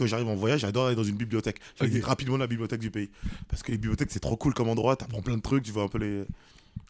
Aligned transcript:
Quand 0.00 0.06
j'arrive 0.06 0.28
en 0.28 0.34
voyage, 0.34 0.60
j'adore 0.60 0.86
aller 0.86 0.96
dans 0.96 1.04
une 1.04 1.16
bibliothèque. 1.16 1.60
Je 1.78 1.84
vais 1.84 2.00
rapidement 2.00 2.38
la 2.38 2.46
bibliothèque 2.46 2.80
du 2.80 2.90
pays. 2.90 3.10
Parce 3.48 3.62
que 3.62 3.70
les 3.70 3.76
bibliothèques, 3.76 4.10
c'est 4.10 4.18
trop 4.18 4.34
cool 4.34 4.54
comme 4.54 4.70
endroit. 4.70 4.96
T'apprends 4.96 5.20
plein 5.20 5.36
de 5.36 5.42
trucs, 5.42 5.62
tu 5.62 5.72
vois 5.72 5.82
un 5.82 5.88
peu 5.88 5.98
les. 5.98 6.24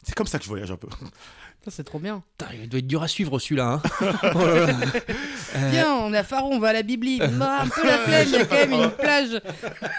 C'est 0.03 0.15
comme 0.15 0.27
ça 0.27 0.37
que 0.37 0.45
je 0.45 0.49
voyage 0.49 0.71
un 0.71 0.77
peu. 0.77 0.87
Ça, 1.65 1.71
c'est 1.71 1.83
trop 1.83 1.99
bien. 1.99 2.23
Putain, 2.37 2.53
il 2.53 2.69
doit 2.69 2.79
être 2.79 2.87
dur 2.87 3.03
à 3.03 3.09
suivre 3.09 3.37
celui-là. 3.37 3.81
Hein. 4.01 4.13
Tiens, 5.71 5.93
on 5.93 6.13
est 6.13 6.17
à 6.17 6.23
Faro, 6.23 6.53
on 6.53 6.59
va 6.59 6.69
à 6.69 6.73
la 6.73 6.83
Bibli. 6.83 7.19
Bah, 7.19 7.63
un 7.63 7.67
peu 7.67 7.85
la 7.85 7.97
flemme, 7.97 8.27
il 8.27 8.31
y 8.31 8.35
a 8.37 8.45
quand 8.45 8.55
même 8.55 8.73
une 8.73 8.91
plage 8.91 9.41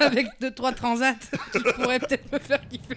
avec 0.00 0.28
deux, 0.40 0.50
trois 0.50 0.72
transats 0.72 1.14
qui 1.52 1.58
pourraient 1.58 2.00
peut-être 2.00 2.32
me 2.32 2.38
faire 2.38 2.66
kiffer. 2.66 2.96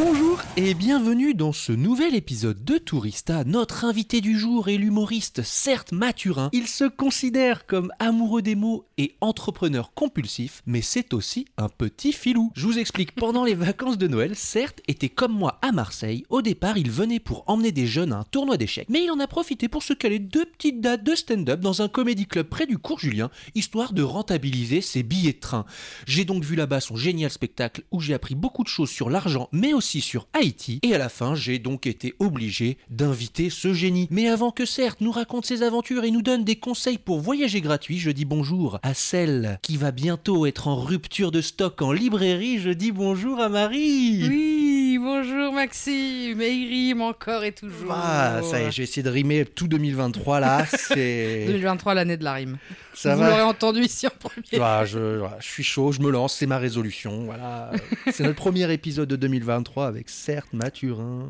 Bonjour 0.00 0.40
et 0.56 0.74
bienvenue 0.74 1.34
dans 1.34 1.52
ce 1.52 1.72
nouvel 1.72 2.14
épisode 2.14 2.64
de 2.64 2.78
Tourista. 2.78 3.42
Notre 3.42 3.84
invité 3.84 4.20
du 4.20 4.38
jour 4.38 4.68
est 4.68 4.76
l'humoriste 4.76 5.42
certes 5.42 5.90
Mathurin. 5.90 6.50
Il 6.52 6.68
se 6.68 6.84
considère 6.84 7.66
comme 7.66 7.90
amoureux 7.98 8.40
des 8.40 8.54
mots 8.54 8.84
et 8.96 9.16
entrepreneur 9.20 9.92
compulsif, 9.94 10.62
mais 10.66 10.82
c'est 10.82 11.12
aussi 11.14 11.46
un 11.56 11.68
petit 11.68 12.12
filou. 12.12 12.52
Je 12.54 12.64
vous 12.64 12.78
explique, 12.78 13.10
pendant 13.16 13.42
les 13.42 13.56
vacances 13.56 13.98
de 13.98 14.06
Noël, 14.06 14.36
certes 14.36 14.80
était 14.86 15.08
comme 15.08 15.32
moi 15.32 15.58
à 15.62 15.72
Marseille. 15.72 16.24
Au 16.28 16.42
départ, 16.42 16.78
il 16.78 16.92
venait 16.92 17.18
pour 17.18 17.42
emmener 17.48 17.72
des 17.72 17.88
jeunes 17.88 18.12
à 18.12 18.18
un 18.18 18.24
tournoi 18.24 18.56
d'échecs, 18.56 18.88
mais 18.88 19.02
il 19.02 19.10
en 19.10 19.18
a 19.18 19.26
profité 19.26 19.66
pour 19.66 19.82
se 19.82 19.94
caler 19.94 20.20
deux 20.20 20.44
petites 20.44 20.80
dates 20.80 21.02
de 21.02 21.16
stand-up 21.16 21.58
dans 21.58 21.82
un 21.82 21.88
comédie 21.88 22.26
club 22.26 22.46
près 22.46 22.66
du 22.66 22.78
cours 22.78 23.00
Julien, 23.00 23.30
histoire 23.56 23.92
de 23.92 24.02
rentabiliser 24.04 24.80
ses 24.80 25.02
billets 25.02 25.32
de 25.32 25.40
train. 25.40 25.64
J'ai 26.06 26.24
donc 26.24 26.44
vu 26.44 26.54
là-bas 26.54 26.78
son 26.78 26.94
génial 26.94 27.32
spectacle 27.32 27.82
où 27.90 28.00
j'ai 28.00 28.14
appris 28.14 28.36
beaucoup 28.36 28.62
de 28.62 28.68
choses 28.68 28.90
sur 28.90 29.10
l'argent, 29.10 29.48
mais 29.50 29.72
aussi 29.72 29.87
sur 29.88 30.28
Haïti, 30.34 30.80
et 30.82 30.94
à 30.94 30.98
la 30.98 31.08
fin, 31.08 31.34
j'ai 31.34 31.58
donc 31.58 31.86
été 31.86 32.14
obligé 32.18 32.76
d'inviter 32.90 33.48
ce 33.48 33.72
génie. 33.72 34.06
Mais 34.10 34.28
avant 34.28 34.50
que 34.50 34.66
certes 34.66 35.00
nous 35.00 35.10
raconte 35.10 35.46
ses 35.46 35.62
aventures 35.62 36.04
et 36.04 36.10
nous 36.10 36.20
donne 36.22 36.44
des 36.44 36.56
conseils 36.56 36.98
pour 36.98 37.20
voyager 37.20 37.62
gratuit, 37.62 37.98
je 37.98 38.10
dis 38.10 38.26
bonjour 38.26 38.78
à 38.82 38.92
celle 38.92 39.58
qui 39.62 39.76
va 39.78 39.90
bientôt 39.90 40.44
être 40.46 40.68
en 40.68 40.76
rupture 40.76 41.30
de 41.30 41.40
stock 41.40 41.80
en 41.80 41.92
librairie, 41.92 42.58
je 42.58 42.70
dis 42.70 42.92
bonjour 42.92 43.40
à 43.40 43.48
Marie 43.48 44.28
Oui, 44.28 44.98
bonjour 45.00 45.52
Maxime, 45.54 46.40
et 46.40 46.50
il 46.50 46.68
rime 46.68 47.00
encore 47.00 47.44
et 47.44 47.52
toujours. 47.52 47.90
Ah, 47.92 48.40
ça 48.42 48.60
y 48.60 48.66
est, 48.66 48.70
je 48.70 48.78
vais 48.78 48.82
essayer 48.82 49.02
de 49.02 49.10
rimer 49.10 49.46
tout 49.46 49.68
2023 49.68 50.40
là, 50.40 50.66
c'est... 50.66 51.44
2023, 51.48 51.94
l'année 51.94 52.18
de 52.18 52.24
la 52.24 52.34
rime. 52.34 52.58
Ça 52.98 53.14
Vous 53.14 53.22
l'aurez 53.22 53.42
entendu 53.42 53.82
ici 53.82 54.08
en 54.08 54.10
premier. 54.18 54.60
Ah, 54.60 54.84
je 54.84 55.24
suis 55.38 55.62
chaud, 55.62 55.92
je 55.92 56.00
me 56.00 56.10
lance, 56.10 56.34
c'est 56.34 56.46
ma 56.46 56.58
résolution. 56.58 57.26
Voilà. 57.26 57.70
c'est 58.12 58.24
notre 58.24 58.34
premier 58.34 58.72
épisode 58.72 59.08
de 59.08 59.14
2023 59.14 59.86
avec 59.86 60.10
certes 60.10 60.48
Mathurin. 60.52 61.28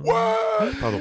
Pardon. 0.81 0.99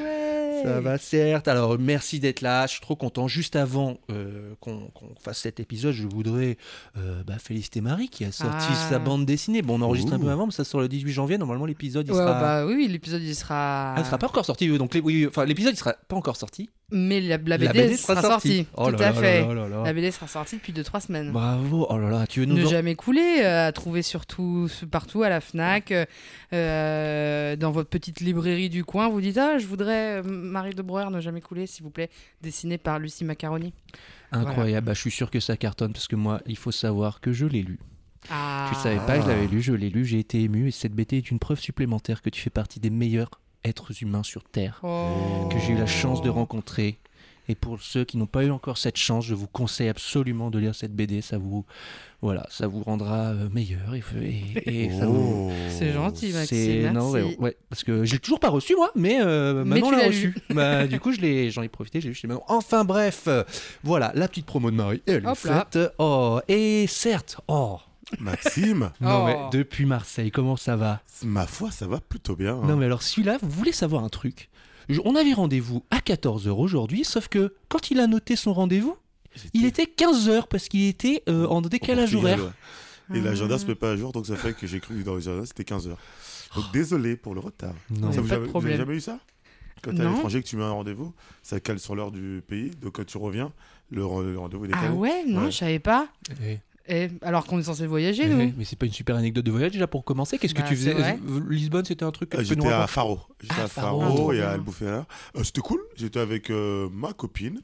Ça 0.62 0.80
va 0.80 0.98
certes. 0.98 1.48
Alors 1.48 1.78
merci 1.78 2.20
d'être 2.20 2.40
là, 2.40 2.66
je 2.66 2.72
suis 2.72 2.80
trop 2.80 2.96
content. 2.96 3.28
Juste 3.28 3.56
avant 3.56 3.98
euh, 4.10 4.54
qu'on 4.60 4.90
fasse 5.20 5.38
cet 5.40 5.60
épisode, 5.60 5.92
je 5.92 6.06
voudrais 6.06 6.56
euh, 6.96 7.22
bah, 7.26 7.34
féliciter 7.38 7.80
Marie 7.80 8.08
qui 8.08 8.24
a 8.24 8.32
sorti 8.32 8.66
Ah. 8.70 8.88
sa 8.90 8.98
bande 8.98 9.24
dessinée. 9.26 9.62
Bon, 9.62 9.78
on 9.78 9.82
enregistre 9.82 10.12
un 10.12 10.18
peu 10.18 10.30
avant, 10.30 10.46
mais 10.46 10.52
ça 10.52 10.64
sort 10.64 10.80
le 10.80 10.88
18 10.88 11.12
janvier. 11.12 11.38
Normalement, 11.38 11.66
l'épisode 11.66 12.06
il 12.06 12.12
Ouais, 12.12 12.18
sera. 12.18 12.40
bah 12.40 12.66
oui, 12.66 12.88
l'épisode 12.88 13.22
il 13.22 13.34
sera. 13.34 13.94
Ah, 13.94 14.00
il 14.00 14.04
sera 14.04 14.18
pas 14.18 14.26
encore 14.28 14.44
sorti. 14.44 14.68
Donc 14.78 14.94
les- 14.94 15.00
oui, 15.00 15.26
enfin 15.28 15.44
l'épisode 15.44 15.74
il 15.74 15.78
sera 15.78 15.94
pas 16.08 16.16
encore 16.16 16.36
sorti. 16.36 16.68
Mais 16.90 17.20
la, 17.20 17.36
la 17.36 17.58
BD, 17.58 17.64
La 17.66 17.72
BD 17.74 17.96
sera, 17.98 18.14
sera 18.22 18.30
sortie. 18.32 18.66
Oh 18.74 18.90
Tout 18.90 18.96
là 18.96 19.08
à 19.08 19.12
fait. 19.12 19.42
là 19.46 19.68
là. 19.68 19.82
La 19.84 19.92
BD 19.92 20.10
sera 20.10 20.26
sortie 20.26 20.56
depuis 20.56 20.72
2-3 20.72 21.00
semaines. 21.00 21.32
Bravo. 21.32 21.86
Oh 21.90 21.98
là 21.98 22.08
là, 22.08 22.26
tu 22.26 22.40
veux 22.40 22.46
nous 22.46 22.56
ne 22.56 22.64
en- 22.64 22.68
jamais 22.70 22.94
couler, 22.94 23.40
euh, 23.42 23.68
à 23.68 23.72
trouver 23.72 24.00
surtout 24.00 24.68
partout 24.90 25.22
à 25.22 25.28
la 25.28 25.42
Fnac, 25.42 25.92
dans 26.52 27.70
votre 27.70 27.90
petite 27.90 28.20
librairie 28.20 28.68
du 28.70 28.84
coin. 28.84 29.08
Vous 29.08 29.20
dites 29.20 29.38
ah 29.38 29.58
je 29.58 29.66
voudrais 29.66 30.22
Marie 30.48 30.74
de 30.74 30.82
Breuer 30.82 31.10
ne 31.10 31.20
jamais 31.20 31.40
couler 31.40 31.66
s'il 31.66 31.84
vous 31.84 31.90
plaît, 31.90 32.10
dessiné 32.40 32.78
par 32.78 32.98
Lucie 32.98 33.24
Macaroni. 33.24 33.72
Incroyable. 34.32 34.86
Bah, 34.86 34.94
je 34.94 35.00
suis 35.00 35.10
sûr 35.10 35.30
que 35.30 35.40
ça 35.40 35.56
cartonne 35.56 35.92
parce 35.92 36.08
que 36.08 36.16
moi, 36.16 36.40
il 36.46 36.56
faut 36.56 36.70
savoir 36.72 37.20
que 37.20 37.32
je 37.32 37.46
l'ai 37.46 37.62
lu. 37.62 37.78
Ah. 38.30 38.66
Tu 38.68 38.74
savais 38.80 38.98
pas, 39.06 39.20
je 39.20 39.26
l'avais 39.26 39.46
lu, 39.46 39.62
je 39.62 39.72
l'ai 39.72 39.90
lu, 39.90 40.04
j'ai 40.04 40.18
été 40.18 40.42
ému 40.42 40.68
et 40.68 40.70
cette 40.70 40.92
BD 40.92 41.18
est 41.18 41.30
une 41.30 41.38
preuve 41.38 41.60
supplémentaire 41.60 42.20
que 42.20 42.30
tu 42.30 42.40
fais 42.40 42.50
partie 42.50 42.80
des 42.80 42.90
meilleurs 42.90 43.30
êtres 43.64 44.02
humains 44.02 44.22
sur 44.22 44.44
Terre 44.44 44.80
Oh. 44.82 45.48
que 45.50 45.58
j'ai 45.58 45.72
eu 45.72 45.76
la 45.76 45.86
chance 45.86 46.20
de 46.22 46.28
rencontrer. 46.28 46.98
Et 47.50 47.54
pour 47.54 47.80
ceux 47.80 48.04
qui 48.04 48.18
n'ont 48.18 48.26
pas 48.26 48.44
eu 48.44 48.50
encore 48.50 48.76
cette 48.76 48.98
chance, 48.98 49.24
je 49.24 49.34
vous 49.34 49.46
conseille 49.46 49.88
absolument 49.88 50.50
de 50.50 50.58
lire 50.58 50.74
cette 50.74 50.94
BD. 50.94 51.22
Ça 51.22 51.38
vous, 51.38 51.64
voilà, 52.20 52.46
ça 52.50 52.66
vous 52.66 52.82
rendra 52.82 53.28
euh, 53.30 53.48
meilleur 53.50 53.94
et, 53.94 54.02
et- 54.66 54.84
et 54.84 54.90
ça 54.98 55.06
vous. 55.06 55.48
Oh. 55.50 55.52
C'est 55.70 55.92
gentil 55.92 56.32
Maxime. 56.32 56.46
C'est 56.58 56.78
Merci. 56.82 56.94
non, 56.94 57.10
ouais, 57.10 57.36
ouais, 57.38 57.56
parce 57.70 57.84
que 57.84 58.04
je 58.04 58.12
l'ai 58.12 58.18
toujours 58.18 58.38
pas 58.40 58.50
reçu 58.50 58.76
moi, 58.76 58.90
mais 58.94 59.18
euh, 59.22 59.64
Mais 59.64 59.80
maman 59.80 59.90
l'a 59.92 60.06
reçu. 60.08 60.34
Bah, 60.50 60.86
du 60.88 61.00
coup, 61.00 61.12
je 61.12 61.20
l'ai, 61.20 61.50
j'en 61.50 61.62
ai 61.62 61.68
profité, 61.68 62.00
j'ai 62.02 62.10
lu. 62.10 62.20
Enfin 62.48 62.84
bref, 62.84 63.28
voilà 63.82 64.12
la 64.14 64.28
petite 64.28 64.44
promo 64.46 64.70
de 64.70 64.76
Marie. 64.76 65.02
Elle 65.06 65.24
est 65.24 65.26
Hop 65.26 65.38
là. 65.44 65.66
faite. 65.70 65.78
Oh, 65.98 66.40
et 66.48 66.86
certes, 66.86 67.40
oh, 67.48 67.78
Maxime, 68.20 68.90
non 69.00 69.22
Oh. 69.22 69.26
mais 69.26 69.58
depuis 69.58 69.86
Marseille, 69.86 70.30
comment 70.30 70.56
ça 70.56 70.76
va? 70.76 71.00
Ma 71.24 71.46
foi, 71.46 71.70
ça 71.70 71.86
va 71.86 72.00
plutôt 72.00 72.36
bien. 72.36 72.56
hein. 72.56 72.66
Non 72.66 72.76
mais 72.76 72.84
alors 72.86 73.02
celui-là, 73.02 73.38
vous 73.42 73.48
voulez 73.50 73.72
savoir 73.72 74.04
un 74.04 74.08
truc? 74.10 74.50
On 75.04 75.14
avait 75.16 75.32
rendez-vous 75.34 75.84
à 75.90 75.98
14h 75.98 76.48
aujourd'hui, 76.50 77.04
sauf 77.04 77.28
que 77.28 77.54
quand 77.68 77.90
il 77.90 78.00
a 78.00 78.06
noté 78.06 78.36
son 78.36 78.52
rendez-vous, 78.52 78.96
il 79.54 79.64
était 79.66 79.84
15h 79.84 80.48
parce 80.48 80.68
qu'il 80.68 80.84
était 80.86 81.22
euh, 81.28 81.46
en 81.46 81.60
décalage 81.62 82.14
horaire. 82.14 82.52
Et 83.14 83.20
l'agenda 83.20 83.58
se 83.58 83.64
Ah. 83.64 83.68
met 83.68 83.74
pas 83.74 83.92
à 83.92 83.96
jour, 83.96 84.12
donc 84.12 84.26
ça 84.26 84.36
fait 84.36 84.52
que 84.54 84.66
j'ai 84.66 84.80
cru 84.80 84.96
que 84.98 85.02
dans 85.04 85.14
l'agenda 85.14 85.46
c'était 85.46 85.62
15h. 85.62 85.94
Donc 86.56 86.64
désolé 86.72 87.16
pour 87.16 87.34
le 87.34 87.40
retard. 87.40 87.74
Non. 87.90 88.12
Ça 88.12 88.20
vous, 88.20 88.32
avez, 88.32 88.46
vous 88.48 88.58
avez 88.58 88.76
jamais 88.76 88.96
eu 88.96 89.00
ça? 89.00 89.18
Quand 89.82 89.92
t'es 89.94 90.00
à 90.00 90.04
Non. 90.04 90.14
l'étranger, 90.14 90.42
que 90.42 90.46
tu 90.48 90.56
mets 90.56 90.64
un 90.64 90.70
rendez-vous, 90.72 91.14
ça 91.42 91.60
cale 91.60 91.78
sur 91.78 91.94
l'heure 91.94 92.10
du 92.10 92.42
pays, 92.46 92.70
donc 92.82 92.96
quand 92.96 93.06
tu 93.06 93.16
reviens, 93.16 93.52
le, 93.90 94.04
ren- 94.04 94.22
le 94.22 94.38
rendez-vous 94.38 94.64
est 94.64 94.68
décalé. 94.68 94.88
Ah 94.90 94.94
ouais? 94.94 95.24
Non 95.26 95.44
Ouais. 95.44 95.50
je 95.52 95.56
savais 95.56 95.78
pas. 95.78 96.08
Et 96.88 97.08
alors 97.22 97.44
qu'on 97.46 97.58
est 97.58 97.64
censé 97.64 97.86
voyager 97.86 98.22
eh, 98.24 98.28
nous. 98.28 98.52
mais 98.56 98.64
c'est 98.64 98.76
pas 98.78 98.86
une 98.86 98.92
super 98.92 99.16
anecdote 99.16 99.44
de 99.44 99.50
voyage 99.50 99.72
déjà 99.72 99.86
pour 99.86 100.04
commencer. 100.04 100.38
Qu'est-ce 100.38 100.54
que 100.54 100.62
Bah, 100.62 100.68
tu 100.68 100.76
faisais. 100.76 100.94
Euh, 100.98 101.40
Lisbonne, 101.48 101.84
c'était 101.84 102.04
un 102.04 102.10
truc 102.10 102.30
que 102.30 102.36
Ah, 102.36 102.40
tu 102.40 102.46
J'étais 102.48 102.68
à 102.68 102.86
Faro. 102.86 103.20
J'étais 103.40 103.54
Ah, 103.58 103.64
à 103.64 103.68
Faro. 103.68 104.32
Et 104.32 104.42
à 104.42 104.50
Albufeira. 104.52 105.06
Euh, 105.36 105.44
c'était 105.44 105.60
cool. 105.60 105.80
J'étais 105.96 106.20
avec 106.20 106.50
euh, 106.50 106.88
ma 106.92 107.12
copine. 107.12 107.60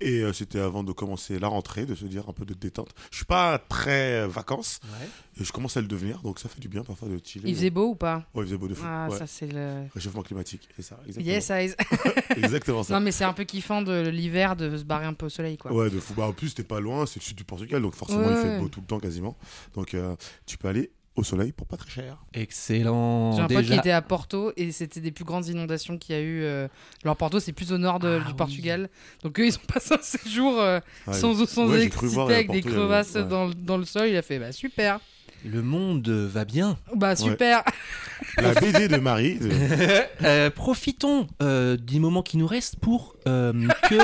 Et 0.00 0.20
euh, 0.20 0.32
c'était 0.32 0.60
avant 0.60 0.84
de 0.84 0.92
commencer 0.92 1.38
la 1.38 1.48
rentrée, 1.48 1.86
de 1.86 1.94
se 1.94 2.04
dire 2.04 2.28
un 2.28 2.32
peu 2.32 2.44
de 2.44 2.54
détente. 2.54 2.90
Je 3.10 3.16
suis 3.16 3.26
pas 3.26 3.58
très 3.58 4.22
euh, 4.22 4.28
vacances. 4.28 4.80
Et 5.40 5.44
je 5.44 5.52
commence 5.52 5.76
à 5.76 5.80
le 5.80 5.86
devenir. 5.88 6.20
Donc 6.22 6.38
ça 6.38 6.48
fait 6.48 6.60
du 6.60 6.68
bien 6.68 6.82
parfois 6.82 7.08
de 7.08 7.18
chiller. 7.22 7.48
Il 7.48 7.54
faisait 7.54 7.70
beau 7.70 7.90
ou 7.90 7.94
pas? 7.94 8.24
Ouais, 8.34 8.42
il 8.42 8.46
faisait 8.46 8.58
beau 8.58 8.68
de 8.68 8.74
fou. 8.74 8.84
Ah 8.86 9.08
ouais. 9.10 9.16
ça 9.18 9.26
c'est 9.26 9.52
le. 9.52 9.84
Réchauffement 9.94 10.22
climatique. 10.22 10.68
C'est 10.76 10.82
ça. 10.82 10.98
Exactement. 11.06 11.32
Yes 11.32 11.50
exactement 12.36 12.82
ça. 12.82 12.94
non 12.94 13.00
mais 13.00 13.12
c'est 13.12 13.24
un 13.24 13.32
peu 13.32 13.44
kiffant 13.44 13.82
de 13.82 14.08
l'hiver 14.08 14.56
de 14.56 14.76
se 14.76 14.84
barrer 14.84 15.06
un 15.06 15.12
peu 15.14 15.26
au 15.26 15.28
soleil 15.28 15.56
quoi. 15.56 15.72
Ouais, 15.72 15.90
de 15.90 15.98
fou. 16.00 16.14
Bah, 16.16 16.26
en 16.26 16.32
plus, 16.32 16.54
t'es 16.54 16.62
pas 16.64 16.80
loin. 16.80 17.06
C'est 17.06 17.20
le 17.20 17.24
sud 17.24 17.36
du 17.36 17.44
Portugal. 17.44 17.82
Donc 17.82 17.94
forcément, 17.94 18.28
il 18.30 18.36
fait 18.36 18.58
beau 18.58 18.67
tout 18.68 18.80
le 18.80 18.86
temps 18.86 18.98
quasiment. 19.00 19.36
Donc 19.74 19.94
euh, 19.94 20.14
tu 20.46 20.56
peux 20.58 20.68
aller 20.68 20.90
au 21.16 21.24
soleil 21.24 21.50
pour 21.50 21.66
pas 21.66 21.76
très 21.76 21.90
cher. 21.90 22.16
Excellent. 22.32 23.32
J'ai 23.32 23.42
un 23.42 23.46
pote 23.48 23.64
qui 23.64 23.74
était 23.74 23.90
à 23.90 24.02
Porto 24.02 24.52
et 24.56 24.70
c'était 24.70 25.00
des 25.00 25.10
plus 25.10 25.24
grandes 25.24 25.46
inondations 25.48 25.98
qu'il 25.98 26.14
y 26.14 26.18
a 26.18 26.22
eu. 26.22 26.42
euh, 26.44 26.68
Alors 27.02 27.16
Porto 27.16 27.40
c'est 27.40 27.52
plus 27.52 27.72
au 27.72 27.78
nord 27.78 27.98
de- 27.98 28.18
Ah 28.20 28.24
du 28.24 28.30
oui. 28.30 28.36
Portugal. 28.36 28.88
Donc 29.24 29.38
eux 29.40 29.46
ils 29.46 29.54
ont 29.56 29.66
passé 29.72 29.94
un 29.94 30.02
séjour 30.02 30.60
euh, 30.60 30.78
Ouais. 31.08 31.14
sans 31.14 31.40
eau, 31.40 31.46
sans 31.46 31.66
Ouais, 31.68 31.76
électricité 31.78 32.14
voir, 32.14 32.28
à 32.28 32.32
avec 32.34 32.50
des 32.52 32.60
Porto, 32.60 32.76
crevasses 32.76 33.14
ouais. 33.14 33.24
dans, 33.24 33.46
le- 33.46 33.54
dans 33.54 33.76
le 33.78 33.84
sol. 33.84 34.08
Il 34.08 34.16
a 34.16 34.22
fait 34.22 34.38
bah 34.38 34.52
super. 34.52 35.00
le 35.44 35.60
monde 35.62 36.08
va 36.08 36.44
bien. 36.44 36.78
Bah 36.94 37.16
super. 37.16 37.64
La 38.36 38.54
BD 38.54 38.86
de 38.88 38.96
Marie. 38.98 39.38
de- 39.38 39.50
Euh, 40.24 40.50
profitons 40.50 41.26
euh, 41.42 41.76
du 41.76 41.98
moment 42.00 42.22
qui 42.22 42.36
nous 42.36 42.46
reste 42.46 42.76
pour 42.76 43.16
euh, 43.26 43.52
que 43.88 43.94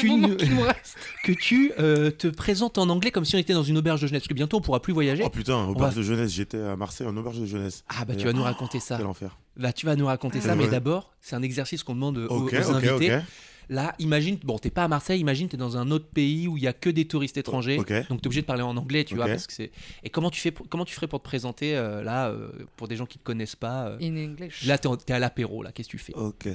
tu 0.00 0.08
moments 0.08 0.28
ne- 0.28 0.34
qui 0.34 0.48
nous 0.50 0.60
restent. 0.62 0.96
que 1.24 1.32
tu 1.32 1.72
euh, 1.78 2.10
te 2.10 2.26
présentes 2.28 2.78
en 2.78 2.88
anglais 2.88 3.10
comme 3.10 3.24
si 3.24 3.34
on 3.36 3.38
était 3.38 3.52
dans 3.54 3.62
une 3.62 3.78
auberge 3.78 4.00
de 4.00 4.06
jeunesse. 4.06 4.22
Parce 4.22 4.28
que 4.28 4.34
bientôt 4.34 4.58
on 4.58 4.60
pourra 4.60 4.80
plus 4.80 4.92
voyager. 4.92 5.22
Oh 5.24 5.30
putain, 5.30 5.64
va- 5.64 5.70
auberge 5.70 5.94
de 5.96 6.02
jeunesse, 6.02 6.32
j'étais 6.32 6.60
à 6.60 6.76
Marseille 6.76 7.06
en 7.06 7.16
auberge 7.16 7.38
de 7.40 7.46
jeunesse. 7.46 7.84
Ah 7.88 8.04
bah 8.04 8.14
tu 8.16 8.24
vas 8.26 8.32
nous 8.32 8.42
raconter 8.42 8.80
ça. 8.80 8.96
Quel 8.96 9.06
enfer. 9.06 9.36
Bah 9.56 9.72
tu 9.72 9.86
vas 9.86 9.96
nous 9.96 10.06
raconter 10.06 10.40
ça, 10.40 10.52
Ah, 10.52 10.56
mais 10.56 10.68
d'abord 10.68 11.14
c'est 11.20 11.34
un 11.36 11.42
exercice 11.42 11.82
qu'on 11.82 11.94
demande 11.94 12.18
aux, 12.18 12.26
Ok, 12.26 12.52
aux 12.52 12.70
ok, 12.70 12.84
invités. 12.84 13.16
ok. 13.16 13.22
Là, 13.68 13.96
imagine, 13.98 14.38
bon, 14.44 14.58
t'es 14.60 14.70
pas 14.70 14.84
à 14.84 14.88
Marseille, 14.88 15.18
imagine 15.18 15.48
t'es 15.48 15.56
dans 15.56 15.76
un 15.76 15.90
autre 15.90 16.06
pays 16.06 16.46
où 16.46 16.56
il 16.56 16.62
y 16.62 16.68
a 16.68 16.72
que 16.72 16.88
des 16.88 17.04
touristes 17.08 17.36
étrangers, 17.36 17.78
donc 18.08 18.20
t'es 18.20 18.26
obligé 18.28 18.42
de 18.42 18.46
parler 18.46 18.62
en 18.62 18.76
anglais, 18.76 19.02
tu 19.02 19.16
vois, 19.16 19.26
parce 19.26 19.48
que 19.48 19.52
c'est. 19.52 19.72
Et 20.04 20.08
comment 20.08 20.30
tu 20.30 20.40
fais, 20.40 20.52
pour- 20.52 20.68
comment 20.68 20.84
tu 20.84 20.94
ferais 20.94 21.08
pour 21.08 21.18
te 21.18 21.24
présenter 21.24 21.76
euh, 21.76 22.00
là, 22.04 22.28
euh, 22.28 22.48
pour 22.76 22.86
des 22.86 22.94
gens 22.94 23.06
qui 23.06 23.18
te 23.18 23.24
connaissent 23.24 23.56
pas 23.56 23.88
euh, 23.88 23.98
In 24.00 24.16
English. 24.16 24.64
Là, 24.66 24.78
t'es, 24.78 24.86
en- 24.86 24.96
t'es 24.96 25.14
à 25.14 25.18
l'apéro, 25.18 25.64
là, 25.64 25.72
qu'est-ce 25.72 25.88
que 25.88 25.96
tu 25.96 25.98
fais? 25.98 26.14
Ok. 26.14 26.46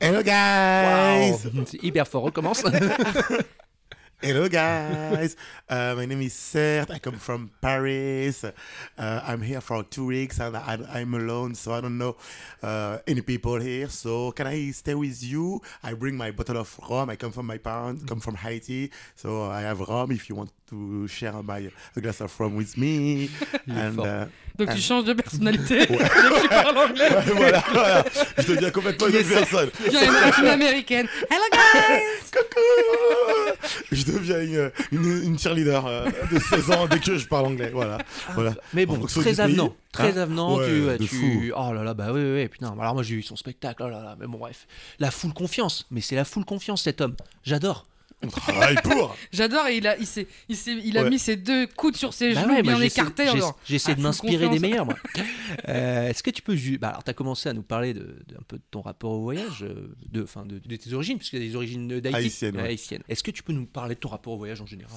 Hello 0.00 0.22
guys! 0.22 1.44
Wow. 1.46 1.64
C'est 1.66 1.80
hyper 1.82 2.06
fort, 2.06 2.24
recommence. 2.24 2.62
Hello 4.20 4.48
guys, 4.48 5.36
uh, 5.68 5.94
my 5.96 6.06
name 6.06 6.22
is 6.22 6.32
Seth. 6.32 6.90
I 6.90 6.98
come 6.98 7.16
from 7.16 7.50
Paris. 7.60 8.44
Uh, 8.44 8.52
I'm 8.98 9.42
here 9.42 9.60
for 9.60 9.82
two 9.84 10.06
weeks 10.06 10.40
and 10.40 10.56
I, 10.56 10.78
I'm 10.92 11.14
alone, 11.14 11.54
so 11.54 11.72
I 11.74 11.80
don't 11.80 11.98
know 11.98 12.16
uh, 12.62 12.98
any 13.06 13.20
people 13.20 13.60
here. 13.60 13.88
So 13.88 14.32
can 14.32 14.46
I 14.46 14.70
stay 14.70 14.94
with 14.94 15.22
you? 15.22 15.60
I 15.82 15.92
bring 15.94 16.16
my 16.16 16.30
bottle 16.30 16.56
of 16.56 16.78
rum. 16.88 17.10
I 17.10 17.16
come 17.16 17.32
from 17.32 17.46
my 17.46 17.58
parents, 17.58 18.02
come 18.04 18.20
from 18.20 18.36
Haiti, 18.36 18.90
so 19.14 19.42
I 19.50 19.60
have 19.60 19.80
rum. 19.80 20.10
If 20.10 20.28
you 20.28 20.34
want 20.34 20.50
to 20.74 21.06
share 21.08 21.32
my 21.42 21.70
a 21.96 22.00
glass 22.00 22.20
of 22.20 22.32
rum 22.40 22.56
with 22.56 22.76
me, 22.76 23.28
and 23.68 23.98
uh, 23.98 24.26
Donc 24.56 24.68
Ah. 24.70 24.74
tu 24.74 24.80
changes 24.80 25.04
de 25.04 25.14
personnalité. 25.14 25.78
Dès 25.86 25.86
que 25.86 26.40
tu 26.42 26.48
parles 26.48 26.78
anglais. 26.78 27.08
voilà, 27.34 27.64
voilà, 27.72 28.04
je 28.38 28.46
deviens 28.52 28.70
complètement 28.70 29.08
une 29.08 29.16
autre 29.16 29.28
personne. 29.28 29.70
Viens 29.90 30.04
une 30.04 30.12
latine 30.12 30.46
américaine. 30.46 31.06
Hello 31.30 31.42
guys. 31.52 32.30
Coucou 32.32 33.84
Je 33.92 34.04
deviens 34.04 34.40
une, 34.40 34.70
une, 34.92 35.22
une 35.24 35.38
cheerleader 35.38 35.84
euh, 35.86 36.08
de 36.30 36.38
16 36.38 36.70
ans 36.70 36.86
dès 36.86 37.00
que 37.00 37.16
je 37.18 37.26
parle 37.26 37.46
anglais. 37.46 37.70
Voilà. 37.72 37.98
voilà. 38.34 38.54
Mais 38.72 38.86
bon, 38.86 38.98
très 39.06 39.22
pays. 39.24 39.40
avenant, 39.40 39.74
très 39.92 40.16
Hein? 40.18 40.22
avenant. 40.22 40.56
Ouais, 40.58 40.66
tu, 40.66 40.80
de 40.82 40.96
tu- 41.08 41.16
fou. 41.16 41.42
Oh 41.56 41.72
là 41.72 41.82
là, 41.82 41.94
bah 41.94 42.08
oui, 42.12 42.20
oui, 42.22 42.32
oui, 42.42 42.48
putain. 42.48 42.74
Alors 42.80 42.94
moi 42.94 43.02
j'ai 43.02 43.16
eu 43.16 43.22
son 43.22 43.36
spectacle, 43.36 43.82
oh 43.84 43.88
là 43.90 44.02
là, 44.02 44.16
mais 44.20 44.26
bon 44.28 44.38
bref. 44.38 44.66
La 45.00 45.10
foule 45.10 45.32
confiance, 45.34 45.84
mais 45.90 46.00
c'est 46.00 46.14
la 46.16 46.24
foule 46.24 46.44
confiance 46.44 46.82
cet 46.84 47.00
homme. 47.00 47.16
J'adore. 47.44 47.86
On 48.22 48.28
travaille 48.28 48.76
pour. 48.82 49.14
J'adore 49.32 49.66
et 49.66 49.76
il 49.76 49.86
a, 49.86 49.98
il, 49.98 50.06
s'est- 50.06 50.26
il, 50.48 50.56
s'est- 50.56 50.80
il 50.84 50.96
a 50.96 51.02
Ouais. 51.02 51.10
mis 51.10 51.18
ses 51.18 51.36
deux 51.36 51.66
coudes 51.66 51.96
sur 51.96 52.14
ses 52.14 52.32
Bah 52.34 52.42
genoux 52.42 52.54
ouais, 52.54 52.62
bien 52.62 52.78
j'essaie- 52.78 53.00
écartés. 53.00 53.22
en 53.24 53.26
j'essa- 53.26 53.34
disant, 53.36 53.56
J'essaie 53.66 53.90
Ah, 53.90 53.94
de 53.94 54.00
full 54.00 54.02
m'inspirer 54.04 54.36
des 54.38 54.44
confiance. 54.46 54.60
meilleurs, 54.62 54.86
moi. 54.86 54.94
Euh, 55.68 56.08
Est-ce 56.08 56.22
que 56.22 56.30
tu 56.30 56.42
peux. 56.42 56.56
Bah, 56.80 56.88
alors, 56.88 57.04
tu 57.04 57.10
as 57.10 57.14
commencé 57.14 57.48
à 57.48 57.52
nous 57.52 57.62
parler 57.62 57.92
de, 57.94 58.00
de- 58.26 58.34
un 58.36 58.42
peu 58.48 58.56
de 58.56 58.62
ton 58.70 58.80
rapport 58.80 59.12
au 59.12 59.20
voyage, 59.20 59.62
euh, 59.62 59.94
de, 60.10 60.22
enfin, 60.22 60.44
de, 60.46 60.58
de 60.58 60.76
tes 60.76 60.92
origines, 60.94 61.16
puisque 61.18 61.32
tu 61.32 61.36
as 61.36 61.40
des 61.40 61.54
origines 61.56 61.86
d'Haïti. 62.00 62.16
Haïtiennes, 62.16 62.56
ouais. 62.56 62.62
Haïtiennes. 62.68 63.02
Est-ce 63.08 63.22
que 63.22 63.30
tu 63.30 63.42
peux 63.42 63.52
nous 63.52 63.66
parler 63.66 63.94
de 63.94 64.00
ton 64.00 64.08
rapport 64.08 64.32
au 64.32 64.36
voyage 64.38 64.60
en 64.60 64.66
général 64.66 64.96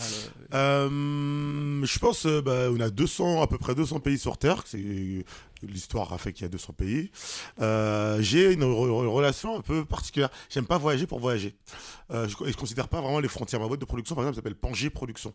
euh, 0.53 0.87
Euh, 0.89 1.85
je 1.85 1.99
pense 1.99 2.25
euh, 2.25 2.41
bah, 2.41 2.69
on 2.71 2.79
a 2.79 2.89
200 2.89 3.41
à 3.41 3.47
peu 3.47 3.57
près 3.57 3.75
200 3.75 3.99
pays 3.99 4.17
sur 4.17 4.37
Terre. 4.37 4.63
C'est 4.65 5.25
l'histoire 5.63 6.13
a 6.13 6.17
fait 6.17 6.33
qu'il 6.33 6.43
y 6.43 6.45
a 6.45 6.49
200 6.49 6.73
pays. 6.73 7.11
Euh, 7.61 8.21
j'ai 8.21 8.53
une 8.53 8.63
re- 8.63 8.87
re- 8.89 9.07
relation 9.07 9.57
un 9.57 9.61
peu 9.61 9.85
particulière. 9.85 10.29
J'aime 10.49 10.65
pas 10.65 10.77
voyager 10.77 11.07
pour 11.07 11.19
voyager. 11.19 11.55
Euh, 12.11 12.27
je, 12.27 12.35
je 12.49 12.55
considère 12.55 12.87
pas 12.87 13.01
vraiment 13.01 13.19
les 13.19 13.27
frontières. 13.27 13.59
Ma 13.59 13.67
boîte 13.67 13.79
de 13.81 13.85
production, 13.85 14.15
par 14.15 14.23
exemple, 14.23 14.35
s'appelle 14.35 14.55
Pangée 14.55 14.89
Production. 14.89 15.33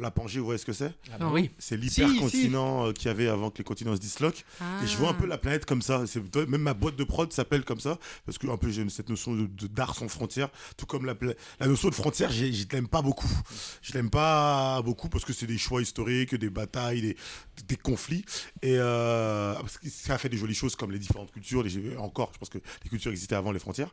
La 0.00 0.10
Pangée, 0.10 0.40
vous 0.40 0.46
voyez 0.46 0.58
ce 0.58 0.66
que 0.66 0.72
c'est? 0.72 0.92
Ah 1.12 1.18
Non. 1.20 1.32
oui. 1.32 1.52
C'est 1.56 1.76
Si, 1.88 2.02
l'hypercontinent 2.04 2.86
euh, 2.88 2.92
qu'il 2.92 3.06
y 3.06 3.10
avait 3.10 3.28
avant 3.28 3.50
que 3.50 3.58
les 3.58 3.64
continents 3.64 3.94
se 3.94 4.00
disloquent. 4.00 4.42
Et 4.82 4.88
je 4.88 4.96
vois 4.96 5.10
un 5.10 5.14
peu 5.14 5.24
la 5.24 5.38
planète 5.38 5.66
comme 5.66 5.82
ça. 5.82 6.02
C'est 6.08 6.20
même 6.48 6.62
ma 6.62 6.74
boîte 6.74 6.96
de 6.96 7.04
prod 7.04 7.32
s'appelle 7.32 7.64
comme 7.64 7.78
ça 7.78 7.98
parce 8.26 8.36
que 8.36 8.48
un 8.48 8.56
peu 8.56 8.70
j'ai 8.70 8.88
cette 8.88 9.08
notion 9.08 9.34
de 9.34 9.46
de- 9.46 9.66
d'art 9.68 9.94
sans 9.94 10.08
frontières, 10.08 10.48
tout 10.76 10.86
comme 10.86 11.06
la, 11.06 11.14
la 11.60 11.66
notion 11.68 11.90
de 11.90 11.94
frontières, 11.94 12.32
je 12.32 12.44
l'aime 12.72 12.88
pas 12.88 13.02
beaucoup. 13.02 13.30
Je 13.82 13.92
l'aime 13.92 14.10
pas 14.10 14.82
beaucoup 14.82 15.08
parce 15.08 15.24
que 15.24 15.32
c'est 15.32 15.46
des 15.46 15.58
choix 15.58 15.80
historiques, 15.80 16.34
des 16.34 16.50
batailles, 16.50 17.00
des, 17.02 17.16
des 17.68 17.76
conflits 17.76 18.24
et 18.62 18.74
euh, 18.76 19.43
parce 19.60 19.78
que 19.78 19.88
ça 19.90 20.18
fait 20.18 20.28
des 20.28 20.36
jolies 20.36 20.54
choses 20.54 20.76
comme 20.76 20.90
les 20.92 20.98
différentes 20.98 21.30
cultures. 21.32 21.62
Les, 21.62 21.96
encore, 21.96 22.30
je 22.34 22.38
pense 22.38 22.48
que 22.48 22.58
les 22.82 22.90
cultures 22.90 23.10
existaient 23.10 23.34
avant 23.34 23.52
les 23.52 23.58
frontières. 23.58 23.92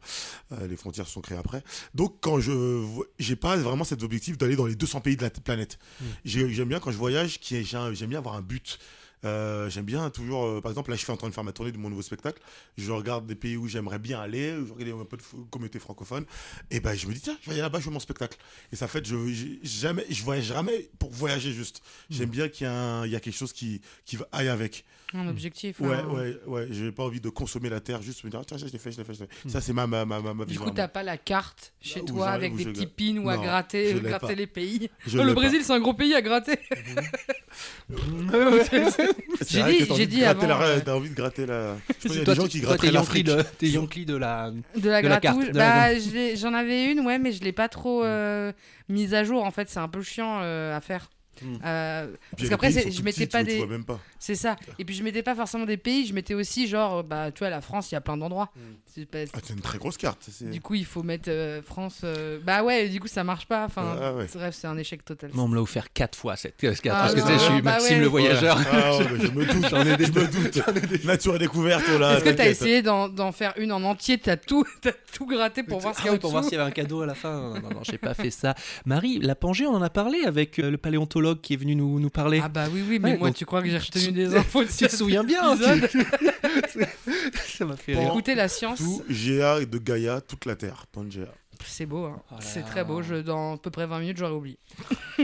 Euh, 0.51 0.67
les 0.67 0.77
frontières 0.77 1.05
se 1.07 1.13
sont 1.13 1.21
créées 1.21 1.37
après. 1.37 1.63
Donc 1.93 2.17
quand 2.21 2.39
je 2.39 2.85
j'ai 3.19 3.35
pas 3.35 3.55
vraiment 3.57 3.83
cet 3.83 4.03
objectif 4.03 4.37
d'aller 4.37 4.55
dans 4.55 4.65
les 4.65 4.75
200 4.75 5.01
pays 5.01 5.17
de 5.17 5.23
la 5.23 5.29
planète. 5.29 5.77
J'ai- 6.25 6.49
J'aime 6.53 6.69
bien 6.69 6.79
quand 6.79 6.91
je 6.91 6.97
voyage, 6.97 7.39
j'aime 7.41 8.09
bien 8.09 8.19
avoir 8.19 8.35
un 8.35 8.41
but. 8.41 8.79
Euh, 9.23 9.69
j'aime 9.69 9.85
bien 9.85 10.09
toujours, 10.09 10.45
euh, 10.45 10.61
par 10.61 10.71
exemple, 10.71 10.89
là 10.89 10.95
je 10.95 11.01
suis 11.03 11.11
en 11.11 11.17
train 11.17 11.29
de 11.29 11.33
faire 11.33 11.43
ma 11.43 11.51
tournée 11.51 11.71
de 11.71 11.77
mon 11.77 11.89
nouveau 11.89 12.01
spectacle. 12.01 12.41
Je 12.77 12.91
regarde 12.91 13.27
des 13.27 13.35
pays 13.35 13.55
où 13.57 13.67
j'aimerais 13.67 13.99
bien 13.99 14.19
aller, 14.19 14.53
où 14.53 14.65
je 14.65 14.73
regarde 14.73 15.01
un 15.01 15.05
peu 15.05 15.17
de 15.17 15.23
communauté 15.51 15.77
francophone. 15.79 16.25
Et 16.71 16.79
ben 16.79 16.95
je 16.95 17.05
me 17.07 17.13
dis, 17.13 17.21
tiens, 17.21 17.37
je 17.41 17.47
vais 17.47 17.51
aller 17.53 17.61
là-bas, 17.61 17.79
je 17.79 17.83
fais 17.85 17.91
mon 17.91 17.99
spectacle. 17.99 18.37
Et 18.71 18.75
ça 18.75 18.87
fait, 18.87 19.05
je, 19.05 19.27
j'ai- 19.27 19.59
jamais, 19.63 20.05
je 20.09 20.23
voyage 20.23 20.45
jamais 20.45 20.89
pour 20.97 21.11
voyager 21.11 21.51
juste. 21.51 21.81
J'aime 22.09 22.29
bien 22.29 22.47
qu'il 22.49 22.65
y, 22.65 22.69
a 22.69 22.73
un- 22.73 23.05
il 23.05 23.11
y 23.11 23.15
a 23.15 23.19
quelque 23.19 23.37
chose 23.37 23.53
qui, 23.53 23.81
qui 24.05 24.15
va 24.15 24.27
aille 24.31 24.49
avec. 24.49 24.85
Un 25.13 25.27
objectif. 25.27 25.81
Ouais, 25.81 25.97
hein. 25.97 26.07
ouais, 26.07 26.39
ouais. 26.47 26.67
J'ai 26.71 26.89
pas 26.91 27.03
envie 27.03 27.19
de 27.19 27.27
consommer 27.27 27.69
la 27.69 27.81
terre, 27.81 28.01
juste 28.01 28.23
me 28.23 28.29
dire, 28.29 28.39
ah, 28.41 28.45
tiens, 28.47 28.55
je 28.57 28.65
l'ai 28.65 28.77
fait, 28.79 28.93
je 28.93 28.97
l'ai 28.97 29.03
fait, 29.03 29.13
je 29.13 29.19
l'ai 29.19 29.27
fait. 29.27 29.49
Ça, 29.49 29.59
c'est 29.59 29.73
ma, 29.73 29.85
ma, 29.85 30.05
ma, 30.05 30.21
ma, 30.21 30.33
ma 30.33 30.45
Du 30.45 30.57
coup, 30.57 30.71
t'as 30.71 30.87
pas 30.87 31.03
la 31.03 31.17
carte 31.17 31.73
chez 31.81 32.03
toi 32.05 32.29
avec 32.29 32.55
des 32.55 32.63
je 32.63 32.69
petits 32.69 32.87
pins 32.87 33.17
ou 33.21 33.29
à 33.29 33.35
gratter, 33.37 33.91
je 33.91 33.97
gratter 33.97 34.35
les 34.35 34.47
pays. 34.47 34.89
Je 35.05 35.19
Oh, 35.19 35.23
le. 35.23 35.33
Brésil, 35.33 35.61
c'est 35.63 35.73
un 35.73 35.81
gros 35.81 35.93
pays 35.93 36.15
à 36.15 36.21
gratter. 36.21 36.57
C'est 38.69 39.10
J'ai 39.49 39.63
dit- 39.63 39.85
j'ai 39.85 39.91
envie 39.91 40.05
de 40.05 40.11
dit 40.11 40.19
gratter 40.19 40.45
avant, 40.45 40.59
la- 40.59 40.65
euh, 40.67 40.79
T'as 40.85 40.93
envie 40.95 41.09
de 41.09 41.15
gratter 41.15 41.45
la. 41.45 41.75
Je 41.87 41.93
pense 41.93 42.01
qu'il 42.03 42.15
y 42.15 42.19
a 42.19 42.23
Toi, 42.23 42.33
des 42.35 42.39
gens 42.41 42.43
tu- 42.47 42.49
qui 42.49 42.61
toi, 42.61 42.67
gratteraient 42.77 42.87
t'es 42.89 42.93
Yankee 42.93 43.23
de, 43.23 43.41
t'es 43.57 43.67
Yankee 43.67 44.05
de 44.05 44.15
la. 44.15 44.51
De 44.75 44.89
la 44.89 45.01
De 45.01 45.07
la 45.07 45.19
carte, 45.19 45.51
Bah, 45.53 45.87
j'en 46.35 46.53
avais 46.53 46.91
une, 46.91 46.99
ouais, 47.01 47.17
mais 47.19 47.31
je 47.31 47.41
l'ai 47.43 47.51
pas 47.51 47.67
trop 47.69 48.03
euh, 48.03 48.51
mise 48.89 49.13
à 49.13 49.23
jour. 49.23 49.43
En 49.43 49.51
fait, 49.51 49.69
c'est 49.69 49.79
un 49.79 49.87
peu 49.87 50.01
chiant 50.01 50.39
euh, 50.41 50.75
à 50.75 50.81
faire. 50.81 51.09
Hmm. 51.41 51.55
Euh, 51.65 52.07
parce 52.37 52.49
qu'après, 52.49 52.71
c'est- 52.71 52.91
je 52.91 53.01
mettais 53.03 53.25
pas 53.27 53.43
des. 53.43 53.65
C'est 54.19 54.35
ça. 54.35 54.55
Et 54.79 54.85
puis 54.85 54.95
je 54.95 55.03
mettais 55.03 55.23
pas 55.23 55.35
forcément 55.35 55.65
des 55.65 55.77
pays, 55.77 56.05
je 56.05 56.13
mettais 56.13 56.33
aussi 56.33 56.67
genre, 56.67 57.03
bah, 57.03 57.31
tu 57.31 57.39
vois, 57.39 57.49
la 57.49 57.61
France, 57.61 57.91
il 57.91 57.95
y 57.95 57.97
a 57.97 58.01
plein 58.01 58.17
d'endroits. 58.17 58.49
C'est 58.93 59.05
pas- 59.05 59.19
Ah, 59.33 59.39
c'est 59.43 59.53
une 59.53 59.61
très 59.61 59.77
grosse 59.77 59.97
carte. 59.97 60.27
c'est- 60.29 60.49
Du 60.49 60.59
coup, 60.61 60.75
il 60.75 60.85
faut 60.85 61.01
mettre 61.03 61.29
euh, 61.29 61.61
France. 61.61 62.01
euh, 62.03 62.39
Bah 62.43 62.63
ouais, 62.63 62.89
du 62.89 62.99
coup, 62.99 63.07
ça 63.07 63.23
marche 63.23 63.45
pas. 63.45 63.65
Enfin, 63.65 63.95
Ah 64.01 64.13
ouais. 64.13 64.27
bref, 64.33 64.55
c'est 64.59 64.67
un 64.67 64.77
échec 64.77 65.03
total. 65.05 65.31
Moi, 65.33 65.43
on 65.43 65.47
me 65.47 65.55
l'a 65.55 65.61
offert 65.61 65.91
quatre 65.93 66.17
fois 66.17 66.35
cette 66.35 66.61
euh, 66.63 66.73
carte. 66.75 66.97
Ah, 66.99 67.01
parce 67.03 67.13
que 67.15 67.19
non, 67.21 67.25
tu 67.25 67.31
sais, 67.31 67.37
je 67.39 67.43
suis 67.45 67.53
non, 67.53 67.59
bah 67.59 67.71
Maxime 67.71 67.95
ouais. 67.97 68.01
le 68.01 68.07
voyageur. 68.07 68.57
Ah 68.71 68.97
ouais, 68.97 69.05
mais 69.11 69.25
je 69.27 69.31
me 69.31 69.45
doute. 69.45 69.65
J'en 69.69 69.81
ai 69.85 69.97
des- 69.97 70.05
je 70.05 70.11
me 70.11 70.27
doute. 70.27 71.05
Nature 71.05 71.35
et 71.35 71.39
découverte, 71.39 71.83
oh 71.95 71.97
là. 71.97 72.17
Est-ce 72.17 72.23
que 72.25 72.29
t'as 72.31 72.47
essayé 72.47 72.81
d'en 72.81 73.31
faire 73.31 73.53
une 73.57 73.71
en 73.71 73.81
entier? 73.83 74.17
T'as 74.17 74.35
tout, 74.37 74.65
t'as 74.81 74.91
tout 75.13 75.25
gratté 75.25 75.63
pour 75.63 75.79
voir 75.79 75.93
Ah 75.97 76.01
s'il 76.43 76.51
y 76.51 76.55
avait 76.55 76.63
un 76.67 76.71
cadeau 76.71 77.01
à 77.01 77.05
la 77.05 77.15
fin. 77.15 77.31
Non, 77.53 77.61
non, 77.61 77.69
non, 77.69 77.81
j'ai 77.83 77.97
pas 77.97 78.13
fait 78.13 78.31
ça. 78.31 78.55
Marie, 78.85 79.19
la 79.19 79.35
Pangée, 79.35 79.65
on 79.65 79.73
en 79.75 79.81
a 79.81 79.89
parlé 79.89 80.23
avec 80.25 80.59
euh, 80.59 80.69
le 80.69 80.77
paléontologue 80.77 81.30
qui 81.35 81.53
est 81.53 81.57
venu 81.57 81.75
nous, 81.75 81.99
nous 81.99 82.09
parler. 82.09 82.41
Ah 82.43 82.49
bah 82.49 82.65
oui, 82.71 82.83
oui, 82.87 82.99
mais 82.99 83.11
Ouais, 83.13 83.17
moi, 83.17 83.27
donc- 83.29 83.37
tu 83.37 83.45
crois 83.45 83.61
que 83.61 83.69
j'ai 83.69 83.77
retenu 83.77 84.11
des 84.11 84.35
infos 84.35 84.63
de 84.63 84.69
tu 84.69 84.87
te 84.87 84.95
souviens 84.95 85.23
bien 85.23 85.55
Ça 87.47 87.65
m'a 87.65 87.75
fait 87.77 87.95
rire. 87.95 88.07
écouter 88.09 88.35
la 88.35 88.47
science, 88.47 88.79
Tout 88.79 89.03
Géa 89.09 89.63
de 89.65 89.77
Gaïa, 89.77 90.21
toute 90.21 90.45
la 90.45 90.55
Terre. 90.55 90.85
Pangea. 90.91 91.27
c'est 91.65 91.85
beau. 91.85 92.05
hein. 92.05 92.21
Oh 92.31 92.35
là 92.35 92.41
c'est 92.41 92.63
très 92.63 92.83
beau. 92.83 93.01
Je, 93.01 93.15
dans 93.15 93.53
à 93.53 93.57
peu 93.57 93.69
près 93.69 93.85
20 93.85 93.99
minutes, 93.99 94.17
j'aurais 94.17 94.33
oublié. 94.33 94.57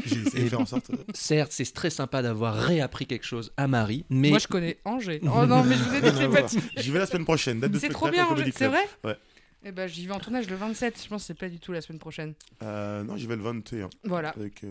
J'ai 0.06 0.22
essayé 0.22 0.44
de 0.46 0.50
faire 0.50 0.62
en 0.62 0.66
sorte. 0.66 0.90
euh, 0.92 0.98
Certes, 1.14 1.52
c'est 1.52 1.72
très 1.74 1.90
sympa 1.90 2.22
d'avoir 2.22 2.54
réappris 2.56 3.06
quelque 3.08 3.26
chose 3.26 3.52
à 3.58 3.68
Marie, 3.68 4.06
mais 4.10 4.30
Moi, 4.30 4.40
je 4.40 4.48
connais 4.48 4.78
Angers. 4.86 5.20
Oh 5.24 5.46
non, 5.46 5.64
mais 5.64 5.76
je 5.76 5.84
vous 5.84 5.96
ai 5.96 6.02
dit 6.02 6.58
que. 6.58 6.82
J'y 6.82 6.92
vais 6.92 7.00
la 7.00 7.06
semaine 7.08 7.26
prochaine. 7.26 7.60
Date 7.60 7.72
de 7.72 7.80
C'est 7.80 7.90
trop 7.90 8.10
bien, 8.10 8.26
Angers. 8.28 8.52
C'est 8.56 8.68
vrai 8.68 8.88
Ouais. 9.04 9.16
Eh 9.66 9.72
ben, 9.72 9.88
j'y 9.88 10.06
vais 10.06 10.14
en 10.14 10.20
tournage 10.20 10.48
le 10.50 10.56
27. 10.56 11.02
Je 11.04 11.10
pense 11.10 11.24
que 11.24 11.28
c'est 11.28 11.34
pas 11.34 11.50
du 11.50 11.60
tout 11.60 11.72
la 11.74 11.82
semaine 11.82 12.00
prochaine. 12.00 12.36
Euh, 12.62 13.04
non, 13.04 13.18
j'y 13.18 13.26
vais 13.26 13.36
le 13.36 13.42
21. 13.42 13.90
Voilà. 14.04 14.30
Avec, 14.30 14.64
euh, 14.64 14.70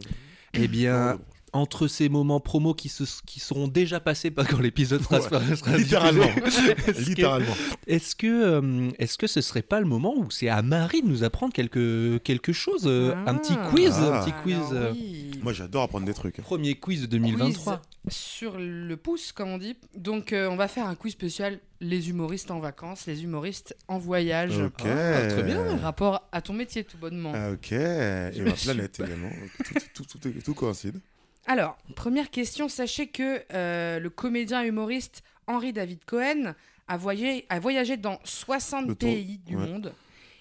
eh 0.52 0.68
bien, 0.68 0.92
oh, 0.94 1.35
entre 1.56 1.88
ces 1.88 2.08
moments 2.08 2.40
promo 2.40 2.74
qui, 2.74 2.88
se, 2.88 3.04
qui 3.26 3.40
seront 3.40 3.68
déjà 3.68 3.98
passés 4.00 4.30
pas 4.30 4.44
quand 4.44 4.58
l'épisode 4.60 5.02
sera, 5.02 5.18
Ouais. 5.20 5.56
sera 5.56 5.76
Littéralement. 5.76 6.24
est-ce 6.46 6.60
que- 6.92 7.08
Littéralement. 7.08 7.56
Est-ce 7.86 8.14
que, 8.14 8.26
euh, 8.26 8.90
est-ce 8.98 9.18
que 9.18 9.26
ce 9.26 9.40
serait 9.40 9.62
pas 9.62 9.80
le 9.80 9.86
moment 9.86 10.14
où 10.16 10.30
c'est 10.30 10.48
à 10.48 10.62
Marie 10.62 11.02
de 11.02 11.08
nous 11.08 11.24
apprendre 11.24 11.52
quelque, 11.52 12.18
quelque 12.18 12.52
chose 12.52 12.84
euh, 12.86 13.14
Un 13.26 13.34
petit 13.34 13.54
Ah. 13.56 13.68
quiz, 13.70 13.92
Ah. 13.96 14.20
un 14.20 14.24
petit 14.24 14.34
quiz. 14.42 14.56
Alors, 14.56 14.72
euh, 14.72 14.92
oui. 14.92 15.30
Moi, 15.42 15.52
j'adore 15.52 15.82
apprendre 15.82 16.06
des 16.06 16.14
trucs. 16.14 16.36
Premier 16.42 16.74
quiz 16.74 17.00
de 17.02 17.06
2023. 17.06 17.76
Quiz 17.76 17.82
sur 18.08 18.56
le 18.58 18.96
pouce, 18.96 19.32
comme 19.32 19.48
on 19.48 19.58
dit. 19.58 19.76
Donc, 19.96 20.32
euh, 20.32 20.48
on 20.48 20.56
va 20.56 20.68
faire 20.68 20.86
un 20.86 20.94
quiz 20.94 21.12
spécial 21.12 21.58
les 21.80 22.08
humoristes 22.08 22.50
en 22.50 22.58
vacances, 22.60 23.06
les 23.06 23.24
humoristes 23.24 23.76
en 23.88 23.98
voyage. 23.98 24.58
Ok. 24.58 24.82
Ah, 24.86 25.26
très 25.28 25.42
bien. 25.42 25.76
Rapport 25.76 26.26
à 26.32 26.40
ton 26.40 26.52
métier, 26.54 26.84
tout 26.84 26.96
bonnement. 26.98 27.32
Ah, 27.34 27.50
Ok. 27.52 27.72
Et 27.72 28.40
ma 28.44 28.52
planète 28.52 29.00
également. 29.00 29.28
Tout, 29.64 30.04
tout, 30.04 30.04
tout, 30.04 30.18
tout, 30.18 30.40
tout 30.44 30.54
coïncide. 30.54 31.00
Alors, 31.46 31.76
première 31.94 32.30
question, 32.30 32.68
sachez 32.68 33.06
que 33.06 33.42
euh, 33.52 33.98
le 34.00 34.10
comédien 34.10 34.62
humoriste 34.64 35.22
Henri 35.46 35.72
David 35.72 36.04
Cohen 36.04 36.54
a 36.88 36.96
voyagé, 36.96 37.46
a 37.48 37.60
voyagé 37.60 37.96
dans 37.96 38.18
60 38.24 38.86
Le 38.88 38.94
tour, 38.94 39.08
pays 39.08 39.38
du 39.38 39.56
ouais. 39.56 39.66
monde. 39.66 39.92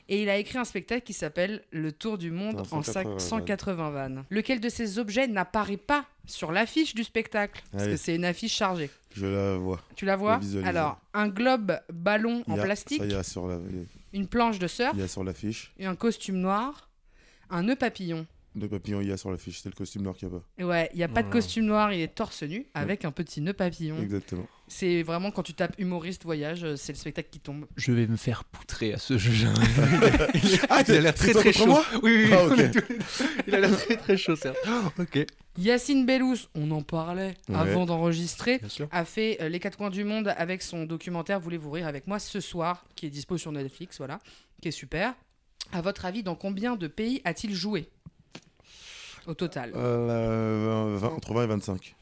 Et 0.08 0.22
il 0.22 0.30
a 0.30 0.38
écrit 0.38 0.60
un 0.60 0.66
spectacle 0.66 1.02
qui 1.04 1.14
s'appelle 1.14 1.64
Le 1.72 1.92
Tour 1.92 2.20
du 2.20 2.30
monde 2.30 2.60
en 2.60 2.64
180 2.84 3.18
180 3.18 3.90
vannes. 3.90 4.24
Lequel 4.30 4.60
de 4.60 4.70
ces 4.70 5.00
objets 5.00 5.26
n'apparaît 5.28 5.78
pas 5.78 6.06
sur 6.28 6.52
l'affiche 6.52 6.94
du 6.94 7.04
spectacle? 7.04 7.64
Parce 7.72 7.86
que 7.88 7.98
c'est 7.98 8.14
une 8.16 8.26
affiche 8.26 8.54
chargée. 8.54 8.92
Je 9.16 9.26
la 9.26 9.58
vois. 9.58 9.82
Tu 9.96 10.06
la 10.06 10.16
vois? 10.16 10.40
Alors, 10.64 11.00
un 11.16 11.28
globe 11.28 11.80
ballon 11.92 12.44
en 12.48 12.56
plastique, 12.56 13.00
Ça, 13.00 13.06
il 13.06 13.12
y 13.14 13.16
a 13.16 13.24
sur 13.24 13.48
la- 13.48 13.58
une 14.14 14.28
planche 14.28 14.60
de 14.60 14.68
surf 14.68 14.92
il 14.94 15.00
y 15.00 15.04
a 15.04 15.08
sur 15.08 15.24
l'affiche. 15.24 15.74
et 15.80 15.86
un 15.88 15.96
costume 15.96 16.38
noir, 16.38 16.90
Un 17.50 17.64
nœud 17.64 17.76
papillon. 17.76 18.26
De 18.56 18.68
papillon, 18.68 19.02
il 19.02 19.08
y 19.10 19.12
a 19.12 19.18
sur 19.18 19.32
l'affiche, 19.32 19.60
c'est 19.62 19.68
le 19.68 19.76
costume 19.76 20.04
noir 20.04 20.16
qu'il 20.16 20.30
n'y 20.30 20.34
a 20.36 20.40
pas. 20.40 20.66
Ouais, 20.66 20.90
il 20.94 20.98
n'y 20.98 21.04
a 21.04 21.10
pas 21.10 21.22
de 21.22 21.28
Ouais. 21.28 21.34
costume 21.34 21.66
noir, 21.66 21.92
il 21.92 22.00
est 22.00 22.08
torse 22.16 22.42
nu 22.44 22.66
avec 22.74 23.04
un 23.04 23.12
petit 23.12 23.42
nœud 23.42 23.52
papillon. 23.52 24.00
Exactement. 24.02 24.48
C'est 24.70 25.04
vraiment 25.04 25.30
quand 25.30 25.44
tu 25.44 25.54
tapes 25.54 25.76
humoriste 25.78 26.24
voyage, 26.24 26.64
euh, 26.64 26.76
c'est 26.78 26.94
le 26.94 26.98
spectacle 26.98 27.28
qui 27.30 27.40
tombe. 27.42 27.66
Je 27.76 27.92
vais 27.92 28.08
me 28.08 28.16
faire 28.16 28.46
poutrer 28.46 28.94
à 28.94 28.98
ce 28.98 29.18
jeu. 29.18 29.50
Ah, 30.70 30.84
il 30.88 30.94
a 30.96 31.02
l'air 31.02 31.14
très 31.14 31.34
très 31.34 31.52
chaud. 31.54 31.66
moi 31.68 31.86
oui, 32.02 32.26
oui, 32.26 32.32
oui. 32.32 32.64
Ah. 32.80 33.24
Il 33.48 33.56
a 33.56 33.60
l'air 33.60 33.78
très 33.78 33.98
très 33.98 34.18
chaud, 34.18 34.36
Serge. 34.36 34.56
ok. 35.00 35.26
Yacine 35.58 36.06
Bellous, 36.06 36.38
on 36.56 36.72
en 36.72 36.82
parlait 36.82 37.36
Ouais. 37.50 37.56
avant 37.56 37.86
d'enregistrer, 37.86 38.60
a 38.92 39.06
fait 39.06 39.38
euh, 39.42 39.50
Les 39.50 39.60
quatre 39.60 39.78
coins 39.78 39.90
du 39.90 40.04
monde 40.04 40.34
avec 40.38 40.62
son 40.62 40.86
documentaire 40.86 41.40
Voulez-vous 41.40 41.72
rire 41.72 41.88
avec 41.88 42.08
moi 42.08 42.20
ce 42.20 42.40
soir, 42.40 42.86
qui 42.96 43.06
est 43.06 43.10
dispo 43.10 43.38
sur 43.38 43.52
Netflix, 43.52 43.98
voilà, 43.98 44.20
qui 44.62 44.70
est 44.70 44.72
super. 44.72 45.14
À 45.72 45.82
votre 45.82 46.06
avis, 46.06 46.24
dans 46.24 46.36
combien 46.36 46.76
de 46.76 46.88
pays 46.88 47.22
a-t-il 47.26 47.54
joué? 47.54 47.90
Au 49.28 49.34
total 49.34 49.72
Euh, 49.76 50.98
20 51.00 51.08
entre 51.10 51.34
20 51.34 51.44
et 51.44 51.48
25. 51.48 51.96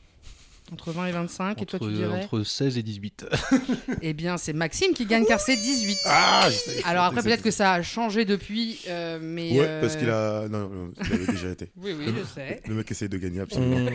Entre 0.71 0.91
20 0.91 1.07
et 1.07 1.11
25, 1.11 1.61
et 1.61 1.65
toi 1.65 1.77
Entre, 1.77 1.89
tu 1.89 1.93
dirais 1.93 2.23
entre 2.23 2.41
16 2.41 2.77
et 2.77 2.83
18. 2.83 3.25
Eh 4.01 4.13
bien, 4.13 4.37
c'est 4.37 4.53
Maxime 4.53 4.93
qui 4.93 5.05
gagne 5.05 5.25
car 5.25 5.39
c'est 5.39 5.57
18. 5.57 5.97
Ah, 6.05 6.47
Alors 6.85 7.03
après, 7.03 7.21
peut-être 7.21 7.43
que 7.43 7.51
ça 7.51 7.73
a 7.73 7.81
changé 7.81 8.23
depuis, 8.23 8.79
euh, 8.87 9.19
mais... 9.21 9.51
Ouais, 9.51 9.65
euh, 9.67 9.81
parce 9.81 9.97
qu'il 9.97 10.09
a. 10.09 10.47
Non, 10.47 10.69
non, 10.69 10.91
il 11.05 11.13
avait 11.13 11.27
déjà 11.27 11.49
été. 11.49 11.69
Oui, 11.77 11.93
oui, 11.97 12.05
je 12.17 12.23
sais. 12.23 12.61
Le 12.65 12.75
mec 12.75 12.89
essaye 12.89 13.09
de 13.09 13.17
gagner 13.17 13.41
absolument. 13.41 13.85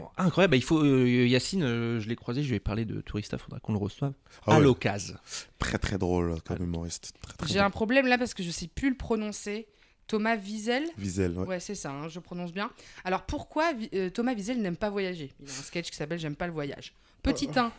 Oh, 0.00 0.10
Incroyable, 0.16 0.52
bah, 0.52 0.56
il 0.56 0.62
faut 0.64 0.82
euh, 0.82 1.06
Yacine, 1.26 1.62
euh, 1.62 2.00
je 2.00 2.08
l'ai 2.08 2.16
croisé, 2.16 2.42
je 2.42 2.48
lui 2.48 2.56
ai 2.56 2.60
parlé 2.60 2.84
de 2.86 3.00
Tourista, 3.02 3.36
faudra 3.36 3.60
qu'on 3.60 3.72
le 3.74 3.78
reçoive 3.78 4.14
Ah 4.46 4.54
à 4.54 4.58
ouais, 4.58 4.64
l'occasion. 4.64 5.14
Très 5.58 5.78
très 5.78 5.98
drôle 5.98 6.40
comme 6.46 6.62
humoriste. 6.62 7.12
J'ai 7.46 7.60
un 7.60 7.70
problème 7.70 8.06
là 8.06 8.16
parce 8.18 8.32
que 8.34 8.42
je 8.42 8.50
sais 8.50 8.66
plus 8.66 8.88
le 8.90 8.96
prononcer. 8.96 9.68
Thomas 10.08 10.36
Wiesel 10.36 10.84
Wiesel, 10.98 11.38
ouais. 11.38 11.46
Ouais, 11.46 11.60
c'est 11.60 11.74
ça, 11.74 11.90
hein, 11.90 12.08
je 12.08 12.18
prononce 12.18 12.52
bien. 12.52 12.70
Alors 13.04 13.22
pourquoi 13.22 13.72
euh, 13.94 14.10
Thomas 14.10 14.34
Wiesel 14.34 14.60
n'aime 14.60 14.76
pas 14.76 14.90
voyager? 14.90 15.32
Il 15.40 15.48
a 15.48 15.52
un 15.52 15.62
sketch 15.62 15.90
qui 15.90 15.96
s'appelle 15.96 16.18
J'aime 16.18 16.34
pas 16.34 16.46
le 16.46 16.52
voyage. 16.52 16.94
Petit 17.22 17.48
1, 17.54 17.70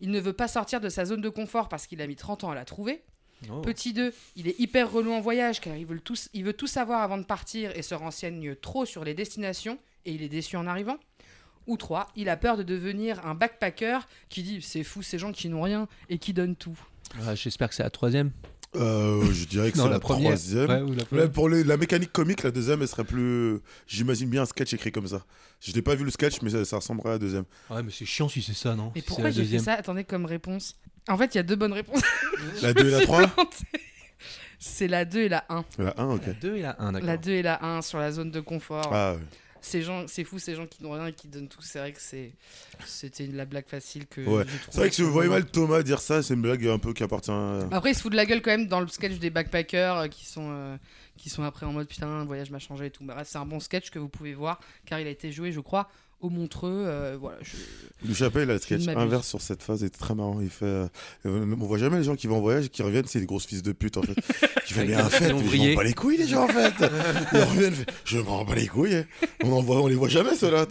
il 0.00 0.10
ne 0.10 0.20
veut 0.20 0.32
pas 0.32 0.48
sortir 0.48 0.80
de 0.80 0.88
sa 0.88 1.04
zone 1.04 1.20
de 1.20 1.28
confort 1.28 1.68
parce 1.68 1.86
qu'il 1.86 2.02
a 2.02 2.06
mis 2.06 2.16
30 2.16 2.44
ans 2.44 2.50
à 2.50 2.54
la 2.54 2.64
trouver. 2.64 3.02
Oh. 3.50 3.60
Petit 3.60 3.92
2, 3.92 4.12
il 4.34 4.48
est 4.48 4.58
hyper 4.58 4.90
relou 4.90 5.12
en 5.12 5.20
voyage 5.20 5.60
car 5.60 5.76
il 5.76 5.86
veut, 5.86 6.00
tout, 6.00 6.16
il 6.34 6.44
veut 6.44 6.52
tout 6.52 6.66
savoir 6.66 7.02
avant 7.02 7.18
de 7.18 7.22
partir 7.22 7.76
et 7.76 7.82
se 7.82 7.94
renseigne 7.94 8.56
trop 8.56 8.84
sur 8.84 9.04
les 9.04 9.14
destinations 9.14 9.78
et 10.04 10.12
il 10.12 10.22
est 10.22 10.28
déçu 10.28 10.56
en 10.56 10.66
arrivant. 10.66 10.98
Ou 11.68 11.76
3, 11.76 12.08
il 12.16 12.28
a 12.28 12.36
peur 12.36 12.56
de 12.56 12.62
devenir 12.62 13.24
un 13.26 13.34
backpacker 13.34 14.00
qui 14.28 14.42
dit 14.42 14.62
c'est 14.62 14.82
fou 14.82 15.02
ces 15.02 15.18
gens 15.18 15.32
qui 15.32 15.48
n'ont 15.48 15.62
rien 15.62 15.86
et 16.08 16.18
qui 16.18 16.32
donnent 16.32 16.56
tout. 16.56 16.78
Ah, 17.26 17.34
J'espère 17.34 17.68
que 17.68 17.74
c'est 17.74 17.82
la 17.82 17.90
troisième. 17.90 18.32
Euh, 18.76 19.24
je 19.32 19.46
dirais 19.46 19.70
que 19.72 19.78
c'est 19.78 19.84
la 19.84 19.90
la, 19.90 19.98
première. 20.00 20.24
troisième. 20.32 20.68
Ouais, 20.68 20.82
ou 20.82 20.94
la 20.94 21.04
première. 21.04 21.30
pour 21.32 21.48
les- 21.48 21.64
la 21.64 21.76
mécanique 21.78 22.12
comique, 22.12 22.42
la 22.42 22.50
deuxième, 22.50 22.82
elle 22.82 22.88
serait 22.88 23.04
plus. 23.04 23.58
J'imagine 23.86 24.28
bien 24.28 24.42
un 24.42 24.46
sketch 24.46 24.72
écrit 24.74 24.92
comme 24.92 25.06
ça. 25.08 25.24
Je 25.60 25.72
n'ai 25.72 25.80
pas 25.82 25.94
vu 25.94 26.04
le 26.04 26.10
sketch, 26.10 26.42
mais 26.42 26.50
ça, 26.50 26.64
ça 26.64 26.76
ressemblerait 26.76 27.08
à 27.08 27.12
la 27.12 27.18
deuxième. 27.18 27.44
Ouais, 27.70 27.82
mais 27.82 27.90
c'est 27.90 28.04
chiant 28.04 28.28
si 28.28 28.42
c'est 28.42 28.52
ça, 28.54 28.74
non? 28.74 28.92
Et 28.94 29.00
Si 29.00 29.06
pourquoi 29.06 29.30
j'ai 29.30 29.44
fait 29.44 29.58
ça? 29.58 29.72
Attendez 29.74 30.04
comme 30.04 30.26
réponse. 30.26 30.76
En 31.08 31.16
fait, 31.16 31.34
il 31.34 31.38
y 31.38 31.40
a 31.40 31.42
deux 31.44 31.56
bonnes 31.56 31.72
réponses. 31.72 32.02
La 32.62 32.74
2 32.74 32.86
et 32.86 32.90
la 32.90 33.00
3 33.00 33.22
C'est 34.58 34.88
la 34.88 35.04
2 35.04 35.20
et 35.20 35.28
la 35.28 35.44
1. 35.48 35.64
La 35.78 35.94
1, 36.00 36.10
ok. 36.14 36.26
La 36.26 36.32
2 36.34 36.56
et 36.56 36.62
la 36.62 36.76
1, 36.82 36.92
d'accord. 36.92 37.06
La 37.06 37.16
2 37.16 37.30
et 37.30 37.42
la 37.42 37.64
1 37.64 37.80
sur 37.82 37.98
la 37.98 38.10
zone 38.12 38.30
de 38.30 38.40
confort. 38.40 38.90
Ah, 38.92 39.14
ouais. 39.14 39.20
Ces 39.60 39.82
gens, 39.82 40.06
c'est 40.06 40.24
fou 40.24 40.38
ces 40.38 40.54
gens 40.54 40.66
qui 40.66 40.82
n'ont 40.82 40.92
rien 40.92 41.06
et 41.06 41.12
qui 41.12 41.26
donnent 41.28 41.48
tout. 41.48 41.60
C'est 41.62 41.78
vrai 41.80 41.92
que 41.92 42.00
c'est, 42.00 42.32
c'était 42.86 43.26
la 43.26 43.44
blague 43.44 43.66
facile 43.66 44.06
que. 44.06 44.20
Ouais. 44.20 44.44
C'est 44.70 44.76
vrai 44.80 44.88
que 44.90 44.94
je 44.94 45.02
trouvée. 45.02 45.12
voyais 45.12 45.28
mal 45.30 45.46
Thomas 45.46 45.82
dire 45.82 46.00
ça, 46.00 46.22
c'est 46.22 46.34
une 46.34 46.42
blague 46.42 46.66
un 46.66 46.78
peu 46.78 46.92
qui 46.92 47.02
appartient. 47.02 47.30
à- 47.30 47.66
Après, 47.72 47.90
il 47.90 47.94
se 47.94 48.02
fout 48.02 48.12
de 48.12 48.16
la 48.16 48.24
gueule 48.26 48.40
quand 48.42 48.50
même 48.50 48.68
dans 48.68 48.80
le 48.80 48.88
sketch 48.88 49.18
des 49.18 49.30
backpackers 49.30 49.96
euh, 49.96 50.08
qui 50.08 50.24
sont, 50.26 50.48
euh, 50.50 50.76
qui 51.16 51.28
sont 51.28 51.42
après 51.42 51.66
en 51.66 51.72
mode 51.72 51.88
putain, 51.88 52.20
le 52.20 52.26
voyage 52.26 52.50
m'a 52.50 52.58
changé 52.60 52.86
et 52.86 52.90
tout. 52.90 53.04
Bah, 53.04 53.14
bref, 53.14 53.28
c'est 53.30 53.38
un 53.38 53.46
bon 53.46 53.60
sketch 53.60 53.90
que 53.90 53.98
vous 53.98 54.08
pouvez 54.08 54.34
voir 54.34 54.60
car 54.86 55.00
il 55.00 55.06
a 55.06 55.10
été 55.10 55.32
joué, 55.32 55.50
je 55.52 55.60
crois, 55.60 55.88
au 56.20 56.30
Montreux. 56.30 56.84
euh, 56.86 57.16
voilà, 57.20 57.38
je- 57.42 58.08
Le 58.08 58.14
Chappelle, 58.14 58.44
il 58.44 58.50
a 58.50 58.54
le 58.54 58.58
sketch 58.60 58.86
inverse 58.88 59.26
sur 59.28 59.40
cette 59.40 59.62
phase, 59.62 59.82
est 59.84 59.90
très 59.90 60.14
marrant. 60.14 60.40
Il 60.40 60.50
fait. 60.50 60.64
euh, 60.66 60.86
euh, 61.26 61.56
on 61.60 61.64
voit 61.66 61.78
jamais 61.78 61.98
les 61.98 62.04
gens 62.04 62.16
qui 62.16 62.26
vont 62.26 62.36
en 62.38 62.40
voyage 62.40 62.66
et 62.66 62.68
qui 62.68 62.82
reviennent, 62.82 63.06
c'est 63.06 63.20
des 63.20 63.26
grosses 63.26 63.46
fils 63.46 63.62
de 63.62 63.72
pute 63.72 63.96
en 63.96 64.02
fait. 64.02 64.14
Qui 64.66 64.74
fait 64.74 64.94
un 64.94 65.06
en 65.06 65.08
fait, 65.08 65.32
mais 65.32 65.56
m'en 65.70 65.74
bats 65.76 65.82
les 65.84 65.94
couilles 65.94 66.18
les 66.18 66.28
gens 66.28 66.44
en 66.44 66.48
fait. 66.48 66.74
Ils 67.32 67.38
reviennent, 67.40 67.74
je 68.04 68.18
m'en 68.18 68.44
bats 68.44 68.54
les 68.54 68.66
couilles. 68.68 68.96
hein. 68.96 69.04
On 69.42 69.52
en 69.52 69.62
voit, 69.62 69.80
on 69.80 69.86
les 69.86 69.94
voit 69.94 70.08
jamais 70.10 70.34
ceux-là. 70.36 70.66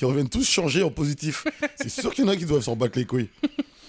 Ils 0.00 0.04
reviennent 0.06 0.28
tous 0.30 0.48
changés 0.48 0.82
en 0.82 0.90
positif. 0.90 1.44
C'est 1.76 1.90
sûr 1.90 2.14
qu'il 2.14 2.24
y 2.24 2.28
en 2.28 2.30
a 2.30 2.36
qui 2.36 2.46
doivent 2.46 2.62
s'en 2.62 2.76
battre 2.76 2.98
les 2.98 3.04
couilles. 3.04 3.28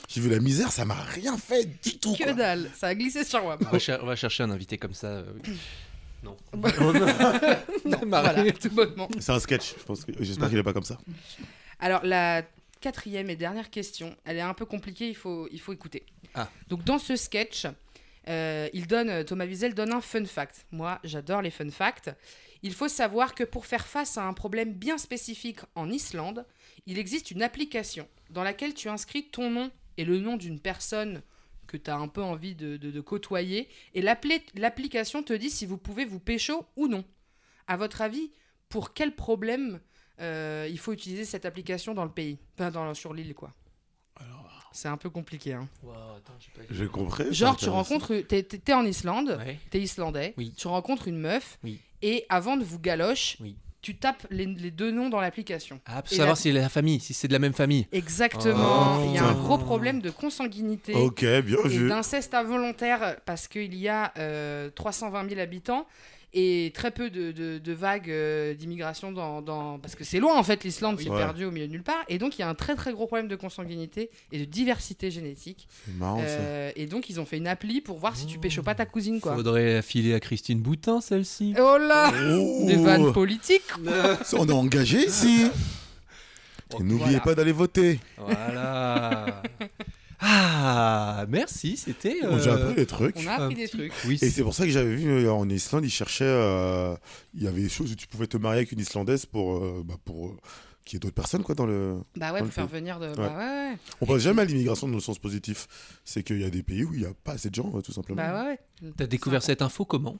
J'ai 0.10 0.20
vu 0.20 0.30
la 0.30 0.40
misère, 0.40 0.72
ça 0.72 0.84
m'a 0.84 0.96
rien 0.96 1.38
fait 1.38 1.68
du 1.82 1.98
tout. 1.98 2.14
Que 2.16 2.24
quoi. 2.26 2.34
dalle, 2.34 2.70
ça 2.78 2.88
a 2.88 2.96
glissé 2.96 3.24
sur 3.24 3.42
moi. 3.42 3.58
On 3.66 3.70
va, 3.72 3.80
cher- 3.80 4.00
on 4.04 4.06
va 4.06 4.16
chercher 4.18 4.44
un 4.44 4.52
invité 4.52 4.78
comme 4.78 4.94
ça. 4.94 5.08
euh, 5.08 5.24
oui. 5.48 5.54
Non. 6.24 6.38
Non, 7.86 7.98
voilà, 8.08 8.52
tout 8.54 8.70
bonnement. 8.70 9.08
C'est 9.20 9.32
un 9.32 9.40
sketch, 9.40 9.76
je 9.78 9.84
pense. 9.84 10.06
que- 10.06 10.12
J'espère 10.20 10.50
qu'il 10.50 10.58
est 10.58 10.64
pas 10.64 10.74
comme 10.74 10.84
ça. 10.84 10.98
Alors, 11.80 12.02
la 12.06 12.44
quatrième 12.82 13.30
et 13.30 13.36
dernière 13.36 13.70
question, 13.70 14.16
elle 14.26 14.38
est 14.38 14.42
un 14.42 14.54
peu 14.54 14.66
compliquée, 14.66 15.10
il 15.10 15.16
faut, 15.16 15.48
il 15.52 15.60
faut 15.60 15.74
écouter. 15.74 16.06
Ah. 16.34 16.50
Donc, 16.68 16.84
dans 16.84 17.00
ce 17.00 17.16
sketch, 17.16 17.66
euh, 18.28 18.70
il 18.74 18.88
donne, 18.88 19.24
Thomas 19.26 19.46
Wiesel 19.46 19.74
donne 19.74 19.94
un 19.94 20.02
fun 20.02 20.26
fact. 20.26 20.66
Moi, 20.72 21.00
j'adore 21.04 21.42
les 21.42 21.52
fun 21.52 21.70
facts. 21.70 22.10
Il 22.62 22.74
faut 22.74 22.88
savoir 22.88 23.36
que 23.36 23.44
pour 23.44 23.66
faire 23.66 23.86
face 23.88 24.18
à 24.18 24.24
un 24.24 24.34
problème 24.34 24.72
bien 24.74 24.98
spécifique 24.98 25.60
en 25.76 25.90
Islande, 25.90 26.46
il 26.86 26.98
existe 26.98 27.32
une 27.32 27.44
application 27.44 28.08
dans 28.30 28.44
laquelle 28.44 28.74
tu 28.74 28.88
inscris 28.88 29.26
ton 29.30 29.50
nom 29.50 29.70
et 29.98 30.06
le 30.06 30.20
nom 30.20 30.38
d'une 30.38 30.60
personne 30.60 31.22
que 31.78 31.84
tu 31.84 31.90
as 31.92 31.96
un 31.96 32.08
peu 32.08 32.22
envie 32.22 32.56
de, 32.56 32.78
de- 32.78 32.92
de 32.92 33.02
côtoyer, 33.02 33.68
et 33.94 34.02
l'appli- 34.02 34.44
l'application 34.56 35.24
te 35.24 35.34
dit 35.34 35.50
si 35.50 35.66
vous 35.66 35.78
pouvez 35.78 36.06
vous 36.06 36.20
pécho 36.20 36.66
ou 36.76 36.88
non. 36.88 37.04
À 37.68 37.78
votre 37.78 38.02
avis, 38.02 38.32
pour 38.70 38.94
quel 38.94 39.16
problème 39.16 39.80
euh, 40.22 40.68
il 40.70 40.78
faut 40.78 40.94
utiliser 40.94 41.26
cette 41.26 41.46
application 41.46 41.94
dans 41.94 42.04
le 42.06 42.12
pays? 42.12 42.38
Enfin, 42.56 42.70
dans, 42.72 42.94
sur 42.94 43.14
l'île, 43.14 43.34
quoi. 43.34 43.54
C'est 44.76 44.88
un 44.88 44.98
peu 44.98 45.10
compliqué. 45.12 45.54
Hein. 45.54 45.70
J'ai 46.72 46.88
compris. 46.88 47.32
Genre, 47.32 47.56
tu 47.56 47.70
rencontres. 47.70 48.08
T'es, 48.22 48.42
t'es- 48.42 48.58
t'es 48.58 48.74
en 48.74 48.84
Islande, 48.86 49.38
Ouais. 49.40 49.60
t'es 49.70 49.80
islandais, 49.80 50.34
Oui. 50.38 50.52
tu 50.58 50.68
rencontres 50.68 51.08
une 51.08 51.20
meuf, 51.20 51.60
Oui. 51.64 51.80
et 52.02 52.26
avant 52.30 52.58
de 52.58 52.64
vous 52.64 52.80
galoche, 52.80 53.38
Oui. 53.40 53.56
Tu 53.84 53.96
tapes 53.98 54.26
les, 54.32 54.48
les 54.48 54.72
deux 54.72 54.90
noms 54.90 55.10
dans 55.10 55.22
l'application. 55.22 55.80
Ah, 55.86 56.02
pour 56.02 56.12
Et 56.12 56.16
savoir 56.16 56.30
la- 56.30 56.36
si 56.36 56.44
c'est 56.44 56.52
la 56.54 56.70
famille, 56.70 57.00
si 57.00 57.14
c'est 57.14 57.28
de 57.28 57.34
la 57.34 57.38
même 57.40 57.54
famille. 57.54 57.86
Exactement. 57.92 58.98
Oh, 58.98 59.04
il 59.06 59.14
y 59.14 59.18
a 59.20 59.26
un 59.26 59.34
gros 59.34 59.60
problème 59.60 60.02
de 60.02 60.10
consanguinité. 60.10 60.96
Ok, 60.96 61.24
bien 61.42 61.58
vu. 61.66 61.88
d'inceste 61.90 62.34
involontaire 62.34 63.18
parce 63.26 63.48
qu'il 63.48 63.76
y 63.76 63.88
a 63.90 64.12
euh, 64.18 64.70
320 64.74 65.30
000 65.30 65.40
habitants 65.42 65.86
et 66.36 66.72
très 66.74 66.90
peu 66.92 67.10
de, 67.10 67.32
de- 67.32 67.60
de 67.60 67.74
vagues 67.74 68.10
euh, 68.10 68.54
d'immigration 68.56 69.12
dans, 69.12 69.42
dans- 69.42 69.78
parce 69.80 69.94
que 69.96 70.04
c'est 70.04 70.20
loin 70.20 70.38
en 70.38 70.44
fait 70.44 70.64
l'Islande 70.64 71.00
c'est 71.00 71.10
Ouais. 71.10 71.18
perdu 71.18 71.46
au 71.46 71.52
milieu 71.52 71.68
de 71.68 71.72
nulle 71.72 71.84
part 71.84 72.04
et 72.10 72.18
donc 72.18 72.38
il 72.38 72.42
y 72.42 72.44
a 72.44 72.50
un 72.50 72.56
très 72.56 72.76
très 72.76 72.92
gros 72.92 73.06
problème 73.06 73.28
de 73.28 73.36
consanguinité 73.36 74.10
et 74.32 74.40
de 74.40 74.46
diversité 74.46 75.12
génétique 75.12 75.68
C'est 75.86 75.96
marrant 75.98 76.20
ça. 76.20 76.26
Euh, 76.26 76.72
et 76.76 76.88
donc 76.88 77.10
ils 77.10 77.20
ont 77.20 77.26
fait 77.26 77.38
une 77.38 77.48
appli 77.48 77.82
pour 77.82 77.98
voir 78.00 78.16
si 78.16 78.26
tu 78.26 78.40
pécho 78.40 78.64
pas 78.64 78.74
ta 78.76 78.86
cousine 78.86 79.20
quoi 79.22 79.36
Faudrait 79.36 79.82
filer 79.84 80.14
à 80.16 80.20
Christine 80.20 80.60
Boutin, 80.60 81.02
celle-ci. 81.02 81.54
oh 81.60 81.78
là 81.78 82.12
Oh. 82.32 82.64
des 82.68 82.76
vannes 82.78 83.14
politiques 83.14 83.62
On 84.34 84.48
est 84.48 84.52
engagé 84.52 85.06
ici. 85.06 85.48
Et 86.80 86.82
n'oubliez 86.82 86.98
Voilà. 87.06 87.20
pas 87.20 87.36
d'aller 87.36 87.52
voter. 87.52 88.00
Voilà. 88.18 89.44
ah, 90.26 91.26
merci, 91.28 91.76
c'était. 91.78 92.18
euh, 92.24 92.40
J'ai 92.42 92.50
appris 92.50 92.76
des 92.76 92.86
trucs. 92.86 93.16
on 93.20 93.28
a 93.28 93.34
appris 93.34 93.56
des 93.56 93.68
trucs 93.68 93.92
Oui, 94.08 94.18
Et 94.22 94.30
c'est 94.30 94.42
pour 94.44 94.54
ça 94.54 94.64
que 94.66 94.72
j'avais 94.72 94.96
vu 94.96 95.10
euh, 95.26 95.32
en 95.34 95.50
Islande, 95.50 95.84
ils 95.84 95.90
cherchaient. 95.90 96.24
euh, 96.26 96.96
il 97.34 97.44
y 97.44 97.48
avait 97.48 97.62
des 97.62 97.70
choses 97.70 97.92
où 97.92 97.96
tu 97.96 98.08
pouvais 98.08 98.28
te 98.28 98.38
marier 98.38 98.60
avec 98.60 98.72
une 98.72 98.80
Islandaise 98.80 99.26
pour, 99.26 99.58
euh, 99.58 99.84
bah, 99.86 99.96
pour 100.06 100.36
qu'il 100.86 100.96
y 100.96 100.98
ait 100.98 101.00
d'autres 101.00 101.14
personnes 101.16 101.44
quoi, 101.44 101.56
dans 101.56 101.66
le. 101.66 101.98
bah 102.18 102.32
ouais 102.34 102.40
pour 102.40 102.50
faire 102.52 102.68
pays. 102.68 102.80
venir 102.80 103.00
de 103.00 103.08
Ouais. 103.08 103.14
bah 103.16 103.36
ouais, 103.38 103.70
ouais. 103.72 103.78
On 104.02 104.06
pense 104.06 104.20
jamais 104.22 104.42
à 104.42 104.46
l'immigration 104.46 104.88
dans 104.88 104.96
le 104.96 105.00
sens 105.02 105.20
positif. 105.20 105.68
C'est 106.06 106.24
qu'il 106.24 106.40
y 106.42 106.46
a 106.46 106.50
des 106.50 106.64
pays 106.64 106.84
où 106.86 106.94
il 106.94 107.02
n'y 107.02 107.06
a 107.06 107.14
pas 107.24 107.34
assez 107.34 107.50
de 107.50 107.56
gens, 107.56 107.70
tout 107.82 107.92
simplement. 107.94 108.18
bah 108.18 108.44
ouais, 108.46 108.60
ouais. 108.82 108.92
T'as 108.98 109.08
découvert 109.08 109.44
cette 109.44 109.62
info 109.62 109.86
comment? 109.86 110.18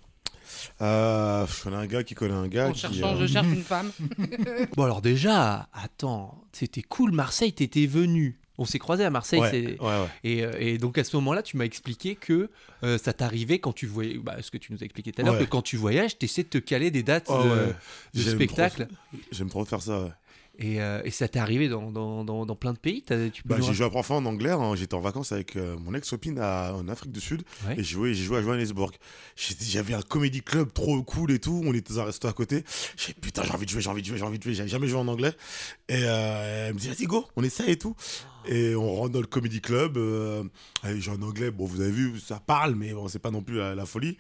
Euh, 0.82 1.46
je 1.48 1.64
connais 1.64 1.78
un 1.78 1.88
gars 1.88 2.04
qui 2.04 2.16
connaît 2.16 2.34
un 2.34 2.48
gars. 2.48 2.68
en 2.68 2.72
qui, 2.74 2.80
cherchant 2.80 3.16
euh, 3.16 3.22
je 3.22 3.28
cherche 3.32 3.48
une 3.54 3.64
femme 3.64 3.92
Bon, 4.76 4.84
alors 4.84 5.02
déjà, 5.02 5.70
attends, 5.74 6.44
c'était 6.52 6.82
cool, 6.82 7.12
Marseille, 7.12 7.54
t'étais 7.54 7.86
venu. 7.86 8.40
On 8.58 8.66
s'est 8.66 8.80
croisés 8.80 9.04
à 9.04 9.10
Marseille, 9.10 9.40
Ouais, 9.40 9.50
c'est- 9.52 9.80
ouais, 9.82 9.88
ouais. 9.88 10.08
Et, 10.24 10.44
euh, 10.44 10.52
et 10.60 10.78
donc 10.78 10.98
à 10.98 11.04
ce 11.04 11.16
moment-là, 11.18 11.42
tu 11.42 11.58
m'as 11.58 11.66
expliqué 11.66 12.16
que 12.16 12.50
euh, 12.84 12.98
ça 13.00 13.12
t'arrivait 13.14 13.60
quand 13.60 13.74
tu 13.74 13.88
voyais, 13.88 14.18
bah, 14.20 14.36
ce 14.42 14.52
que 14.52 14.58
tu 14.58 14.72
nous 14.72 14.80
as 14.82 14.86
expliqué 14.86 15.12
tout 15.12 15.22
à 15.22 15.26
l'heure, 15.26 15.40
que 15.40 15.44
quand 15.46 15.62
tu 15.64 15.76
voyages, 15.78 16.18
tu 16.20 16.26
essaies 16.26 16.44
de 16.44 16.50
te 16.50 16.58
caler 16.60 16.92
des 16.92 17.02
dates 17.04 17.28
Oh, 17.30 17.44
de, 18.14 18.22
spectacle. 18.22 18.88
J'aime 19.32 19.50
trop 19.50 19.66
faire 19.66 19.82
ça. 19.82 20.18
Et, 20.60 20.80
euh, 20.80 21.02
et 21.04 21.10
ça 21.10 21.28
t'est 21.28 21.40
arrivé 21.40 21.68
dans, 21.68 21.90
dans, 21.90 22.24
dans, 22.24 22.46
dans 22.46 22.56
plein 22.56 22.74
de 22.74 22.78
pays 22.78 23.02
tu 23.02 23.42
Bah, 23.44 23.58
j'ai 23.60 23.74
joué 23.74 23.88
à 23.88 23.90
Profond 23.90 24.18
en 24.18 24.26
anglais. 24.28 24.52
hein. 24.52 24.76
J'étais 24.76 24.94
en 24.94 25.00
vacances 25.00 25.32
avec 25.32 25.56
euh, 25.56 25.76
mon 25.80 25.96
ex-copine 25.96 26.40
en 26.40 26.88
Afrique 26.90 27.12
du 27.12 27.22
Sud. 27.22 27.42
Ouais. 27.68 27.74
Et 27.74 27.78
j'ai 27.78 27.84
joué, 27.96 28.14
joué 28.14 28.38
à 28.38 28.42
Johannesburg. 28.44 28.92
J'avais 29.36 29.96
un 29.96 30.04
comédie 30.04 30.44
club 30.44 30.72
trop 30.72 31.02
cool 31.02 31.32
et 31.32 31.40
tout. 31.40 31.64
On 31.66 31.74
était 31.74 31.96
dans 31.96 32.02
un 32.02 32.06
resto 32.06 32.28
à 32.28 32.34
côté. 32.34 32.64
J'ai 32.98 33.14
dit, 33.14 33.20
putain, 33.20 33.42
j'ai 33.44 33.52
envie 33.52 33.66
de 33.66 33.72
jouer, 33.72 33.82
j'ai 33.82 33.90
envie 33.90 34.04
de 34.04 34.08
jouer, 34.08 34.18
j'ai 34.20 34.24
envie 34.26 34.38
de 34.38 34.44
jouer. 34.44 34.54
J'avais 34.54 34.70
jamais 34.70 34.88
joué 34.88 35.00
en 35.00 35.08
anglais. 35.08 35.34
Et 35.90 35.96
euh, 36.04 36.68
elle 36.68 36.76
me 36.76 36.80
dit, 36.80 36.88
vas-y, 36.88 37.06
go, 37.06 37.26
on 37.36 37.44
essaie 37.44 37.72
et 37.72 37.78
tout. 37.80 37.96
Et 38.48 38.76
on 38.76 38.94
rentre 38.96 39.12
dans 39.14 39.22
le 39.22 39.28
comedy 39.28 39.62
club. 39.62 39.98
euh, 39.98 40.44
j'ai 40.84 41.12
un 41.12 41.22
anglais, 41.22 41.52
bon, 41.52 41.66
vous 41.66 41.82
avez 41.82 41.92
vu, 41.92 42.20
ça 42.20 42.40
parle, 42.40 42.76
mais 42.76 42.94
bon, 42.94 43.08
c'est 43.08 43.20
pas 43.20 43.32
non 43.32 43.42
plus 43.42 43.58
la, 43.58 43.76
la 43.76 43.86
folie. 43.86 44.18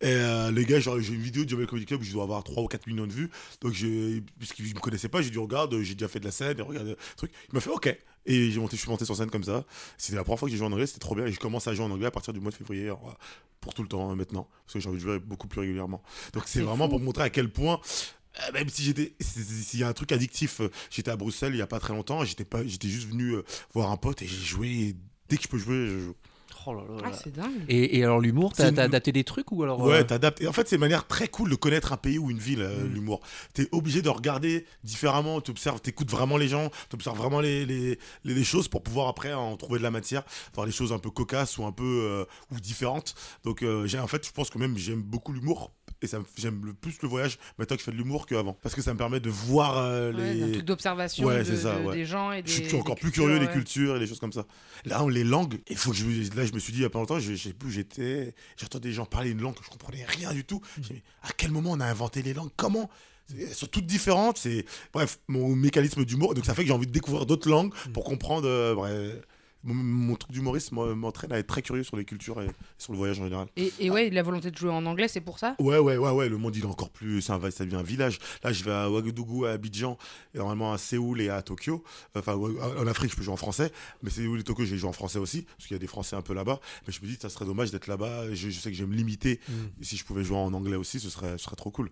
Et 0.00 0.06
euh, 0.08 0.50
les 0.50 0.64
gars, 0.64 0.80
j'ai 0.80 0.90
une 0.92 1.20
vidéo 1.22 1.44
du 1.44 1.50
Jamel 1.50 1.66
Comedy 1.66 1.86
Club, 1.86 2.02
je 2.02 2.12
dois 2.12 2.24
avoir 2.24 2.44
3 2.44 2.62
ou 2.62 2.68
4 2.68 2.86
millions 2.86 3.06
de 3.06 3.12
vues. 3.12 3.30
Donc, 3.60 3.72
j'ai- 3.72 4.22
puisqu'il 4.38 4.64
me 4.74 4.80
connaissait 4.80 5.08
pas, 5.08 5.22
j'ai 5.22 5.30
dit, 5.30 5.38
regarde, 5.38 5.78
j'ai 5.82 5.94
déjà 5.94 6.08
fait 6.08 6.20
de 6.20 6.24
la 6.26 6.30
scène, 6.30 6.58
et 6.58 6.62
regarde 6.62 6.88
le 6.88 6.96
truc. 7.16 7.32
Il 7.50 7.54
m'a 7.54 7.60
fait, 7.60 7.70
ok. 7.70 7.96
Et 8.28 8.50
j'ai 8.50 8.60
monté, 8.60 8.76
je 8.76 8.82
suis 8.82 8.90
monté 8.90 9.04
sur 9.04 9.16
scène 9.16 9.30
comme 9.30 9.44
ça. 9.44 9.64
C'était 9.98 10.16
la 10.16 10.24
première 10.24 10.38
fois 10.38 10.48
que 10.48 10.52
j'ai 10.52 10.58
joué 10.58 10.66
en 10.66 10.72
anglais, 10.72 10.86
c'était 10.86 10.98
trop 11.00 11.14
bien. 11.14 11.26
Et 11.26 11.32
je 11.32 11.38
commence 11.38 11.68
à 11.68 11.74
jouer 11.74 11.84
en 11.84 11.90
anglais 11.90 12.06
à 12.06 12.10
partir 12.10 12.32
du 12.32 12.40
mois 12.40 12.50
de 12.50 12.56
février, 12.56 12.90
pour 13.60 13.74
tout 13.74 13.82
le 13.82 13.88
temps 13.88 14.10
hein, 14.10 14.16
maintenant. 14.16 14.48
Parce 14.64 14.74
que 14.74 14.80
j'ai 14.80 14.88
envie 14.88 14.98
de 14.98 15.02
jouer 15.02 15.18
beaucoup 15.18 15.48
plus 15.48 15.60
régulièrement. 15.60 16.02
Donc, 16.32 16.44
c'est 16.46 16.60
vraiment 16.60 16.88
pour 16.88 17.00
montrer 17.00 17.22
à 17.24 17.30
quel 17.30 17.50
point. 17.50 17.80
Euh, 18.48 18.52
Même 18.52 18.68
si 18.68 18.82
j'étais, 18.82 19.14
s'il 19.20 19.80
y 19.80 19.82
a 19.84 19.88
un 19.88 19.92
truc 19.92 20.12
addictif, 20.12 20.60
euh, 20.60 20.70
j'étais 20.90 21.10
à 21.10 21.16
Bruxelles 21.16 21.54
il 21.54 21.58
y 21.58 21.62
a 21.62 21.66
pas 21.66 21.80
très 21.80 21.92
longtemps, 21.94 22.24
j'étais 22.24 22.44
pas, 22.44 22.64
j'étais 22.66 22.88
juste 22.88 23.08
venu 23.08 23.32
euh, 23.32 23.42
voir 23.74 23.90
un 23.90 23.96
pote 23.96 24.22
et 24.22 24.26
j'ai 24.26 24.36
joué. 24.36 24.96
Dès 25.28 25.36
que 25.36 25.42
je 25.42 25.48
peux 25.48 25.58
jouer, 25.58 25.86
je 25.88 25.98
joue. 25.98 26.14
Oh 26.68 26.74
là 26.74 26.82
là 26.88 27.00
Ah, 27.04 27.10
là. 27.10 27.16
c'est 27.22 27.32
dingue. 27.32 27.64
Et, 27.68 27.98
et 27.98 28.02
alors 28.02 28.18
l'humour, 28.18 28.52
t'as 28.52 28.70
une- 28.70 28.78
adapté 28.80 29.12
des 29.12 29.22
trucs 29.22 29.52
ou 29.52 29.62
alors 29.62 29.80
Ouais, 29.80 30.00
euh, 30.00 30.02
t'adaptes. 30.04 30.40
Et 30.40 30.48
en 30.48 30.52
fait, 30.52 30.66
c'est 30.68 30.74
une 30.74 30.80
manière 30.80 31.06
très 31.06 31.28
cool 31.28 31.48
de 31.48 31.54
connaître 31.54 31.92
un 31.92 31.96
pays 31.96 32.18
ou 32.18 32.28
une 32.28 32.38
ville, 32.40 32.60
euh, 32.60 32.82
Mm. 32.84 32.92
l'humour. 32.92 33.20
T'es 33.54 33.68
obligé 33.70 34.02
de 34.02 34.08
regarder 34.08 34.66
différemment, 34.82 35.40
t'observes, 35.40 35.80
t'écoutes 35.80 36.10
vraiment 36.10 36.36
les 36.36 36.48
gens, 36.48 36.70
t'observes 36.88 37.16
vraiment 37.18 37.40
les, 37.40 37.66
les, 37.66 37.98
les, 38.24 38.34
les 38.34 38.44
choses 38.44 38.66
pour 38.66 38.82
pouvoir 38.82 39.06
après 39.06 39.32
en 39.32 39.56
trouver 39.56 39.78
de 39.78 39.84
la 39.84 39.92
matière, 39.92 40.24
voir 40.54 40.66
les 40.66 40.72
choses 40.72 40.92
un 40.92 40.98
peu 40.98 41.10
cocasses 41.10 41.56
ou 41.58 41.64
un 41.66 41.72
peu 41.72 41.84
euh, 41.84 42.24
ou 42.52 42.58
différentes. 42.58 43.14
Donc, 43.44 43.62
euh, 43.62 43.86
j'ai, 43.86 44.00
en 44.00 44.08
fait, 44.08 44.26
je 44.26 44.32
pense 44.32 44.50
que 44.50 44.58
même 44.58 44.76
j'aime 44.76 45.02
beaucoup 45.02 45.32
l'humour. 45.32 45.72
Et 46.02 46.06
ça 46.06 46.18
me- 46.18 46.24
j'aime 46.36 46.64
le 46.66 46.74
plus 46.74 47.00
le 47.02 47.08
voyage 47.08 47.38
maintenant 47.58 47.76
que 47.76 47.80
je 47.80 47.84
fais 47.86 47.90
de 47.92 47.96
l'humour 47.96 48.26
qu'avant. 48.26 48.52
Parce 48.62 48.74
que 48.74 48.82
ça 48.82 48.92
me 48.92 48.98
permet 48.98 49.18
de 49.20 49.30
voir 49.30 49.78
euh, 49.78 50.12
Ouais, 50.12 50.20
un 50.42 50.46
les. 50.46 50.52
truc 50.52 50.64
d'observation 50.66 51.26
Ouais, 51.26 51.42
de- 51.42 51.50
de- 51.50 51.86
ouais. 51.86 51.96
des 51.96 52.04
gens 52.04 52.32
et 52.32 52.42
des. 52.42 52.50
Je 52.50 52.62
suis, 52.64 52.76
encore 52.76 52.96
plus 52.96 53.10
cultures, 53.10 53.24
curieux 53.24 53.38
des 53.38 53.50
cultures 53.50 53.96
et 53.96 53.98
des 53.98 54.06
choses 54.06 54.20
comme 54.20 54.32
ça. 54.32 54.44
Là, 54.84 55.04
les 55.08 55.24
langues, 55.24 55.58
il 55.70 55.76
faut 55.76 55.90
que 55.92 55.96
je, 55.96 56.04
là, 56.36 56.44
je 56.44 56.52
me 56.52 56.58
suis 56.58 56.72
dit 56.72 56.80
il 56.80 56.82
y 56.82 56.84
a 56.86 56.90
pas 56.90 56.98
longtemps, 56.98 57.18
je, 57.18 57.34
je 57.34 57.42
sais 57.48 57.52
plus 57.54 57.70
j'étais, 57.70 58.34
j'entendais 58.58 58.88
des 58.88 58.94
gens 58.94 59.06
parler 59.06 59.30
une 59.30 59.40
langue 59.40 59.54
que 59.54 59.64
je 59.64 59.70
comprenais 59.70 60.04
rien 60.04 60.32
du 60.34 60.44
tout. 60.44 60.60
Dit, 60.78 60.88
mais 60.92 61.02
à 61.22 61.30
quel 61.36 61.50
moment 61.50 61.70
on 61.72 61.80
a 61.80 61.86
inventé 61.86 62.22
les 62.22 62.34
langues? 62.34 62.50
Comment? 62.56 62.90
Elles 63.36 63.54
sont 63.54 63.66
toutes 63.66 63.86
différentes. 63.86 64.38
C'est 64.38 64.64
bref 64.92 65.18
mon 65.28 65.48
mécanisme 65.56 66.04
d'humour. 66.04 66.34
Donc 66.34 66.44
ça 66.44 66.54
fait 66.54 66.62
que 66.62 66.68
j'ai 66.68 66.74
envie 66.74 66.86
de 66.86 66.92
découvrir 66.92 67.26
d'autres 67.26 67.48
langues 67.50 67.72
pour 67.92 68.04
comprendre. 68.04 68.46
euh, 68.48 68.74
bref, 68.74 68.92
mon, 69.66 69.74
mon 69.74 70.14
truc 70.16 70.32
d'humoriste 70.32 70.72
m'en- 70.72 70.94
m'entraîne 70.96 71.32
à 71.32 71.38
être 71.38 71.46
très 71.46 71.60
curieux 71.62 71.82
sur 71.82 71.96
les 71.96 72.04
cultures 72.04 72.40
et 72.40 72.46
sur 72.78 72.92
le 72.92 72.98
voyage 72.98 73.20
en 73.20 73.24
général. 73.24 73.48
Et, 73.56 73.72
et 73.80 73.90
ouais, 73.90 74.08
la 74.10 74.22
volonté 74.22 74.50
de 74.50 74.56
jouer 74.56 74.70
en 74.70 74.86
anglais, 74.86 75.08
c'est 75.08 75.20
pour 75.20 75.38
ça? 75.38 75.56
Ouais, 75.58 75.78
ouais, 75.78 75.96
ouais, 75.96 76.10
ouais, 76.10 76.28
le 76.28 76.38
monde 76.38 76.56
il 76.56 76.62
est 76.62 76.66
encore 76.66 76.90
plus. 76.90 77.20
Ça, 77.20 77.38
devient 77.38 77.76
un 77.76 77.82
village. 77.82 78.18
Là, 78.42 78.52
je 78.52 78.64
vais 78.64 78.72
à 78.72 78.90
Ouagadougou, 78.90 79.44
à 79.44 79.50
Abidjan, 79.50 79.98
et 80.34 80.38
normalement 80.38 80.72
à 80.72 80.78
Séoul 80.78 81.20
et 81.20 81.28
à 81.28 81.42
Tokyo. 81.42 81.82
Enfin, 82.14 82.34
en 82.34 82.86
Afrique, 82.86 83.10
je 83.10 83.16
peux 83.16 83.22
jouer 83.22 83.34
en 83.34 83.36
français, 83.36 83.72
mais 84.02 84.10
Séoul 84.10 84.40
et 84.40 84.44
Tokyo, 84.44 84.64
j'ai 84.64 84.78
joué 84.78 84.88
en 84.88 84.92
français 84.92 85.18
aussi, 85.18 85.42
parce 85.42 85.66
qu'il 85.66 85.74
y 85.74 85.76
a 85.76 85.80
des 85.80 85.86
Français 85.86 86.16
un 86.16 86.22
peu 86.22 86.32
là-bas. 86.34 86.60
Mais 86.86 86.92
je 86.92 87.00
me 87.02 87.06
dis, 87.06 87.18
ça 87.20 87.28
serait 87.28 87.44
dommage 87.44 87.70
d'être 87.70 87.86
là-bas. 87.88 88.32
Je, 88.34 88.50
je 88.50 88.58
sais 88.58 88.70
que 88.70 88.76
je 88.76 88.84
vais 88.84 88.90
me 88.90 88.96
limiter. 88.96 89.40
Et 89.80 89.84
si 89.84 89.96
je 89.96 90.04
pouvais 90.04 90.24
jouer 90.24 90.36
en 90.38 90.52
anglais 90.54 90.76
aussi, 90.76 91.00
ce 91.00 91.10
serait, 91.10 91.38
ce 91.38 91.44
serait 91.44 91.56
trop 91.56 91.70
cool. 91.70 91.90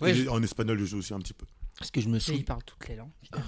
Ouais, 0.00 0.10
Et 0.10 0.14
je- 0.14 0.28
En 0.28 0.42
espagnol, 0.42 0.78
je 0.78 0.84
joue 0.84 0.98
aussi 0.98 1.14
un 1.14 1.18
petit 1.20 1.34
peu. 1.34 1.46
Parce 1.78 1.90
que 1.90 2.00
je 2.00 2.08
me 2.08 2.16
Et 2.16 2.20
souviens. 2.20 2.40
il 2.40 2.44
parle 2.44 2.62
toutes 2.64 2.88
les 2.88 2.96
langues. 2.96 3.10
finalement. 3.22 3.46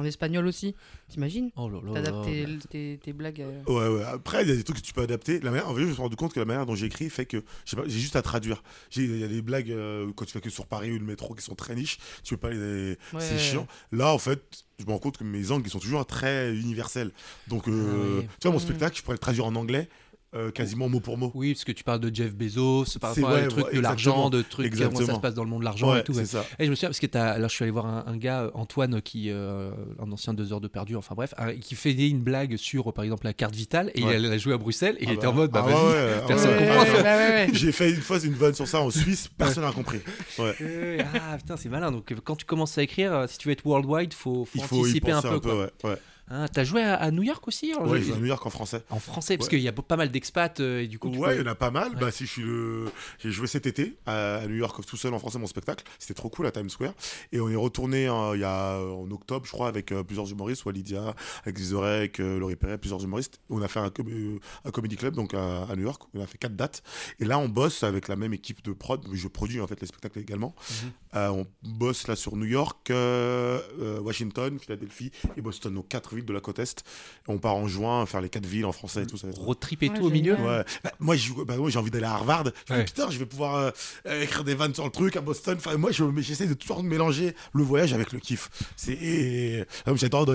En 0.00 0.04
espagnol 0.04 0.46
aussi, 0.46 0.74
t'imagines 1.08 1.50
Oh 1.56 1.70
T'adaptes 1.92 2.24
tes, 2.24 2.46
tes- 2.70 2.98
tes 3.02 3.12
blagues. 3.12 3.42
euh, 3.42 3.62
Ouais, 3.66 3.98
ouais. 3.98 4.04
Après, 4.04 4.42
il 4.42 4.48
y 4.48 4.52
a 4.52 4.56
des 4.56 4.64
trucs 4.64 4.78
que 4.78 4.82
tu 4.82 4.94
peux 4.94 5.02
adapter. 5.02 5.40
La 5.40 5.50
manière, 5.50 5.68
en 5.68 5.74
fait, 5.74 5.82
je 5.82 5.86
me 5.86 5.92
suis 5.92 6.00
rendu 6.00 6.16
compte 6.16 6.32
que 6.32 6.40
la 6.40 6.46
manière 6.46 6.64
dont 6.64 6.74
j'écris 6.74 7.10
fait 7.10 7.26
que 7.26 7.42
j'ai 7.66 7.76
juste 7.90 8.16
à 8.16 8.22
traduire. 8.22 8.62
Il 8.96 9.18
y 9.18 9.24
a 9.24 9.28
des 9.28 9.42
blagues 9.42 9.70
euh, 9.70 10.10
quand 10.16 10.24
tu 10.24 10.32
fais 10.32 10.40
que 10.40 10.48
sur 10.48 10.66
Paris 10.66 10.90
ou 10.90 10.98
le 10.98 11.04
métro 11.04 11.34
qui 11.34 11.42
sont 11.44 11.54
très 11.54 11.74
niches. 11.74 11.98
Tu 12.24 12.34
peux 12.36 12.48
pas 12.48 12.50
les. 12.54 12.90
Ouais. 13.12 13.20
C'est 13.20 13.38
chiant. 13.38 13.66
Là, 13.92 14.12
en 14.14 14.18
fait, 14.18 14.64
je 14.78 14.86
me 14.86 14.90
rends 14.92 14.98
compte 14.98 15.18
que 15.18 15.24
mes 15.24 15.50
angles 15.50 15.66
ils 15.66 15.70
sont 15.70 15.78
toujours 15.80 16.06
très 16.06 16.54
universels. 16.56 17.10
Donc, 17.48 17.68
euh, 17.68 17.72
Ah 17.72 18.20
oui. 18.22 18.28
tu 18.40 18.48
vois, 18.48 18.52
mon 18.52 18.56
Mm. 18.56 18.60
spectacle, 18.66 18.96
je 18.96 19.02
pourrais 19.02 19.14
le 19.16 19.18
traduire 19.18 19.44
en 19.44 19.54
anglais 19.54 19.88
euh, 20.34 20.50
quasiment 20.52 20.88
mot 20.88 21.00
pour 21.00 21.18
mot. 21.18 21.32
Oui, 21.34 21.54
parce 21.54 21.64
que 21.64 21.72
tu 21.72 21.82
parles 21.82 21.98
de 22.00 22.14
Jeff 22.14 22.34
Bezos, 22.34 22.84
par 23.00 23.10
rapport 23.14 23.30
à 23.30 23.32
vrai, 23.32 23.42
des 23.42 23.48
trucs 23.48 23.66
ouais, 23.66 23.74
de 23.74 23.80
l'argent, 23.80 24.10
exactement. 24.28 24.30
de 24.30 24.42
trucs, 24.42 24.70
comment 24.72 24.78
ça 24.78 24.88
se 24.90 24.92
Exactement. 25.02 25.18
passe 25.20 25.34
dans 25.34 25.42
le 25.44 25.50
monde 25.50 25.60
de 25.60 25.64
l'argent 25.64 25.92
Ouais, 25.92 26.00
et 26.00 26.04
tout. 26.04 26.12
ça. 26.12 26.44
Et 26.60 26.66
je 26.66 26.70
me 26.70 26.76
souviens, 26.76 26.88
parce 26.88 27.00
que 27.00 27.06
t'as- 27.06 27.36
là, 27.38 27.48
je 27.48 27.52
suis 27.52 27.64
allé 27.64 27.72
voir 27.72 27.86
un, 27.86 28.04
un 28.06 28.16
gars, 28.16 28.42
euh, 28.42 28.50
Antoine, 28.54 29.02
qui, 29.02 29.30
euh, 29.30 29.72
un 29.98 30.12
ancien 30.12 30.32
deux 30.32 30.52
heures 30.52 30.60
de 30.60 30.68
perdu, 30.68 30.94
enfin 30.94 31.14
bref, 31.16 31.34
un- 31.36 31.54
qui 31.56 31.74
faisait 31.74 32.08
une 32.08 32.20
blague 32.20 32.56
sur, 32.56 32.92
par 32.92 33.02
exemple, 33.04 33.24
la 33.26 33.32
carte 33.32 33.54
vitale, 33.56 33.90
et 33.96 34.04
Ouais. 34.04 34.20
il 34.20 34.26
a 34.26 34.38
joué 34.38 34.52
à 34.54 34.58
Bruxelles, 34.58 34.96
et 35.00 35.04
il 35.04 35.10
Ah 35.10 35.12
était 35.14 35.22
bah. 35.22 35.30
en 35.30 35.34
mode, 35.34 35.50
bah 35.50 35.64
Ah 35.66 35.70
vas-y. 35.72 36.26
personne 36.28 36.50
ouais, 36.50 36.58
comprend. 36.58 36.82
ouais, 36.82 36.90
ouais. 36.90 37.02
ouais, 37.02 37.02
ouais. 37.02 37.48
J'ai 37.52 37.72
fait 37.72 37.90
une 37.90 38.00
fois 38.00 38.18
une 38.20 38.34
vanne 38.34 38.54
sur 38.54 38.68
ça 38.68 38.80
en 38.80 38.90
Suisse, 38.90 39.28
personne 39.36 39.64
n'a 39.64 39.72
compris. 39.72 39.98
Ouais. 40.38 40.54
Euh, 40.60 41.02
ah 41.14 41.36
putain, 41.38 41.56
c'est 41.56 41.68
malin. 41.68 41.90
Donc, 41.90 42.14
quand 42.24 42.36
tu 42.36 42.44
commences 42.44 42.78
à 42.78 42.82
écrire, 42.82 43.24
si 43.28 43.36
tu 43.38 43.48
veux 43.48 43.52
être 43.52 43.66
worldwide, 43.66 44.14
faut, 44.14 44.44
faut 44.44 44.50
Il 44.54 44.62
faut 44.62 44.76
y 44.76 44.80
anticiper 44.80 45.10
penser 45.12 45.26
un 45.26 45.30
peu. 45.32 45.40
quoi. 45.40 45.58
ouais. 45.60 45.70
ouais. 45.84 45.96
Hein, 46.30 46.46
T'as 46.52 46.64
joué 46.64 46.82
à, 46.82 46.94
à 46.94 47.10
New 47.10 47.22
York 47.24 47.46
aussi 47.48 47.72
vais 47.72 48.12
à 48.12 48.16
New 48.16 48.26
York 48.26 48.46
en 48.46 48.50
français. 48.50 48.82
En 48.90 48.98
français, 49.00 49.36
parce 49.36 49.48
Ouais. 49.48 49.56
qu'il 49.56 49.64
y 49.64 49.68
a 49.68 49.72
pas 49.72 49.96
mal 49.96 50.10
d'expats, 50.10 50.60
euh, 50.60 50.82
et 50.82 50.86
du 50.86 50.98
coup, 50.98 51.10
tu 51.10 51.18
ouais, 51.18 51.34
il 51.34 51.38
peux- 51.38 51.44
y 51.44 51.48
en 51.48 51.50
a 51.50 51.54
pas 51.56 51.70
mal. 51.70 51.90
Ouais. 51.94 52.00
Bah, 52.00 52.10
si 52.12 52.24
je 52.26 52.30
suis 52.30 52.42
le... 52.42 52.86
J'ai 53.18 53.30
joué 53.32 53.46
cet 53.48 53.66
été 53.66 53.96
à, 54.06 54.36
à 54.36 54.46
New 54.46 54.54
York 54.54 54.80
tout 54.86 54.96
seul 54.96 55.12
en 55.12 55.18
français 55.18 55.38
mon 55.38 55.46
spectacle. 55.48 55.84
C'était 55.98 56.14
trop 56.14 56.28
cool 56.30 56.46
à 56.46 56.52
Times 56.52 56.70
Square. 56.70 56.92
Et 57.32 57.40
on 57.40 57.48
est 57.48 57.56
retourné 57.56 58.08
euh, 58.08 58.36
y 58.36 58.44
a 58.44 58.78
en 58.78 59.10
octobre, 59.10 59.44
je 59.44 59.50
crois, 59.50 59.66
avec 59.68 59.90
euh, 59.92 60.04
plusieurs 60.04 60.30
humoristes, 60.30 60.64
Walidia, 60.64 61.14
avec 61.44 61.58
Zizorek, 61.58 62.20
euh, 62.20 62.38
Laurie 62.38 62.56
Perret, 62.56 62.78
plusieurs 62.78 63.02
humoristes. 63.02 63.40
On 63.50 63.60
a 63.62 63.68
fait 63.68 63.80
un, 63.80 63.90
euh, 63.98 64.38
un 64.64 64.70
comedy 64.70 64.96
club 64.96 65.14
donc 65.16 65.34
à, 65.34 65.64
à 65.64 65.74
New 65.74 65.82
York. 65.82 66.02
On 66.14 66.20
a 66.22 66.26
fait 66.26 66.38
quatre 66.38 66.54
dates. 66.54 66.82
Et 67.18 67.24
là, 67.24 67.38
on 67.38 67.48
bosse 67.48 67.82
avec 67.82 68.06
la 68.06 68.14
même 68.16 68.32
équipe 68.34 68.62
de 68.62 68.72
prod. 68.72 69.04
Je 69.12 69.26
produis 69.28 69.60
en 69.60 69.66
fait 69.66 69.80
les 69.80 69.86
spectacles 69.88 70.20
également. 70.20 70.54
Mhm. 70.84 70.90
Euh, 71.09 71.09
on 71.32 71.44
bosse 71.62 72.06
là 72.06 72.14
sur 72.16 72.36
New 72.36 72.44
York, 72.46 72.90
euh, 72.90 73.60
euh, 73.80 73.98
Washington, 74.00 74.58
Philadelphie 74.58 75.10
et 75.36 75.40
Boston, 75.40 75.74
donc 75.74 75.88
quatre 75.88 76.14
villes 76.14 76.24
de 76.24 76.32
la 76.32 76.40
côte 76.40 76.58
est. 76.60 76.80
Et 76.80 77.30
on 77.30 77.38
part 77.38 77.56
en 77.56 77.66
juin 77.66 78.06
faire 78.06 78.20
les 78.20 78.28
quatre 78.28 78.46
villes 78.46 78.64
en 78.64 78.72
français 78.72 79.02
et 79.02 79.06
tout 79.06 79.16
ça. 79.16 79.26
va 79.26 79.32
être- 79.32 79.40
road 79.40 79.58
trip 79.58 79.82
et 79.82 79.88
Ouais, 79.88 79.98
tout 79.98 80.04
au 80.06 80.10
milieu. 80.10 80.34
Ouais. 80.34 80.64
Bah, 80.84 80.92
moi, 81.00 81.16
bah, 81.46 81.56
moi, 81.56 81.68
j'ai 81.70 81.78
envie 81.78 81.90
d'aller 81.90 82.04
à 82.06 82.12
Harvard. 82.12 82.44
Je 82.68 82.72
me 82.72 82.78
Ouais. 82.78 82.84
dis, 82.84 82.92
putain, 82.92 83.10
je 83.10 83.18
vais 83.18 83.26
pouvoir 83.26 83.56
euh, 83.56 83.70
euh, 84.06 84.22
écrire 84.22 84.44
des 84.44 84.54
vannes 84.54 84.74
sur 84.74 84.84
le 84.84 84.90
truc 84.90 85.16
à 85.16 85.20
Boston. 85.20 85.56
Enfin, 85.58 85.76
moi, 85.76 85.90
je- 85.90 86.04
j'essaie 86.20 86.46
de 86.46 86.54
toujours 86.54 86.82
mélanger 86.82 87.34
le 87.54 87.62
voyage 87.64 87.92
avec 87.92 88.12
le 88.12 88.20
kiff. 88.20 88.48
C'est 88.76 88.92
et- 88.92 89.64
j'adore 89.96 90.26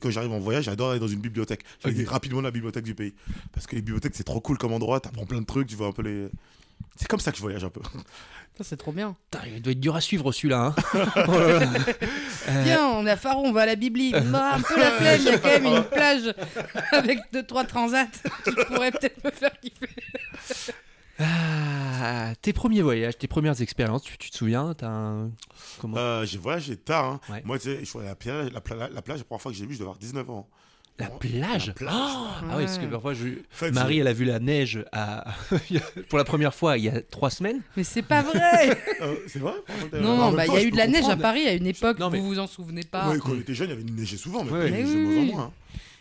quand 0.00 0.10
j'arrive 0.10 0.32
en 0.32 0.40
voyage, 0.40 0.64
j'adore 0.64 0.90
aller 0.90 1.00
dans 1.00 1.06
une 1.08 1.20
bibliothèque. 1.20 1.62
Je 1.84 1.90
vais 1.90 2.02
Ok. 2.02 2.08
rapidement 2.10 2.40
la 2.40 2.50
bibliothèque 2.50 2.84
du 2.84 2.94
pays 2.94 3.14
parce 3.52 3.66
que 3.66 3.76
les 3.76 3.82
bibliothèques 3.82 4.14
c'est 4.16 4.24
trop 4.24 4.40
cool 4.40 4.58
comme 4.58 4.72
endroit. 4.72 4.98
T'apprends 5.00 5.26
plein 5.26 5.40
de 5.40 5.46
trucs, 5.46 5.68
tu 5.68 5.76
vois 5.76 5.86
un 5.86 5.92
peu 5.92 6.02
les. 6.02 6.28
C'est 6.96 7.08
comme 7.08 7.20
ça 7.20 7.30
que 7.32 7.36
je 7.36 7.42
voyage 7.42 7.64
un 7.64 7.70
peu. 7.70 7.80
Ça, 8.56 8.62
c'est 8.62 8.76
trop 8.76 8.92
bien. 8.92 9.16
Putain, 9.30 9.44
il 9.48 9.60
doit 9.62 9.72
être 9.72 9.80
dur 9.80 9.96
à 9.96 10.00
suivre 10.00 10.30
celui-là. 10.32 10.74
Hein. 10.94 11.06
Euh, 12.46 12.62
Tiens, 12.64 12.86
on 12.88 13.06
est 13.06 13.10
à 13.10 13.16
Faro, 13.16 13.42
on 13.46 13.52
va 13.52 13.62
à 13.62 13.66
la 13.66 13.74
Bibli. 13.74 14.12
Bah, 14.12 14.56
un 14.56 14.60
peu 14.60 14.78
la 14.78 14.90
flemme, 14.90 15.18
il 15.20 15.24
y 15.24 15.28
a 15.30 15.38
quand 15.38 15.48
même 15.48 15.64
une 15.64 15.82
plage 15.90 16.34
avec 16.92 17.18
deux, 17.32 17.42
trois 17.42 17.64
transats 17.64 18.04
qui 18.44 18.50
pourraient 18.66 18.90
peut-être 18.92 19.24
me 19.24 19.30
faire 19.30 19.58
kiffer. 19.60 19.88
ah, 21.20 22.32
tes 22.42 22.52
premiers 22.52 22.82
voyages, 22.82 23.16
tes 23.16 23.28
premières 23.28 23.60
expériences, 23.62 24.02
tu, 24.02 24.18
tu 24.18 24.30
te 24.30 24.36
souviens 24.36 24.74
T'as 24.74 24.88
un... 24.88 25.30
Comment? 25.80 25.96
Euh, 25.96 26.24
j'ai 26.26 26.38
voyagé 26.38 26.76
tard. 26.76 27.04
hein. 27.06 27.20
Ouais. 27.30 27.42
Moi, 27.44 27.58
tu 27.58 27.64
sais, 27.70 27.78
je 27.80 27.84
suis 27.86 27.98
allé 27.98 28.08
à 28.08 28.10
la 28.10 28.16
plage, 28.16 28.50
la, 28.52 28.60
pla- 28.60 28.88
la 28.92 29.02
plage, 29.02 29.18
la 29.18 29.24
première 29.24 29.40
fois 29.42 29.52
que 29.52 29.56
j'ai 29.58 29.64
vu, 29.66 29.72
je 29.74 29.78
devais 29.78 29.84
avoir 29.88 29.98
19 29.98 30.28
ans. 30.30 30.48
La 30.98 31.06
plage, 31.10 31.66
la 31.68 31.72
plage. 31.72 31.92
Oh 31.96 32.26
Ah 32.50 32.56
ouais, 32.56 32.64
parce 32.66 32.78
que 32.78 32.86
parfois, 32.86 33.14
je... 33.14 33.26
Marie, 33.72 33.98
elle 33.98 34.06
a 34.06 34.12
vu 34.12 34.24
la 34.24 34.38
neige 34.38 34.84
à... 34.92 35.24
pour 36.08 36.18
la 36.18 36.24
première 36.24 36.54
fois 36.54 36.78
il 36.78 36.84
y 36.84 36.88
a 36.88 37.00
trois 37.02 37.30
semaines. 37.30 37.62
Mais 37.76 37.82
c'est 37.82 38.02
pas 38.02 38.22
vrai 38.22 38.78
Euh, 39.00 39.16
c'est 39.26 39.40
vrai? 39.40 39.54
Non, 39.92 40.16
non, 40.16 40.32
bah 40.32 40.46
il 40.46 40.52
y 40.52 40.56
a 40.56 40.62
eu 40.62 40.70
de 40.70 40.76
la 40.76 40.86
neige 40.86 41.08
à 41.08 41.16
Paris. 41.16 41.46
À 41.48 41.52
une 41.54 41.66
époque, 41.66 41.98
Non, 41.98 42.10
mais- 42.10 42.20
vous 42.20 42.26
vous 42.26 42.38
en 42.38 42.46
souvenez 42.46 42.84
pas. 42.84 43.08
Ouais, 43.10 43.18
quand 43.18 43.32
on 43.32 43.40
était 43.40 43.54
jeune, 43.54 43.68
il 43.68 43.70
y 43.70 43.72
avait 43.74 43.82
une 43.82 43.96
neige 43.96 44.14
souvent, 44.16 44.44
mais 44.44 44.52
Ouais. 44.52 44.70
oui, 44.72 44.94
moins 44.96 45.16
en 45.16 45.20
oui. 45.20 45.32
moins. 45.32 45.42
hein. 45.44 45.52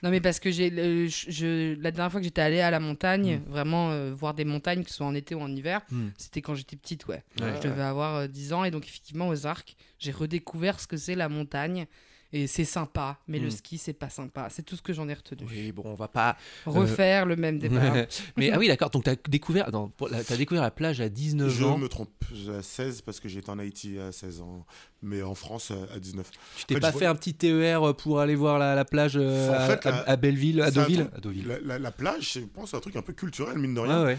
Non, 0.04 0.10
mais 0.12 0.20
parce 0.22 0.40
que 0.40 0.52
j'ai 0.52 0.70
je, 1.10 1.32
je- 1.32 1.82
la 1.82 1.90
dernière 1.92 2.12
fois 2.12 2.20
que 2.20 2.26
j'étais 2.26 2.42
allée 2.42 2.60
à 2.62 2.70
la 2.70 2.80
montagne, 2.82 3.38
Mm. 3.48 3.50
vraiment 3.52 3.90
euh, 3.92 4.14
voir 4.14 4.34
des 4.36 4.44
montagnes, 4.46 4.84
que 4.84 4.90
ce 4.92 4.98
soit 4.98 5.06
en 5.08 5.16
été 5.16 5.34
ou 5.34 5.42
en 5.42 5.50
hiver, 5.56 5.82
Mm. 5.90 6.08
c'était 6.18 6.42
quand 6.42 6.54
j'étais 6.56 6.76
petite, 6.76 7.08
ouais. 7.08 7.24
Ouais. 7.42 7.54
Je 7.64 7.68
devais 7.68 7.82
avoir 7.82 8.16
euh, 8.18 8.28
10 8.28 8.54
ans 8.54 8.64
et 8.64 8.70
donc 8.70 8.86
effectivement 8.86 9.30
aux 9.30 9.48
arcs, 9.48 9.76
j'ai 9.98 10.12
redécouvert 10.12 10.80
ce 10.80 10.86
que 10.88 10.98
c'est 10.98 11.16
la 11.16 11.30
montagne. 11.30 11.88
Et 12.36 12.48
c'est 12.48 12.66
sympa, 12.66 13.20
mais 13.28 13.38
le 13.38 13.48
Mm. 13.48 13.52
ski, 13.52 13.78
c'est 13.78 13.94
pas 13.94 14.10
sympa. 14.10 14.48
C'est 14.50 14.64
tout 14.64 14.76
ce 14.76 14.82
que 14.82 14.92
j'en 14.92 15.08
ai 15.08 15.14
retenu. 15.14 15.46
Oui, 15.50 15.72
bon, 15.72 15.84
on 15.86 15.94
va 15.94 16.08
pas... 16.08 16.36
Refaire 16.66 17.26
le 17.28 17.36
même 17.36 17.60
départ. 17.60 17.94
Mais 18.38 18.50
ah 18.52 18.58
oui, 18.58 18.68
d'accord, 18.68 18.90
donc 18.90 19.06
découvert, 19.30 19.72
non, 19.72 19.90
pour 19.90 20.10
la- 20.10 20.24
t'as 20.24 20.36
découvert 20.36 20.64
la 20.64 20.72
plage 20.72 21.00
à 21.00 21.10
19 21.10 21.50
Je 21.50 21.64
ans. 21.64 21.78
me 21.78 21.88
trompe, 21.88 22.10
j'ai 22.34 22.62
16 22.62 23.02
parce 23.04 23.20
que 23.20 23.30
j'étais 23.30 23.50
en 23.52 23.60
Haïti 23.60 24.00
à 24.00 24.12
16 24.12 24.42
ans, 24.42 24.66
mais 25.04 25.22
en 25.22 25.36
France 25.36 25.70
euh, 25.72 25.86
à 25.96 26.00
19. 26.00 26.30
Tu 26.58 26.66
t'es 26.66 26.74
En 26.74 26.78
fait, 26.78 26.82
pas 26.82 26.92
je 26.92 26.98
fait 26.98 27.06
un 27.06 27.16
petit 27.16 27.36
TER 27.36 27.96
pour 27.96 28.20
aller 28.20 28.36
voir 28.36 28.58
la, 28.58 28.74
la 28.74 28.86
plage 28.86 29.14
euh, 29.16 29.50
En 29.50 29.54
à, 29.54 29.68
fait, 29.68 29.86
à- 29.86 29.92
la- 29.92 30.10
à 30.10 30.16
Belleville, 30.16 30.62
à 30.62 30.72
Deauville, 30.72 31.02
truc- 31.06 31.16
à 31.16 31.20
Deauville. 31.20 31.48
La, 31.48 31.60
la- 31.60 31.80
la 31.80 31.92
plage, 31.92 32.34
je 32.34 32.40
pense, 32.40 32.72
c'est 32.72 32.78
un 32.78 32.80
truc 32.80 32.96
un 32.96 33.02
peu 33.04 33.14
culturel, 33.14 33.60
mine 33.60 33.76
de 33.76 33.80
rien. 33.80 34.00
Ouais, 34.00 34.06
ouais. 34.14 34.18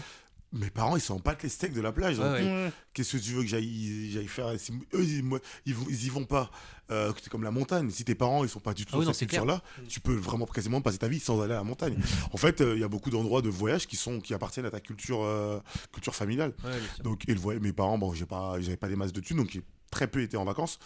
Mes 0.53 0.69
parents, 0.69 0.95
ils 0.95 1.01
s'en 1.01 1.17
battent 1.19 1.43
les 1.43 1.49
steaks 1.49 1.73
de 1.73 1.81
la 1.81 1.91
plage. 1.91 2.17
Ouais. 2.19 2.71
Qu'est-ce 2.93 3.17
que 3.17 3.21
tu 3.21 3.31
veux 3.31 3.41
que 3.41 3.47
j'aille 3.47 4.09
j'aille 4.11 4.27
faire? 4.27 4.47
Eux, 4.49 5.03
ils, 5.03 5.21
moi, 5.23 5.39
ils, 5.65 6.05
y 6.05 6.09
vont 6.09 6.23
pas. 6.23 6.49
Euh, 6.91 7.11
c'est 7.21 7.29
comme 7.29 7.43
la 7.43 7.51
montagne. 7.51 7.89
Si 7.89 8.05
tes 8.05 8.15
parents, 8.15 8.43
ils 8.43 8.49
sont 8.49 8.59
pas 8.61 8.73
du 8.73 8.85
tout 8.85 8.95
Ah 9.01 9.03
dans 9.03 9.11
cette 9.11 9.27
culture-là, 9.27 9.61
tu 9.89 9.99
peux 9.99 10.13
vraiment 10.15 10.45
quasiment 10.45 10.81
passer 10.81 10.99
ta 10.99 11.07
vie 11.07 11.19
sans 11.19 11.41
aller 11.41 11.53
à 11.53 11.57
la 11.57 11.63
montagne. 11.63 11.97
En 12.31 12.37
fait, 12.37 12.61
euh, 12.61 12.75
il 12.75 12.81
y 12.81 12.83
a 12.83 12.87
beaucoup 12.87 13.09
d'endroits 13.09 13.41
de 13.41 13.49
voyage 13.49 13.87
qui, 13.87 13.95
sont, 13.95 14.19
qui 14.19 14.33
appartiennent 14.33 14.65
à 14.65 14.71
ta 14.71 14.79
culture, 14.79 15.23
euh, 15.23 15.59
culture 15.91 16.15
familiale. 16.15 16.53
Ouais. 16.63 16.71
Donc, 17.03 17.27
et 17.27 17.33
le 17.33 17.39
voy- 17.39 17.59
mes 17.59 17.73
parents, 17.73 17.97
bon, 17.97 18.13
j'ai 18.13 18.25
pas, 18.25 18.59
j'avais 18.61 18.77
pas 18.77 18.87
des 18.87 18.95
masses 18.95 19.13
de 19.13 19.19
thunes, 19.21 19.37
donc 19.37 19.59
très 19.95 20.07
peu 20.07 20.21
été 20.21 20.35
en 20.35 20.43
vacances. 20.43 20.77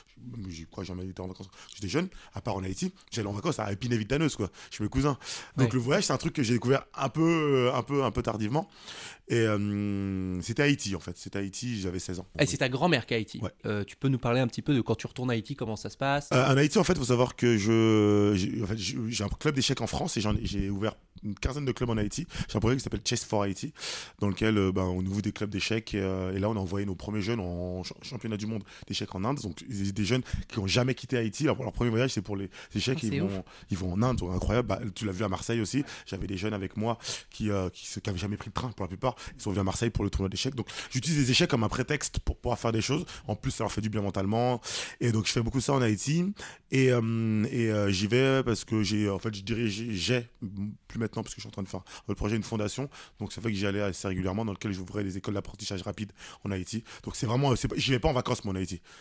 Je 0.47 0.63
crois 0.65 0.83
jamais 0.83 1.03
été 1.07 1.19
en 1.21 1.27
vacances. 1.27 1.49
J'étais 1.73 1.87
jeune, 1.89 2.07
à 2.35 2.41
part 2.41 2.55
en 2.55 2.63
Haïti. 2.63 2.93
J'allais 3.11 3.27
en 3.27 3.33
vacances 3.33 3.57
à 3.59 3.71
Épinay-Vitaneuse, 3.71 4.35
quoi. 4.35 4.51
Chez 4.69 4.83
mes 4.83 4.89
cousins. 4.89 5.17
Donc 5.57 5.69
Ouais. 5.69 5.73
le 5.73 5.79
voyage, 5.79 6.03
c'est 6.05 6.13
un 6.13 6.17
truc 6.17 6.33
que 6.33 6.43
j'ai 6.43 6.53
découvert 6.53 6.83
un 6.93 7.09
peu, 7.09 7.21
euh, 7.69 7.73
un 7.73 7.81
peu, 7.81 8.03
un 8.03 8.11
peu 8.11 8.21
tardivement. 8.21 8.69
Et 9.27 9.35
euh, 9.37 10.41
c'était 10.41 10.63
Haïti, 10.63 10.95
en 10.95 10.99
fait. 10.99 11.17
C'était 11.17 11.39
Haïti, 11.39 11.79
j'avais 11.81 11.99
16 11.99 12.19
ans. 12.19 12.27
Et 12.39 12.45
c'est 12.45 12.57
ta 12.57 12.69
grand-mère 12.69 13.05
qui 13.05 13.13
est 13.13 13.17
Haïti. 13.17 13.39
Ouais. 13.41 13.51
Euh, 13.65 13.83
tu 13.83 13.95
peux 13.95 14.07
nous 14.09 14.17
parler 14.19 14.39
un 14.39 14.47
petit 14.47 14.61
peu 14.61 14.73
de 14.75 14.81
quand 14.81 14.95
tu 14.95 15.07
retournes 15.07 15.29
à 15.31 15.33
Haïti, 15.33 15.55
comment 15.55 15.75
ça 15.75 15.89
se 15.89 15.97
passe? 15.97 16.29
Euh, 16.33 16.45
en 16.53 16.57
Haïti, 16.57 16.77
en 16.77 16.83
fait, 16.83 16.93
il 16.93 16.99
faut 16.99 17.05
savoir 17.05 17.35
que 17.35 17.57
je, 17.57 18.33
j'ai, 18.35 18.63
en 18.63 18.67
fait, 18.67 19.23
un 19.23 19.27
club 19.37 19.55
d'échecs 19.55 19.81
en 19.81 19.87
France 19.87 20.17
et 20.17 20.21
j'ai 20.43 20.69
ouvert 20.69 20.95
une 21.23 21.35
quinzaine 21.35 21.65
de 21.65 21.71
clubs 21.71 21.89
en 21.89 21.97
Haïti. 21.97 22.25
J'ai 22.49 22.57
un 22.57 22.59
projet 22.59 22.77
qui 22.77 22.83
s'appelle 22.83 23.01
Chess 23.05 23.23
for 23.25 23.43
Haïti, 23.43 23.73
dans 24.19 24.29
lequel 24.29 24.55
ben, 24.71 24.83
on 24.83 25.05
ouvre 25.05 25.21
des 25.21 25.31
clubs 25.31 25.49
d'échecs 25.49 25.93
et, 25.93 25.97
et 25.97 26.39
là, 26.39 26.49
on 26.49 26.55
a 26.55 26.59
envoyé 26.59 26.85
nos 26.85 26.95
premiers 26.95 27.21
jeunes 27.21 27.39
en 27.39 27.83
ch- 27.83 27.93
championnat 28.01 28.37
du 28.37 28.45
monde 28.47 28.63
d'échecs 28.87 28.98
en 29.15 29.23
Inde. 29.25 29.39
Donc, 29.41 29.63
des 29.67 30.05
jeunes 30.05 30.23
qui 30.47 30.59
n'ont 30.59 30.67
jamais 30.67 30.95
quitté 30.95 31.17
Haïti. 31.17 31.43
Alors, 31.43 31.61
leur 31.61 31.73
premier 31.73 31.89
voyage, 31.89 32.11
c'est 32.11 32.21
pour 32.21 32.35
les 32.35 32.49
échecs. 32.75 32.99
Ah, 33.03 33.07
ils, 33.07 33.21
vont, 33.21 33.43
ils 33.71 33.77
vont 33.77 33.93
en 33.93 34.01
Inde, 34.01 34.17
donc 34.17 34.33
incroyable. 34.33 34.67
Bah, 34.67 34.79
tu 34.95 35.05
l'as 35.05 35.11
vu 35.11 35.23
à 35.23 35.29
Marseille 35.29 35.61
aussi. 35.61 35.83
J'avais 36.05 36.27
des 36.27 36.37
jeunes 36.37 36.53
avec 36.53 36.77
moi 36.77 36.97
qui 37.29 37.49
euh, 37.49 37.69
qui, 37.69 37.87
qui 38.01 38.17
jamais 38.17 38.37
pris 38.37 38.49
de 38.49 38.53
train 38.53 38.69
pour 38.69 38.83
la 38.83 38.87
plupart. 38.87 39.15
Ils 39.35 39.41
sont 39.41 39.51
venus 39.51 39.61
à 39.61 39.63
Marseille 39.63 39.89
pour 39.89 40.03
le 40.03 40.09
tournoi 40.09 40.29
d'échecs. 40.29 40.55
Donc, 40.55 40.67
j'utilise 40.91 41.19
les 41.19 41.31
échecs 41.31 41.49
comme 41.49 41.63
un 41.63 41.69
prétexte 41.69 42.19
pour 42.19 42.37
pouvoir 42.37 42.59
faire 42.59 42.71
des 42.71 42.81
choses. 42.81 43.05
En 43.27 43.35
plus, 43.35 43.51
ça 43.51 43.63
leur 43.63 43.71
fait 43.71 43.81
du 43.81 43.89
bien 43.89 44.01
mentalement. 44.01 44.61
Et 44.99 45.11
donc, 45.11 45.27
je 45.27 45.31
fais 45.31 45.41
beaucoup 45.41 45.61
ça 45.61 45.73
en 45.73 45.81
Haïti. 45.81 46.33
Et, 46.71 46.91
euh, 46.91 47.45
et 47.51 47.71
euh, 47.71 47.89
j'y 47.89 48.07
vais 48.07 48.43
parce 48.43 48.65
que 48.65 48.83
j'ai, 48.83 49.09
en 49.09 49.19
fait, 49.19 49.33
je 49.33 49.41
dirige, 49.41 49.89
j'ai, 49.89 50.29
plus 50.87 50.99
maintenant 50.99 51.23
parce 51.23 51.33
que 51.33 51.41
je 51.41 51.47
suis 51.47 51.47
en 51.47 51.51
train 51.51 51.63
de 51.63 51.69
faire 51.69 51.83
le 52.07 52.15
projet 52.15 52.35
une 52.35 52.43
fondation. 52.43 52.89
Donc, 53.19 53.33
ça 53.33 53.41
fait 53.41 53.49
que 53.51 53.57
j'y 53.57 53.65
allais 53.65 53.81
assez 53.81 54.07
régulièrement 54.07 54.45
dans 54.45 54.53
lequel 54.53 54.71
j'ouvrais 54.71 55.03
des 55.03 55.17
écoles 55.17 55.33
d'apprentissage 55.33 55.81
rapide 55.81 56.11
en 56.43 56.51
Haïti. 56.51 56.83
Donc, 57.03 57.15
c'est 57.15 57.25
vraiment, 57.25 57.53
j'y 57.75 57.91
vais 57.91 57.99
pas 57.99 58.09
en 58.09 58.13
vacances, 58.13 58.43
moi, 58.43 58.53
en 58.53 58.57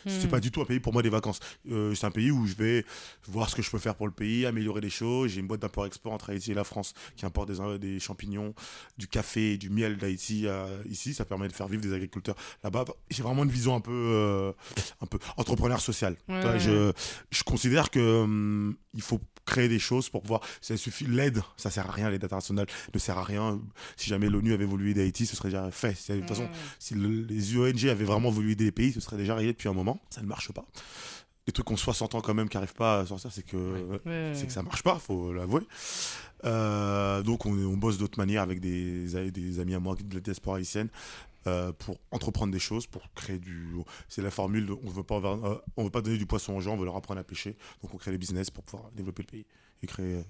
Haïti. 0.07 0.20
C'est 0.20 0.27
Hmm. 0.27 0.31
pas 0.31 0.40
du 0.40 0.51
tout 0.51 0.61
un 0.61 0.64
pays 0.64 0.81
pour 0.81 0.92
moi 0.92 1.03
des 1.03 1.09
vacances. 1.11 1.40
Euh, 1.70 1.94
c'est 1.94 2.07
un 2.07 2.11
pays 2.11 2.31
où 2.31 2.46
je 2.46 2.55
vais 2.55 2.85
voir 3.27 3.48
ce 3.51 3.57
que 3.57 3.62
je 3.62 3.70
peux 3.70 3.79
faire 3.79 3.94
pour 3.94 4.07
le 4.07 4.12
pays, 4.12 4.46
améliorer 4.46 4.81
les 4.81 4.90
choses. 4.90 5.31
J'ai 5.33 5.40
une 5.40 5.46
boîte 5.46 5.61
d'import-export 5.61 6.12
entre 6.12 6.31
Haïti 6.31 6.53
et 6.53 6.55
la 6.55 6.64
France 6.64 6.94
qui 7.16 7.27
importe 7.27 7.51
des, 7.51 7.79
des 7.79 8.01
champignons, 8.01 8.55
du 8.96 9.09
café, 9.09 9.57
du 9.59 9.70
miel 9.70 9.96
d'Haïti 9.96 10.46
ici. 10.88 11.14
Ça 11.14 11.24
permet 11.24 11.48
de 11.48 11.53
faire 11.53 11.68
vivre 11.68 11.83
des 11.83 11.92
agriculteurs 11.92 12.37
là-bas. 12.64 12.85
J'ai 13.11 13.22
vraiment 13.22 13.44
une 13.44 13.51
vision 13.51 13.74
un 13.74 13.81
peu, 13.81 13.92
euh, 13.92 14.53
un 15.01 15.07
peu 15.07 15.18
entrepreneur 15.37 15.81
social. 15.81 16.16
Ouais, 16.29 16.44
ouais, 16.44 16.61
je, 16.61 16.92
je 17.31 17.42
considère 17.42 17.90
que 17.90 18.22
hum, 18.22 18.77
il 18.94 19.03
faut 19.03 19.20
créer 19.44 19.68
des 19.68 19.79
choses 19.79 20.09
pour 20.11 20.20
pouvoir. 20.22 20.40
Ça 20.61 20.77
suffit. 20.77 21.07
L'aide, 21.07 21.40
ça 21.57 21.70
sert 21.70 21.88
à 21.88 21.92
rien. 21.92 22.11
L'aide 22.11 22.22
internationale 22.24 22.66
ne 22.92 22.98
sert 22.98 23.16
à 23.16 23.24
rien. 23.24 23.59
Si 23.96 24.09
jamais 24.11 24.29
l'ONU 24.29 24.53
avait 24.53 24.66
voulu 24.66 24.90
aider 24.90 25.01
Haïti, 25.03 25.24
ce 25.24 25.37
serait 25.37 25.48
déjà 25.48 25.70
fait. 25.70 25.96
De 26.12 26.18
toute 26.20 26.29
façon, 26.29 26.48
si 26.79 26.94
le- 26.94 27.22
les 27.24 27.57
ONG 27.57 27.87
avaient 27.88 28.05
vraiment 28.05 28.31
voulu 28.31 28.53
aider 28.53 28.64
les 28.64 28.72
pays, 28.72 28.92
ce 28.92 29.01
serait 29.01 29.16
déjà 29.16 29.33
arrivé 29.33 29.53
depuis 29.53 29.67
un 29.68 29.74
moment. 29.74 30.00
Ça 30.11 30.20
ne 30.22 30.26
marche 30.26 30.52
pas. 30.52 30.64
Les 31.46 31.52
trucs 31.52 31.66
qui 31.66 31.72
ont 31.72 31.76
60 31.78 32.14
ans 32.14 32.20
quand 32.20 32.35
même, 32.35 32.48
qui 32.48 32.57
n'arrivent 32.59 32.74
pas 32.74 33.00
à 33.00 33.07
sortir, 33.07 33.33
c'est 33.33 33.42
que, 33.46 33.57
Ouais. 34.04 34.33
c'est 34.35 34.46
que 34.46 34.52
ça 34.52 34.62
marche 34.62 34.83
pas, 34.83 34.98
faut 34.98 35.33
l'avouer. 35.33 35.62
Euh, 36.44 37.22
donc 37.22 37.46
on, 37.46 37.52
on 37.52 37.76
bosse 37.76 37.98
d'autres 37.98 38.18
manières 38.18 38.42
avec 38.42 38.61
des, 38.61 39.31
des 39.31 39.61
amis 39.61 39.74
à 39.74 39.81
moi 39.81 39.96
de 39.98 40.14
la 40.14 40.20
diaspora 40.20 40.59
haïtienne 40.59 40.88
euh, 41.46 41.72
pour 41.72 41.98
entreprendre 42.11 42.52
des 42.52 42.59
choses, 42.59 42.87
pour 42.87 43.02
créer 43.14 43.38
du... 43.38 43.66
C'est 44.09 44.22
la 44.22 44.31
formule, 44.31 44.66
de- 44.66 44.76
on 44.85 44.90
veut 44.90 45.02
pas, 45.02 45.16
euh, 45.16 45.57
on 45.76 45.85
veut 45.85 45.90
pas 45.90 46.02
donner 46.02 46.18
du 46.18 46.26
poisson 46.26 46.54
aux 46.57 46.61
gens, 46.61 46.74
on 46.74 46.76
veut 46.76 46.85
leur 46.85 46.96
apprendre 46.96 47.20
à 47.20 47.24
pêcher. 47.24 47.57
Donc 47.83 47.94
on 47.94 47.96
crée 47.96 48.11
des 48.11 48.18
business 48.18 48.50
pour 48.50 48.62
pouvoir 48.64 48.90
développer 48.92 49.22
le 49.22 49.28
pays 49.31 49.46
et 49.83 49.87
créer 49.87 50.16
de 50.16 50.18
Mais 50.18 50.24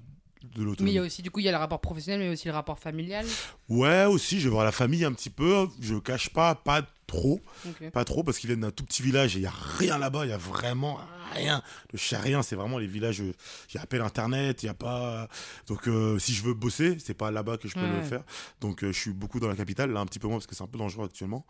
il 0.61 0.65
l'autonomie. 0.65 0.93
y 0.93 0.99
a 0.99 1.03
aussi, 1.03 1.21
du 1.23 1.31
coup, 1.33 1.41
il 1.41 1.47
y 1.47 1.49
a 1.49 1.53
le 1.53 1.59
rapport 1.59 1.81
professionnel, 1.81 2.21
mais 2.21 2.29
aussi 2.33 2.47
le 2.47 2.55
rapport 2.55 2.79
familial. 2.79 3.27
Ouais, 3.69 4.05
aussi, 4.05 4.39
je 4.39 4.45
vais 4.45 4.53
voir 4.53 4.65
la 4.65 4.71
famille 4.73 5.05
un 5.05 5.13
petit 5.13 5.31
peu. 5.31 5.67
Je 5.81 5.97
cache 5.97 6.31
pas, 6.31 6.55
pas 6.55 6.83
trop. 7.09 7.41
Pas 7.93 8.05
trop, 8.05 8.23
parce 8.23 8.39
qu'ils 8.39 8.49
viennent 8.49 8.61
d'un 8.61 8.71
tout 8.71 8.85
petit 8.85 9.03
village 9.03 9.35
et 9.35 9.39
il 9.39 9.43
n'y 9.43 9.47
a 9.49 9.53
rien 9.79 9.99
là-bas. 9.99 10.25
Il 10.27 10.29
y 10.29 10.33
a 10.33 10.37
vraiment 10.39 11.01
rien. 11.35 11.63
Le 11.93 12.19
rien, 12.19 12.43
c'est 12.43 12.55
vraiment 12.55 12.79
les 12.79 12.87
villages. 12.87 13.19
Il 13.19 13.75
y 13.75 13.79
a 13.79 13.83
à 13.83 13.87
peine 13.87 14.03
Internet, 14.03 14.63
il 14.63 14.67
n'y 14.67 14.71
a 14.71 14.75
pas. 14.75 15.29
Donc, 15.67 15.89
euh, 15.89 16.19
si 16.19 16.33
je 16.35 16.43
veux 16.45 16.55
bosser, 16.55 16.97
c'est 17.05 17.15
pas 17.15 17.31
là-bas 17.31 17.57
que 17.59 17.67
je 17.67 17.75
peux 17.75 17.81
Ouais. 17.81 17.97
le 17.97 18.03
faire. 18.03 18.23
Donc, 18.61 18.85
euh, 18.85 18.93
je 18.93 18.99
suis 19.01 19.13
beaucoup 19.13 19.41
dans 19.41 19.49
la 19.49 19.57
capitale, 19.57 19.91
là, 19.91 20.01
un 20.01 20.07
petit 20.07 20.19
peu 20.19 20.29
moins, 20.29 20.37
parce 20.37 20.47
que 20.47 20.55
c'est 20.55 20.63
un 20.63 20.67
peu 20.69 20.79
dangereux 20.79 21.07
actuellement. 21.07 21.47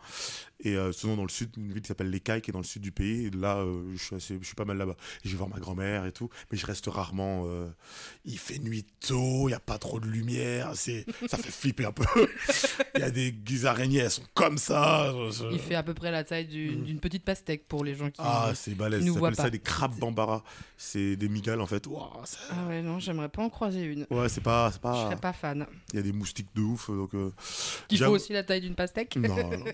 Et 0.61 0.75
euh, 0.75 0.91
sinon, 0.91 1.15
dans 1.17 1.23
le 1.23 1.29
sud, 1.29 1.51
une 1.57 1.71
ville 1.73 1.81
qui 1.81 1.87
s'appelle 1.87 2.09
Les 2.09 2.19
Cailles, 2.19 2.41
qui 2.41 2.51
est 2.51 2.53
dans 2.53 2.59
le 2.59 2.65
sud 2.65 2.81
du 2.81 2.91
pays. 2.91 3.25
Et 3.27 3.29
là, 3.31 3.57
euh, 3.57 3.83
je, 3.95 4.03
suis 4.03 4.15
assez- 4.15 4.37
je 4.41 4.45
suis 4.45 4.55
pas 4.55 4.65
mal 4.65 4.77
là-bas. 4.77 4.95
Je 5.23 5.29
vais 5.29 5.37
voir 5.37 5.49
ma 5.49 5.59
grand-mère 5.59 6.05
et 6.05 6.11
tout. 6.11 6.29
Mais 6.51 6.57
je 6.57 6.65
reste 6.65 6.87
rarement. 6.87 7.45
il 8.25 8.37
fait 8.39 8.59
nuit 8.59 8.85
tôt, 9.05 9.47
il 9.47 9.51
n'y 9.51 9.53
a 9.53 9.59
pas 9.59 9.77
trop 9.77 9.99
de 9.99 10.05
lumière. 10.07 10.71
Ça 10.75 11.37
fait 11.37 11.51
flipper 11.51 11.85
un 11.85 11.91
peu. 11.91 12.05
Il 12.95 13.01
y 13.01 13.03
a 13.03 13.11
des 13.11 13.65
araignées, 13.65 13.99
elles 13.99 14.11
sont 14.11 14.23
comme 14.33 14.57
ça. 14.57 15.11
je- 15.31 15.48
Il 15.51 15.59
fait 15.59 15.75
à 15.75 15.83
peu 15.83 15.93
près 15.93 16.11
la 16.11 16.23
taille 16.23 16.45
du- 16.47 16.75
d'une 16.75 16.99
petite 16.99 17.23
pastèque 17.23 17.67
pour 17.67 17.83
les 17.83 17.95
gens 17.95 18.09
qui. 18.09 18.19
Ah, 18.23 18.51
c'est 18.55 18.75
balèze. 18.75 19.03
nous 19.05 19.13
Ça 19.15 19.19
s'appelle 19.19 19.35
ça 19.35 19.43
pas. 19.43 19.49
des 19.49 19.59
crabes 19.59 19.95
bambara. 19.99 20.43
C'est 20.77 21.15
des 21.15 21.29
migales 21.29 21.61
en 21.61 21.65
fait. 21.65 21.85
Ouah, 21.87 22.21
ça- 22.25 22.37
Ah 22.51 22.67
ouais, 22.67 22.81
non, 22.81 22.99
j'aimerais 22.99 23.29
pas 23.29 23.41
en 23.43 23.49
croiser 23.49 23.83
une. 23.83 24.05
Ouais, 24.09 24.29
c'est 24.29 24.41
pas. 24.41 24.69
c'est 24.71 24.77
Je 24.77 24.81
pas... 24.81 25.05
serais 25.05 25.15
pas 25.19 25.33
fan. 25.33 25.65
Il 25.93 25.97
y 25.97 25.99
a 25.99 26.03
des 26.03 26.13
moustiques 26.13 26.49
de 26.55 26.61
ouf. 26.61 26.89
Donc, 26.89 27.13
euh, 27.13 27.31
Qui 27.87 27.97
j'avoue- 27.97 28.13
aussi 28.15 28.33
la 28.33 28.43
taille 28.43 28.61
d'une 28.61 28.75
pastèque 28.75 29.15
Non, 29.15 29.35
non. 29.35 29.65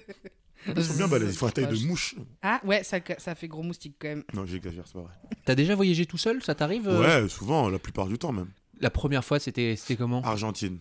Ils 0.75 0.83
sont 0.83 0.95
bien 0.95 1.07
balèzes. 1.07 1.33
Il 1.33 1.37
faut 1.37 1.45
la 1.45 1.51
taille 1.51 1.67
de 1.67 1.85
mouche. 1.87 2.15
Ah 2.41 2.59
ouais, 2.63 2.83
ça, 2.83 2.97
ça 3.17 3.35
fait 3.35 3.47
gros 3.47 3.61
moustique 3.63 3.95
quand 3.99 4.07
même. 4.07 4.23
Non, 4.33 4.45
j'exagère, 4.45 4.83
c'est 4.87 4.93
pas 4.93 5.01
vrai. 5.01 5.13
T'as 5.45 5.55
déjà 5.55 5.75
voyagé 5.75 6.05
tout 6.05 6.17
seul 6.17 6.41
Ça 6.41 6.55
t'arrive 6.55 6.87
euh 6.87 7.01
Ouais, 7.23 7.29
souvent, 7.29 7.69
la 7.69 7.77
plupart 7.79 8.07
du 8.07 8.17
temps 8.17 8.31
même. 8.31 8.49
La 8.79 8.89
première 8.89 9.23
fois, 9.23 9.39
c'était 9.39 9.75
c'était 9.77 9.95
comment? 9.95 10.21
Argentine. 10.23 10.79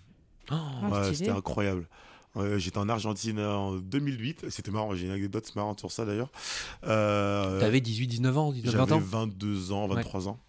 Oh. 0.50 0.54
Ah, 0.54 0.88
Ouais, 0.90 1.14
c'était 1.14 1.30
incroyable. 1.30 1.86
J'étais 2.56 2.78
en 2.78 2.88
Argentine 2.88 3.38
en 3.40 3.76
2008. 3.76 4.46
C'était 4.50 4.70
marrant, 4.70 4.94
j'ai 4.94 5.06
une 5.06 5.12
anecdote 5.12 5.54
marrante 5.54 5.78
sur 5.78 5.92
ça 5.92 6.04
d'ailleurs. 6.04 6.30
Euh, 6.84 7.60
T'avais 7.60 7.80
18, 7.80 8.06
19 8.08 8.38
ans, 8.38 8.52
19, 8.52 8.74
20 8.74 8.78
J'avais 8.78 8.92
ans 8.92 8.98
22 8.98 9.72
ans, 9.72 9.86
23 9.86 10.28
ans. 10.28 10.40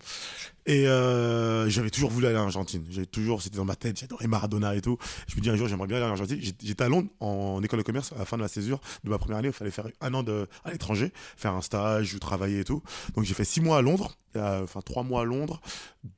Et 0.68 0.88
euh, 0.88 1.70
j'avais 1.70 1.92
toujours 1.92 2.10
voulu 2.10 2.26
aller 2.26 2.38
en 2.38 2.44
Argentine. 2.46 2.84
J'avais 2.90 3.06
toujours, 3.06 3.42
c'était 3.42 3.58
dans 3.58 3.66
ma 3.66 3.76
tête, 3.76 4.00
j'adorais 4.00 4.26
Maradona 4.28 4.76
et 4.76 4.82
tout. 4.82 4.98
Je 5.28 5.36
me 5.36 5.42
dis 5.42 5.50
un 5.52 5.56
jour, 5.56 5.68
j'aimerais 5.68 5.86
bien 5.88 5.98
aller 5.98 6.06
en 6.08 6.10
Argentine. 6.10 6.40
J'étais 6.42 6.84
à 6.84 6.90
Londres 6.90 7.10
en 7.20 7.62
école 7.62 7.80
de 7.80 7.84
commerce 7.84 8.14
à 8.14 8.18
la 8.20 8.26
fin 8.26 8.36
de 8.38 8.42
la 8.42 8.48
césure 8.48 8.80
de 9.04 9.10
ma 9.12 9.20
première 9.20 9.38
année. 9.38 9.50
Il 9.50 9.54
fallait 9.54 9.70
faire 9.70 9.88
un 10.02 10.14
an 10.16 10.24
de, 10.24 10.48
à 10.64 10.72
l'étranger, 10.72 11.12
faire 11.38 11.54
un 11.54 11.62
stage, 11.62 12.18
travailler 12.20 12.62
et 12.62 12.64
tout. 12.64 12.82
Donc 13.16 13.26
j'ai 13.26 13.36
fait 13.36 13.46
six 13.46 13.62
mois 13.62 13.78
à 13.78 13.82
Londres, 13.84 14.16
euh, 14.38 14.64
enfin 14.64 14.82
trois 14.82 15.04
mois 15.04 15.22
à 15.22 15.26
Londres, 15.26 15.62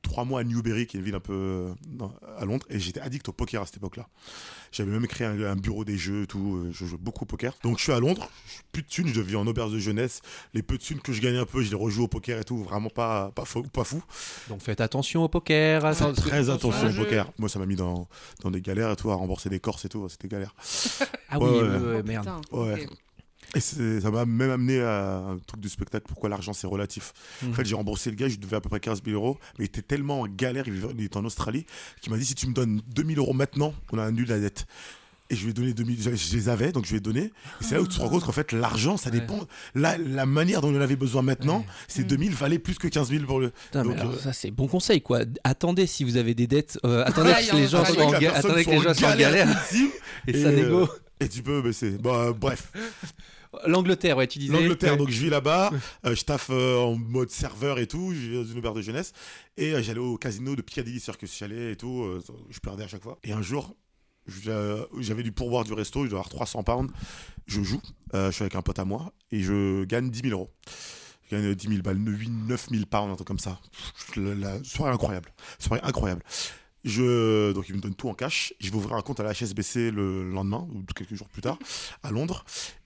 trois 0.00 0.24
mois 0.24 0.40
à 0.40 0.44
Newbury, 0.44 0.86
qui 0.86 0.96
est 0.96 1.00
une 1.00 1.04
ville 1.04 1.14
un 1.14 1.20
peu 1.20 1.66
à 2.38 2.46
Londres. 2.46 2.64
Et 2.70 2.80
j'étais 2.80 3.00
addict 3.00 3.28
au 3.28 3.32
poker 3.32 3.60
à 3.60 3.66
cette 3.66 3.76
époque-là. 3.76 4.08
J'avais 4.72 4.90
même 4.90 5.06
créé 5.06 5.26
un, 5.26 5.56
bureau 5.56 5.84
des 5.84 5.96
jeux, 5.98 6.22
et 6.22 6.26
tout. 6.26 6.56
euh, 6.56 6.70
Je 6.72 6.86
jouais 6.86 6.98
beaucoup 6.98 7.24
au 7.24 7.26
poker. 7.26 7.52
Donc 7.62 7.78
je 7.78 7.82
suis 7.84 7.92
à 7.92 8.00
Londres, 8.00 8.30
je- 8.46 8.62
plus 8.72 8.82
de 8.82 8.88
thunes, 8.88 9.08
je 9.08 9.20
vis 9.20 9.36
en 9.36 9.46
auberge 9.46 9.72
de 9.72 9.78
jeunesse. 9.78 10.20
Les 10.54 10.62
peu 10.62 10.78
de 10.78 10.82
thunes 10.82 11.00
que 11.00 11.12
je 11.12 11.20
gagnais 11.20 11.38
un 11.38 11.46
peu, 11.46 11.62
je 11.62 11.68
les 11.70 11.76
rejoue 11.76 12.04
au 12.04 12.08
poker 12.08 12.38
et 12.40 12.44
tout. 12.44 12.62
Vraiment 12.64 12.90
pas, 12.90 13.30
pas, 13.32 13.44
fou, 13.44 13.62
pas 13.62 13.84
fou. 13.84 14.02
Donc 14.48 14.60
faites 14.62 14.80
attention 14.80 15.24
au 15.24 15.28
poker. 15.28 15.82
Faites 15.82 16.02
attends- 16.02 16.12
très 16.12 16.50
attention 16.50 16.86
au 16.88 16.90
jeu. 16.90 17.02
poker. 17.04 17.30
Moi, 17.38 17.48
ça 17.48 17.58
m'a 17.58 17.66
mis 17.66 17.76
dans, 17.76 18.08
dans 18.42 18.50
des 18.50 18.60
galères 18.60 18.90
et 18.92 18.96
tout, 18.96 19.10
à 19.10 19.14
rembourser 19.14 19.48
des 19.48 19.60
corses 19.60 19.84
et 19.84 19.88
tout. 19.88 20.08
C'était 20.08 20.28
galère. 20.28 20.54
Ah 21.28 21.38
oui, 21.38 21.46
Ouais, 21.46 21.60
ouais, 21.60 21.68
ouais. 21.68 21.78
ouais, 21.78 22.00
Oh, 22.02 22.06
merde. 22.06 22.24
putain, 22.42 22.56
Ouais. 22.58 22.84
ok. 22.84 22.90
Et 23.54 23.60
c'est- 23.60 24.02
ça 24.02 24.10
m'a 24.10 24.26
même 24.26 24.50
amené 24.50 24.78
à 24.82 25.16
un 25.30 25.38
truc 25.38 25.60
du 25.60 25.70
spectacle. 25.70 26.04
Pourquoi 26.06 26.28
l'argent, 26.28 26.52
c'est 26.52 26.66
relatif. 26.66 27.14
En 27.48 27.54
fait, 27.54 27.64
j'ai 27.64 27.74
remboursé 27.74 28.10
le 28.10 28.16
gars, 28.16 28.26
je 28.28 28.32
lui 28.34 28.40
devais 28.40 28.56
à 28.56 28.60
peu 28.60 28.68
près 28.68 28.78
15 28.80 29.00
000 29.02 29.16
euros. 29.16 29.38
Mais 29.58 29.64
il 29.64 29.68
était 29.68 29.80
tellement 29.80 30.20
en 30.20 30.26
galère, 30.28 30.64
il 30.66 30.74
vivait- 30.74 30.88
il 30.98 31.04
était 31.04 31.16
en 31.16 31.24
Australie, 31.24 31.64
qu'il 32.02 32.12
m'a 32.12 32.18
dit 32.18 32.26
si 32.26 32.34
tu 32.34 32.46
me 32.46 32.52
donnes 32.52 32.82
2 32.88 33.04
000 33.04 33.18
euros 33.18 33.32
maintenant, 33.32 33.72
on 33.92 33.98
a 33.98 34.04
annulé 34.04 34.26
la 34.26 34.38
dette. 34.38 34.66
Et 35.30 35.36
je 35.36 35.44
lui 35.44 35.50
ai 35.50 35.52
donné 35.52 35.74
2000, 35.74 36.00
je 36.02 36.10
je 36.14 36.36
les 36.36 36.48
avais, 36.48 36.72
donc 36.72 36.86
je 36.86 36.90
lui 36.90 36.96
ai 36.96 37.00
donné. 37.00 37.20
Et 37.24 37.30
c'est 37.60 37.74
là 37.74 37.82
où 37.82 37.86
tu 37.86 37.96
te 37.96 38.00
rends 38.00 38.08
compte 38.08 38.24
qu'en 38.24 38.32
fait, 38.32 38.52
l'argent, 38.52 38.96
ça 38.96 39.10
Ouais. 39.10 39.20
dépend. 39.20 39.40
La, 39.74 39.98
la 39.98 40.24
manière 40.24 40.62
dont 40.62 40.68
on 40.72 40.76
en 40.78 40.80
avait 40.80 40.96
besoin 40.96 41.20
maintenant, 41.20 41.58
Ouais. 41.58 41.64
ces 41.86 42.02
2000 42.04 42.32
valaient 42.32 42.58
plus 42.58 42.76
que 42.78 42.88
15 42.88 43.10
000 43.10 43.24
pour 43.26 43.38
le. 43.40 43.50
Putain, 43.50 43.82
mais 43.84 43.90
Donc, 43.90 43.98
alors, 44.00 44.12
euh, 44.14 44.18
ça 44.18 44.32
c'est 44.32 44.50
bon 44.50 44.68
conseil 44.68 45.02
quoi. 45.02 45.20
Attendez 45.44 45.86
si 45.86 46.02
vous 46.04 46.16
avez 46.16 46.34
des 46.34 46.46
dettes, 46.46 46.78
euh, 46.86 47.04
attendez 47.04 47.32
que 47.32 47.56
les 47.56 47.68
gens 47.68 47.84
soient 47.84 48.04
en 48.06 48.10
ga- 48.12 48.32
attendez 48.36 48.64
que 48.64 48.70
les 48.70 48.80
gens 48.80 48.90
en 48.90 48.94
soient 48.94 49.12
en 49.12 49.16
galère 49.16 49.48
et 50.26 50.30
et, 50.30 50.42
ça 50.42 50.50
négo. 50.50 50.82
euh, 50.84 50.86
Et 51.20 51.28
tu 51.28 51.42
peux 51.42 51.60
baisser. 51.60 51.90
Bah, 51.98 52.32
bref. 52.32 52.72
L'Angleterre, 53.66 54.16
ouais, 54.18 54.26
tu 54.26 54.38
disais. 54.38 54.52
L'Angleterre, 54.52 54.96
donc 54.96 55.10
je 55.10 55.20
vis 55.20 55.30
là-bas, 55.30 55.70
euh, 56.06 56.14
je 56.14 56.22
taffe 56.24 56.48
euh, 56.50 56.76
en 56.78 56.96
mode 56.96 57.30
serveur 57.30 57.78
et 57.78 57.86
tout, 57.86 58.12
je 58.14 58.18
vis 58.18 58.34
dans 58.34 58.44
une 58.44 58.58
auberge 58.58 58.76
de 58.76 58.82
jeunesse, 58.82 59.12
et 59.56 59.72
euh, 59.74 59.82
j'allais 59.82 60.00
au 60.00 60.16
casino 60.18 60.54
de 60.54 60.60
Piccadilly 60.62 61.00
Circus, 61.00 61.34
j'y 61.36 61.44
allais 61.44 61.72
et 61.72 61.76
tout, 61.76 62.06
je 62.50 62.58
perdais 62.60 62.84
à 62.84 62.88
chaque 62.88 63.02
fois. 63.02 63.18
Et 63.24 63.32
un 63.32 63.40
jour, 63.42 63.74
j'avais 64.28 65.22
du 65.22 65.32
pourboire 65.32 65.64
du 65.64 65.72
resto, 65.72 66.04
je 66.04 66.10
dois 66.10 66.20
avoir 66.20 66.28
300 66.28 66.62
pounds, 66.62 66.92
je 67.46 67.62
joue, 67.62 67.80
euh, 68.14 68.30
je 68.30 68.34
suis 68.34 68.42
avec 68.42 68.54
un 68.54 68.62
pote 68.62 68.78
à 68.78 68.84
moi, 68.84 69.12
et 69.30 69.40
je 69.40 69.84
gagne 69.84 70.10
10 70.10 70.28
000 70.28 70.32
euros. 70.32 70.50
Je 71.24 71.36
gagne 71.36 71.54
10 71.54 71.68
000 71.68 71.82
balles, 71.82 71.98
9 71.98 72.68
000 72.70 72.84
pounds, 72.86 73.12
un 73.12 73.14
truc 73.16 73.26
comme 73.26 73.38
ça. 73.38 73.60
La 74.16 74.62
soirée 74.64 74.92
incroyable, 74.92 75.32
soirée 75.58 75.80
incroyable. 75.84 76.22
Je, 76.84 77.52
donc 77.52 77.68
il 77.68 77.74
me 77.74 77.80
donne 77.80 77.94
tout 77.94 78.08
en 78.08 78.14
cash. 78.14 78.54
Je 78.60 78.70
vais 78.70 78.76
ouvrir 78.76 78.94
un 78.96 79.02
compte 79.02 79.20
à 79.20 79.22
la 79.22 79.34
HSBC 79.34 79.90
le 79.90 80.30
lendemain 80.30 80.66
ou 80.72 80.82
quelques 80.94 81.14
jours 81.14 81.28
plus 81.28 81.42
tard 81.42 81.58
à 82.02 82.10
Londres. 82.10 82.44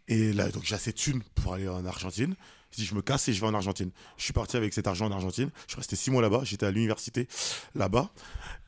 Et 0.09 0.33
là, 0.33 0.51
donc 0.51 0.65
j'ai 0.65 0.75
assez 0.75 0.93
de 0.93 0.97
thunes 0.97 1.23
pour 1.35 1.55
aller 1.55 1.69
en 1.69 1.85
Argentine. 1.85 2.35
Je 2.73 2.79
dis, 2.79 2.87
je 2.87 2.95
me 2.95 3.03
casse 3.03 3.29
et 3.29 3.33
je 3.33 3.41
vais 3.41 3.47
en 3.47 3.55
Argentine. 3.55 3.91
Je 4.17 4.25
suis 4.25 4.33
parti 4.33 4.57
avec 4.57 4.73
cet 4.73 4.87
argent 4.87 5.07
en 5.07 5.13
Argentine. 5.13 5.51
Je 5.67 5.73
suis 5.73 5.77
resté 5.77 5.97
six 5.97 6.11
mois 6.11 6.23
là-bas. 6.23 6.41
J'étais 6.45 6.67
à 6.67 6.71
l'université 6.71 7.29
là-bas. 7.75 8.11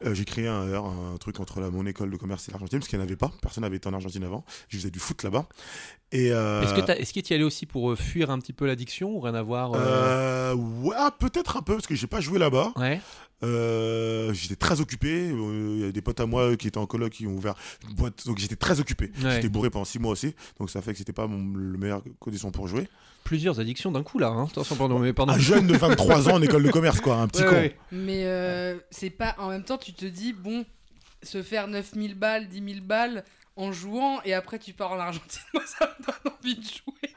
Euh, 0.05 0.15
j'ai 0.15 0.25
créé 0.25 0.47
un, 0.47 1.17
truc 1.19 1.41
entre 1.41 1.61
mon 1.63 1.87
école 1.87 2.11
de 2.11 2.17
commerce 2.17 2.49
et 2.49 2.53
l'Argentine 2.53 2.79
parce 2.81 2.89
qu'il 2.89 2.99
n'y 2.99 3.05
en 3.05 3.07
avait 3.07 3.17
pas. 3.17 3.33
Personne 3.41 3.63
n'avait 3.63 3.77
été 3.77 3.89
en 3.89 3.95
Argentine 3.95 4.25
avant. 4.25 4.45
Je 4.69 4.77
faisais 4.77 4.91
du 4.91 4.99
foot 4.99 5.23
là-bas. 5.23 5.49
Euh, 6.15 6.63
Est-ce 6.63 6.75
que 6.75 6.81
t'as- 6.81 6.97
est-ce 6.97 7.13
que 7.13 7.21
tu 7.21 7.33
y 7.33 7.35
allais 7.35 7.45
aussi 7.45 7.67
pour 7.67 7.91
euh, 7.91 7.97
fuir 7.97 8.31
un 8.31 8.39
petit 8.39 8.53
peu 8.53 8.67
l'addiction 8.67 9.11
ou 9.11 9.21
rien 9.21 9.35
à 9.35 9.43
voir 9.43 9.73
euh, 9.75 9.79
euh, 9.79 10.55
ouais, 10.55 10.95
ah, 10.97 11.11
peut-être 11.19 11.57
un 11.57 11.63
peu 11.63 11.75
parce 11.75 11.87
que 11.89 11.95
j'ai 11.95 12.07
pas 12.07 12.21
joué 12.21 12.39
là-bas. 12.39 12.73
Ouais. 12.77 13.01
Euh, 13.43 14.33
j'étais 14.33 14.57
très 14.57 14.81
occupé. 14.81 15.31
Euh, 15.31 15.75
Il 15.79 15.85
y 15.85 15.89
a 15.89 15.93
des 15.93 16.01
potes 16.01 16.21
à 16.21 16.27
moi 16.27 16.57
qui 16.57 16.69
étaient 16.69 16.79
en 16.79 16.87
coloc 16.87 17.13
qui 17.13 17.27
ont 17.27 17.35
ouvert 17.35 17.55
une 17.89 17.95
boîte, 17.95 18.27
donc 18.27 18.39
j'étais 18.39 18.57
très 18.57 18.81
occupé. 18.81 19.11
Ouais. 19.23 19.33
J'étais 19.35 19.49
bourré 19.49 19.71
pendant 19.71 19.85
six 19.85 19.99
mois 19.99 20.13
aussi, 20.13 20.35
donc 20.59 20.71
ça 20.71 20.81
fait 20.83 20.93
que 20.93 20.99
c'était 20.99 21.13
pas 21.13 21.27
mon, 21.27 21.57
le 21.57 21.77
meilleur 21.79 22.03
condition 22.21 22.51
pour 22.51 22.69
jouer. 22.69 22.89
Plusieurs 23.25 23.59
addictions 23.59 23.91
d'un 23.91 24.03
coup 24.03 24.19
là. 24.19 24.29
Hein. 24.29 24.47
Attention, 24.51 24.77
pardon, 24.77 24.99
mais 24.99 25.13
pardon. 25.13 25.33
Un 25.33 25.39
jeune 25.39 25.67
de 25.67 25.77
23 25.77 26.29
ans 26.29 26.35
en 26.35 26.43
école 26.43 26.63
de 26.63 26.71
commerce, 26.71 27.01
quoi, 27.01 27.17
un 27.17 27.27
petit 27.29 27.43
Ouais, 27.43 27.49
con. 27.49 27.55
ouais. 27.57 27.77
Mais 27.93 28.23
euh, 28.25 28.77
c'est 28.91 29.11
pas. 29.11 29.35
En 29.39 29.49
même 29.49 29.65
temps, 29.65 29.79
tu 29.79 29.93
te 29.95 30.05
dis, 30.07 30.33
bon, 30.33 30.65
se 31.23 31.43
faire 31.43 31.67
9000 31.69 32.15
balles, 32.15 32.49
10 32.49 32.63
000 32.75 32.85
balles 32.87 33.25
en 33.57 33.73
jouant, 33.73 34.21
et 34.23 34.35
après 34.35 34.59
tu 34.59 34.73
pars 34.73 34.93
en 34.93 34.99
Argentine, 34.99 35.43
moi 35.55 35.63
ça 35.67 35.95
me 35.99 36.05
donne 36.05 36.35
envie 36.35 36.57
de 36.57 36.63
jouer. 36.65 37.15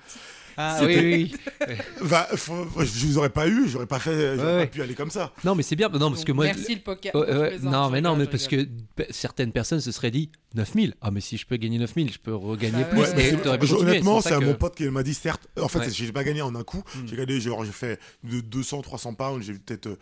Ah 0.57 0.79
oui, 0.83 0.95
oui. 0.97 1.75
Va- 2.01 2.27
faut- 2.35 2.65
je 2.79 3.05
vous 3.05 3.17
aurais 3.17 3.29
pas 3.29 3.47
eu, 3.47 3.67
j'aurais 3.69 3.85
pas 3.85 3.99
fait, 3.99 4.35
j'aurais 4.37 4.55
Ouais. 4.55 4.65
pas 4.65 4.71
pu 4.71 4.81
aller 4.81 4.95
comme 4.95 5.11
ça. 5.11 5.31
Non, 5.43 5.53
mais 5.55 5.63
c'est 5.63 5.75
bien. 5.75 5.87
Non, 5.89 6.09
parce 6.09 6.21
Donc, 6.21 6.25
que 6.25 6.31
moi. 6.31 6.45
Merci 6.45 6.75
le 6.75 6.81
poker. 6.81 7.11
Non, 7.15 7.23
plaisante, 7.23 7.91
mais 7.91 8.01
non, 8.01 8.15
mais 8.15 8.25
parce 8.25 8.47
que 8.47 8.67
certaines 9.11 9.51
personnes 9.51 9.81
se 9.81 9.91
seraient 9.91 10.11
dit 10.11 10.31
9000. 10.55 10.95
Ah, 11.01 11.11
mais 11.11 11.21
si 11.21 11.37
je 11.37 11.45
peux 11.45 11.57
gagner 11.57 11.77
9000, 11.77 12.11
je 12.11 12.17
peux 12.19 12.33
regagner 12.33 12.83
Bah 12.83 12.89
plus. 12.89 12.99
ouais, 13.01 13.09
et 13.11 13.37
pu 13.59 13.73
honnêtement, 13.73 14.21
c'est 14.21 14.31
que- 14.39 14.43
mon 14.45 14.53
pote 14.55 14.75
qui 14.75 14.87
m'a 14.89 15.03
dit, 15.03 15.13
certes, 15.13 15.47
en 15.61 15.67
fait, 15.67 15.79
Ouais. 15.79 15.89
j'ai 15.91 16.11
pas 16.11 16.23
gagné 16.23 16.41
en 16.41 16.55
un 16.55 16.63
coup. 16.63 16.83
Mm. 16.95 16.99
J'ai 17.07 17.15
gagné, 17.15 17.39
genre, 17.39 17.63
j'ai 17.65 17.71
fait 17.71 17.99
de 18.23 18.39
200, 18.41 18.81
300 18.81 19.13
pounds, 19.13 19.43
j'ai 19.45 19.53
peut-être, 19.53 19.87
euh, 19.87 19.95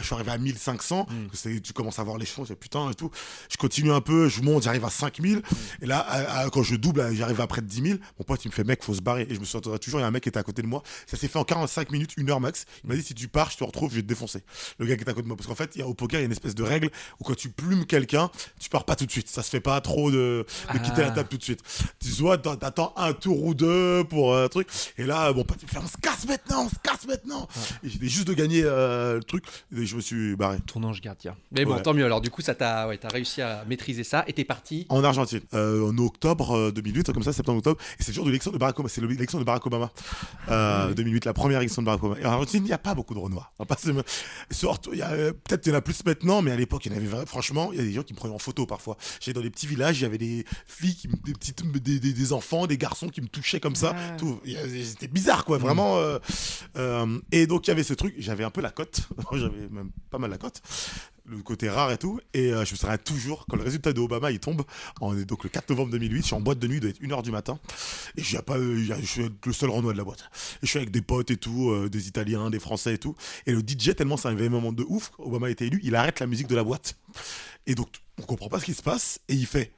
je 0.00 0.04
suis 0.04 0.14
arrivé 0.14 0.30
à 0.30 0.38
1500. 0.38 1.06
Mm. 1.10 1.58
Tu 1.62 1.72
commences 1.72 1.98
à 1.98 2.02
voir 2.04 2.16
les 2.18 2.26
choses, 2.26 2.50
et 2.50 2.54
putain, 2.56 2.90
et 2.90 2.94
tout. 2.94 3.10
Je 3.50 3.56
continue 3.56 3.92
un 3.92 4.00
peu, 4.00 4.28
je 4.28 4.40
monte, 4.42 4.62
j'arrive 4.62 4.84
à 4.84 4.90
5000. 4.90 5.42
Et 5.82 5.86
là, 5.86 5.98
à- 5.98 6.40
à- 6.44 6.50
quand 6.50 6.62
je 6.62 6.76
double, 6.76 7.06
j'arrive 7.14 7.40
à 7.40 7.46
près 7.46 7.60
de 7.60 7.66
10 7.66 7.82
000. 7.82 7.98
Mon 8.18 8.24
pote, 8.24 8.44
il 8.44 8.48
me 8.48 8.52
fait, 8.54 8.64
mec, 8.64 8.82
faut 8.82 8.94
se 8.94 9.02
barrer. 9.02 9.26
Et 9.28 9.34
je 9.34 9.40
me 9.40 9.44
souviendrai 9.44 9.78
toujours, 9.78 9.97
il 9.98 10.02
y 10.02 10.04
a 10.04 10.08
un 10.08 10.10
mec 10.10 10.22
qui 10.22 10.28
était 10.28 10.38
à 10.38 10.42
côté 10.42 10.62
de 10.62 10.66
moi. 10.66 10.82
Ça 11.06 11.16
s'est 11.16 11.28
fait 11.28 11.38
en 11.38 11.44
45 11.44 11.90
minutes, 11.92 12.12
une 12.16 12.30
heure 12.30 12.40
max. 12.40 12.64
Il 12.84 12.88
m'a 12.90 12.96
dit, 12.96 13.02
si 13.02 13.14
tu 13.14 13.28
pars, 13.28 13.50
je 13.50 13.56
te 13.58 13.64
retrouve, 13.64 13.90
je 13.90 13.96
vais 13.96 14.02
te 14.02 14.06
défoncer. 14.08 14.42
Le 14.78 14.86
gars 14.86 14.96
qui 14.96 15.02
est 15.04 15.08
à 15.08 15.12
côté 15.12 15.22
de 15.22 15.28
moi. 15.28 15.36
Parce 15.36 15.46
qu'en 15.46 15.54
fait, 15.54 15.76
y 15.76 15.82
a, 15.82 15.86
au 15.86 15.94
poker, 15.94 16.20
il 16.20 16.22
y 16.22 16.24
a 16.24 16.26
une 16.26 16.32
espèce 16.32 16.54
de 16.54 16.62
règle 16.62 16.90
où 17.20 17.24
quand 17.24 17.34
tu 17.36 17.48
plumes 17.50 17.86
quelqu'un, 17.86 18.30
tu 18.58 18.68
pars 18.68 18.84
pas 18.84 18.96
tout 18.96 19.06
de 19.06 19.10
suite. 19.10 19.28
Ça 19.28 19.42
se 19.42 19.50
fait 19.50 19.60
pas 19.60 19.80
trop 19.80 20.10
de, 20.10 20.46
de 20.72 20.78
quitter 20.78 21.02
la 21.02 21.08
Ah. 21.08 21.10
table 21.12 21.28
tout 21.28 21.38
de 21.38 21.42
suite. 21.42 21.60
Tu 22.00 22.08
vois, 22.22 22.38
t'attends 22.38 22.92
un 22.96 23.12
tour 23.12 23.42
ou 23.44 23.54
deux 23.54 24.04
pour 24.08 24.32
euh, 24.34 24.44
un 24.44 24.48
truc. 24.48 24.68
Et 24.98 25.04
là, 25.04 25.30
il 25.30 25.36
me 25.36 25.42
fait, 25.66 25.78
on 25.78 25.86
se 25.86 25.96
casse 26.00 26.26
maintenant, 26.26 26.64
on 26.64 26.68
se 26.68 26.74
casse 26.82 27.06
maintenant. 27.06 27.48
Et 27.82 27.88
j'étais 27.88 28.08
juste 28.08 28.26
de 28.28 28.34
gagner 28.34 28.62
euh, 28.64 29.16
le 29.16 29.24
truc. 29.24 29.44
Et 29.76 29.86
je 29.86 29.96
me 29.96 30.00
suis 30.00 30.36
barré. 30.36 30.58
Ton 30.66 30.82
ange 30.84 31.00
gardien. 31.00 31.36
Mais 31.52 31.64
bon, 31.64 31.74
Ouais. 31.74 31.82
tant 31.82 31.94
mieux. 31.94 32.04
Alors, 32.04 32.20
du 32.20 32.30
coup, 32.30 32.42
ça 32.42 32.54
t'a, 32.54 32.88
ouais, 32.88 32.98
réussi 33.12 33.42
à 33.42 33.64
maîtriser 33.68 34.04
ça 34.04 34.24
et 34.26 34.32
t'es 34.32 34.44
parti. 34.44 34.86
En 34.88 35.02
Argentine, 35.04 35.40
euh, 35.54 35.88
en 35.88 35.96
octobre 35.98 36.56
euh, 36.56 36.72
2008, 36.72 37.12
comme 37.12 37.22
ça, 37.22 37.32
septembre-octobre, 37.32 37.80
et 37.98 38.02
c'est 38.02 38.08
le 38.08 38.14
jour 38.14 38.24
de 38.24 38.30
l'élection 38.30 38.50
de 38.50 38.58
Barack 38.58 38.78
Obama. 38.78 38.88
C'est 38.88 39.00
l'élection 39.00 39.38
de 39.38 39.44
Barack 39.44 39.66
Obama. 39.66 39.87
Euh, 40.50 40.94
2008, 40.94 41.24
la 41.26 41.32
première 41.34 41.58
élection 41.60 41.82
de 41.82 41.86
Barack 41.86 42.02
Obama. 42.02 42.20
Et 42.20 42.26
en 42.26 42.32
Argentine, 42.32 42.62
il 42.64 42.68
n'y 42.68 42.72
a 42.72 42.78
pas 42.78 42.94
beaucoup 42.94 43.14
de 43.14 43.18
se- 43.76 43.90
Surtout, 44.50 44.92
euh, 44.94 45.32
peut-être 45.32 45.66
il 45.66 45.70
y 45.70 45.72
en 45.72 45.78
a 45.78 45.80
plus 45.82 46.04
maintenant, 46.04 46.40
mais 46.42 46.50
à 46.52 46.56
l'époque, 46.56 46.86
il 46.86 46.92
y 46.92 46.94
en 46.94 46.98
avait 46.98 47.06
franchement, 47.26 47.70
il 47.72 47.78
y 47.78 47.82
a 47.82 47.84
des 47.84 47.92
gens 47.92 48.02
qui 48.02 48.12
me 48.14 48.18
prenaient 48.18 48.34
en 48.34 48.38
photo 48.38 48.64
parfois. 48.66 48.96
J'étais 49.20 49.34
dans 49.34 49.42
des 49.42 49.50
petits 49.50 49.66
villages, 49.66 49.98
il 49.98 50.02
y 50.02 50.06
avait 50.06 50.18
des 50.18 50.44
filles, 50.66 50.94
qui, 50.96 51.08
des 51.08 51.32
petites, 51.34 51.62
des, 51.82 52.00
des- 52.00 52.12
des 52.12 52.32
enfants, 52.32 52.66
des 52.66 52.78
garçons 52.78 53.08
qui 53.08 53.20
me 53.20 53.28
touchaient 53.28 53.60
comme 53.60 53.74
ça. 53.76 53.94
Ah. 53.96 54.16
C'était 54.84 55.08
bizarre, 55.08 55.44
quoi, 55.44 55.58
vraiment. 55.58 55.98
euh, 55.98 56.18
euh, 56.76 57.18
et 57.32 57.46
donc, 57.46 57.66
il 57.66 57.70
y 57.70 57.72
avait 57.72 57.82
ce 57.82 57.94
truc. 57.94 58.14
J'avais 58.18 58.44
un 58.44 58.50
peu 58.50 58.60
la 58.60 58.70
cote. 58.70 59.00
j'avais 59.32 59.68
même 59.70 59.90
pas 60.10 60.18
mal 60.18 60.30
la 60.30 60.38
cote 60.38 60.62
le 61.28 61.42
côté 61.42 61.68
rare 61.68 61.90
et 61.90 61.98
tout. 61.98 62.20
Et 62.34 62.52
euh, 62.52 62.64
je 62.64 62.72
me 62.72 62.76
souviens 62.76 62.98
toujours, 62.98 63.46
quand 63.48 63.56
le 63.56 63.62
résultat 63.62 63.92
de 63.92 64.00
Obama 64.00 64.30
il 64.30 64.40
tombe, 64.40 64.62
en, 65.00 65.14
donc 65.14 65.44
le 65.44 65.50
4 65.50 65.70
novembre 65.70 65.90
2008, 65.92 66.20
je 66.20 66.26
suis 66.26 66.34
en 66.34 66.40
boîte 66.40 66.58
de 66.58 66.66
nuit, 66.66 66.76
il 66.76 66.80
doit 66.80 66.90
être 66.90 67.00
1h 67.00 67.22
du 67.22 67.30
matin. 67.30 67.58
Et 68.16 68.22
j'ai 68.22 68.40
pas, 68.42 68.56
euh, 68.56 68.76
je 69.00 69.06
suis 69.06 69.30
le 69.44 69.52
seul 69.52 69.70
Renoir 69.70 69.92
de 69.92 69.98
la 69.98 70.04
boîte. 70.04 70.30
Et 70.62 70.66
je 70.66 70.68
suis 70.68 70.78
avec 70.78 70.90
des 70.90 71.02
potes 71.02 71.30
et 71.30 71.36
tout, 71.36 71.70
euh, 71.70 71.88
des 71.88 72.08
Italiens, 72.08 72.50
des 72.50 72.58
Français 72.58 72.94
et 72.94 72.98
tout. 72.98 73.14
Et 73.46 73.52
le 73.52 73.60
DJ, 73.60 73.94
tellement 73.94 74.16
c'est 74.16 74.28
un 74.28 74.32
événement 74.32 74.72
de 74.72 74.84
ouf, 74.88 75.12
Obama 75.18 75.48
a 75.48 75.50
été 75.50 75.66
élu, 75.66 75.80
il 75.82 75.94
arrête 75.94 76.20
la 76.20 76.26
musique 76.26 76.46
de 76.46 76.56
la 76.56 76.64
boîte. 76.64 76.96
Et 77.66 77.74
donc, 77.74 77.88
on 78.18 78.22
comprend 78.22 78.48
pas 78.48 78.60
ce 78.60 78.64
qui 78.64 78.74
se 78.74 78.82
passe. 78.82 79.20
Et 79.28 79.34
il 79.34 79.46
fait. 79.46 79.72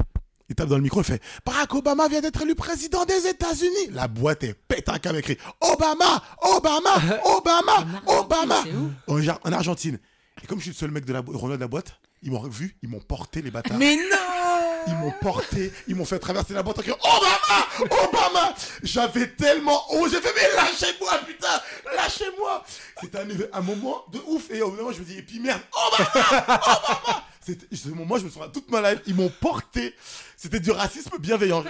Il 0.49 0.57
tape 0.57 0.69
dans 0.69 0.77
le 0.77 0.83
micro, 0.83 1.01
il 1.01 1.05
fait 1.05 1.23
Barack 1.47 1.73
Obama 1.77 2.09
vient 2.09 2.21
d'être 2.21 2.43
élu 2.43 2.57
président 2.57 3.05
des 3.05 3.29
États-Unis. 3.29 3.93
La 3.93 4.09
boîte 4.09 4.43
est 4.43 4.55
pète 4.55 4.89
un 4.89 4.99
câble 4.99 5.19
écrit 5.19 5.39
Obama, 5.61 6.25
Obama, 6.43 6.97
Obama, 7.25 7.87
Obama. 8.07 8.65
En 9.07 9.53
Argentine. 9.53 10.01
Et 10.43 10.47
comme 10.47 10.59
je 10.59 10.65
suis 10.65 10.71
le 10.71 10.77
seul 10.77 10.91
mec 10.91 11.05
de 11.05 11.13
la, 11.13 11.21
Renault 11.21 11.57
de 11.57 11.61
la 11.61 11.69
boîte, 11.69 11.99
ils 12.23 12.31
m'ont 12.31 12.43
vu, 12.49 12.77
ils 12.83 12.89
m'ont 12.89 13.01
porté 13.01 13.43
les 13.43 13.51
bâtards. 13.51 13.79
Mais 13.79 13.97
non 13.97 14.87
Ils 14.87 14.95
m'ont 14.95 15.13
porté, 15.21 15.73
ils 15.89 15.95
m'ont 15.95 16.05
fait 16.05 16.19
traverser 16.19 16.55
la 16.55 16.63
boîte 16.63 16.79
en 16.79 16.83
criant 16.83 16.99
Obama 17.03 17.97
Obama 18.07 18.55
J'avais 18.83 19.29
tellement 19.29 19.83
honte, 19.93 20.11
j'ai 20.11 20.21
fait 20.21 20.33
mais 20.35 20.57
lâchez-moi 20.57 21.19
putain 21.27 21.61
Lâchez-moi 21.97 22.65
C'était 23.01 23.19
un, 23.53 23.61
moment 23.63 24.05
de 24.13 24.19
ouf 24.27 24.51
et 24.51 24.61
au 24.61 24.71
bout 24.71 24.77
moment 24.77 24.93
je 24.93 25.01
me 25.01 25.05
dis 25.05 25.17
et 25.17 25.23
puis 25.23 25.41
merde 25.41 25.63
Obama 25.73 26.11
Obama 26.31 27.25
C'était 27.41 27.75
ce 27.75 27.89
moment 27.89 28.19
je 28.19 28.25
me 28.25 28.31
souviens 28.31 28.49
toute 28.49 28.71
ma 28.71 28.93
life, 28.93 29.01
ils 29.07 29.15
m'ont 29.15 29.33
porté 29.41 29.95
c'était 30.43 30.61
du 30.61 30.71
racisme 30.71 31.19
bienveillant. 31.19 31.63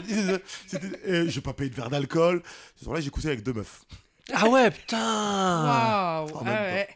C'était- 0.65 1.01
et 1.05 1.29
J'ai 1.29 1.41
pas 1.41 1.53
payé 1.53 1.71
de 1.71 1.75
verre 1.75 1.91
d'alcool. 1.91 2.41
Ce 2.77 2.85
soir-là, 2.85 3.01
j'ai 3.01 3.11
couché 3.11 3.27
avec 3.27 3.43
deux 3.43 3.53
meufs. 3.53 3.81
Ah 4.33 4.47
ouais, 4.47 4.71
putain. 4.71 4.97
Waouh 4.97 6.37
En 6.37 6.47
ah 6.47 6.53
ouais. 6.53 6.89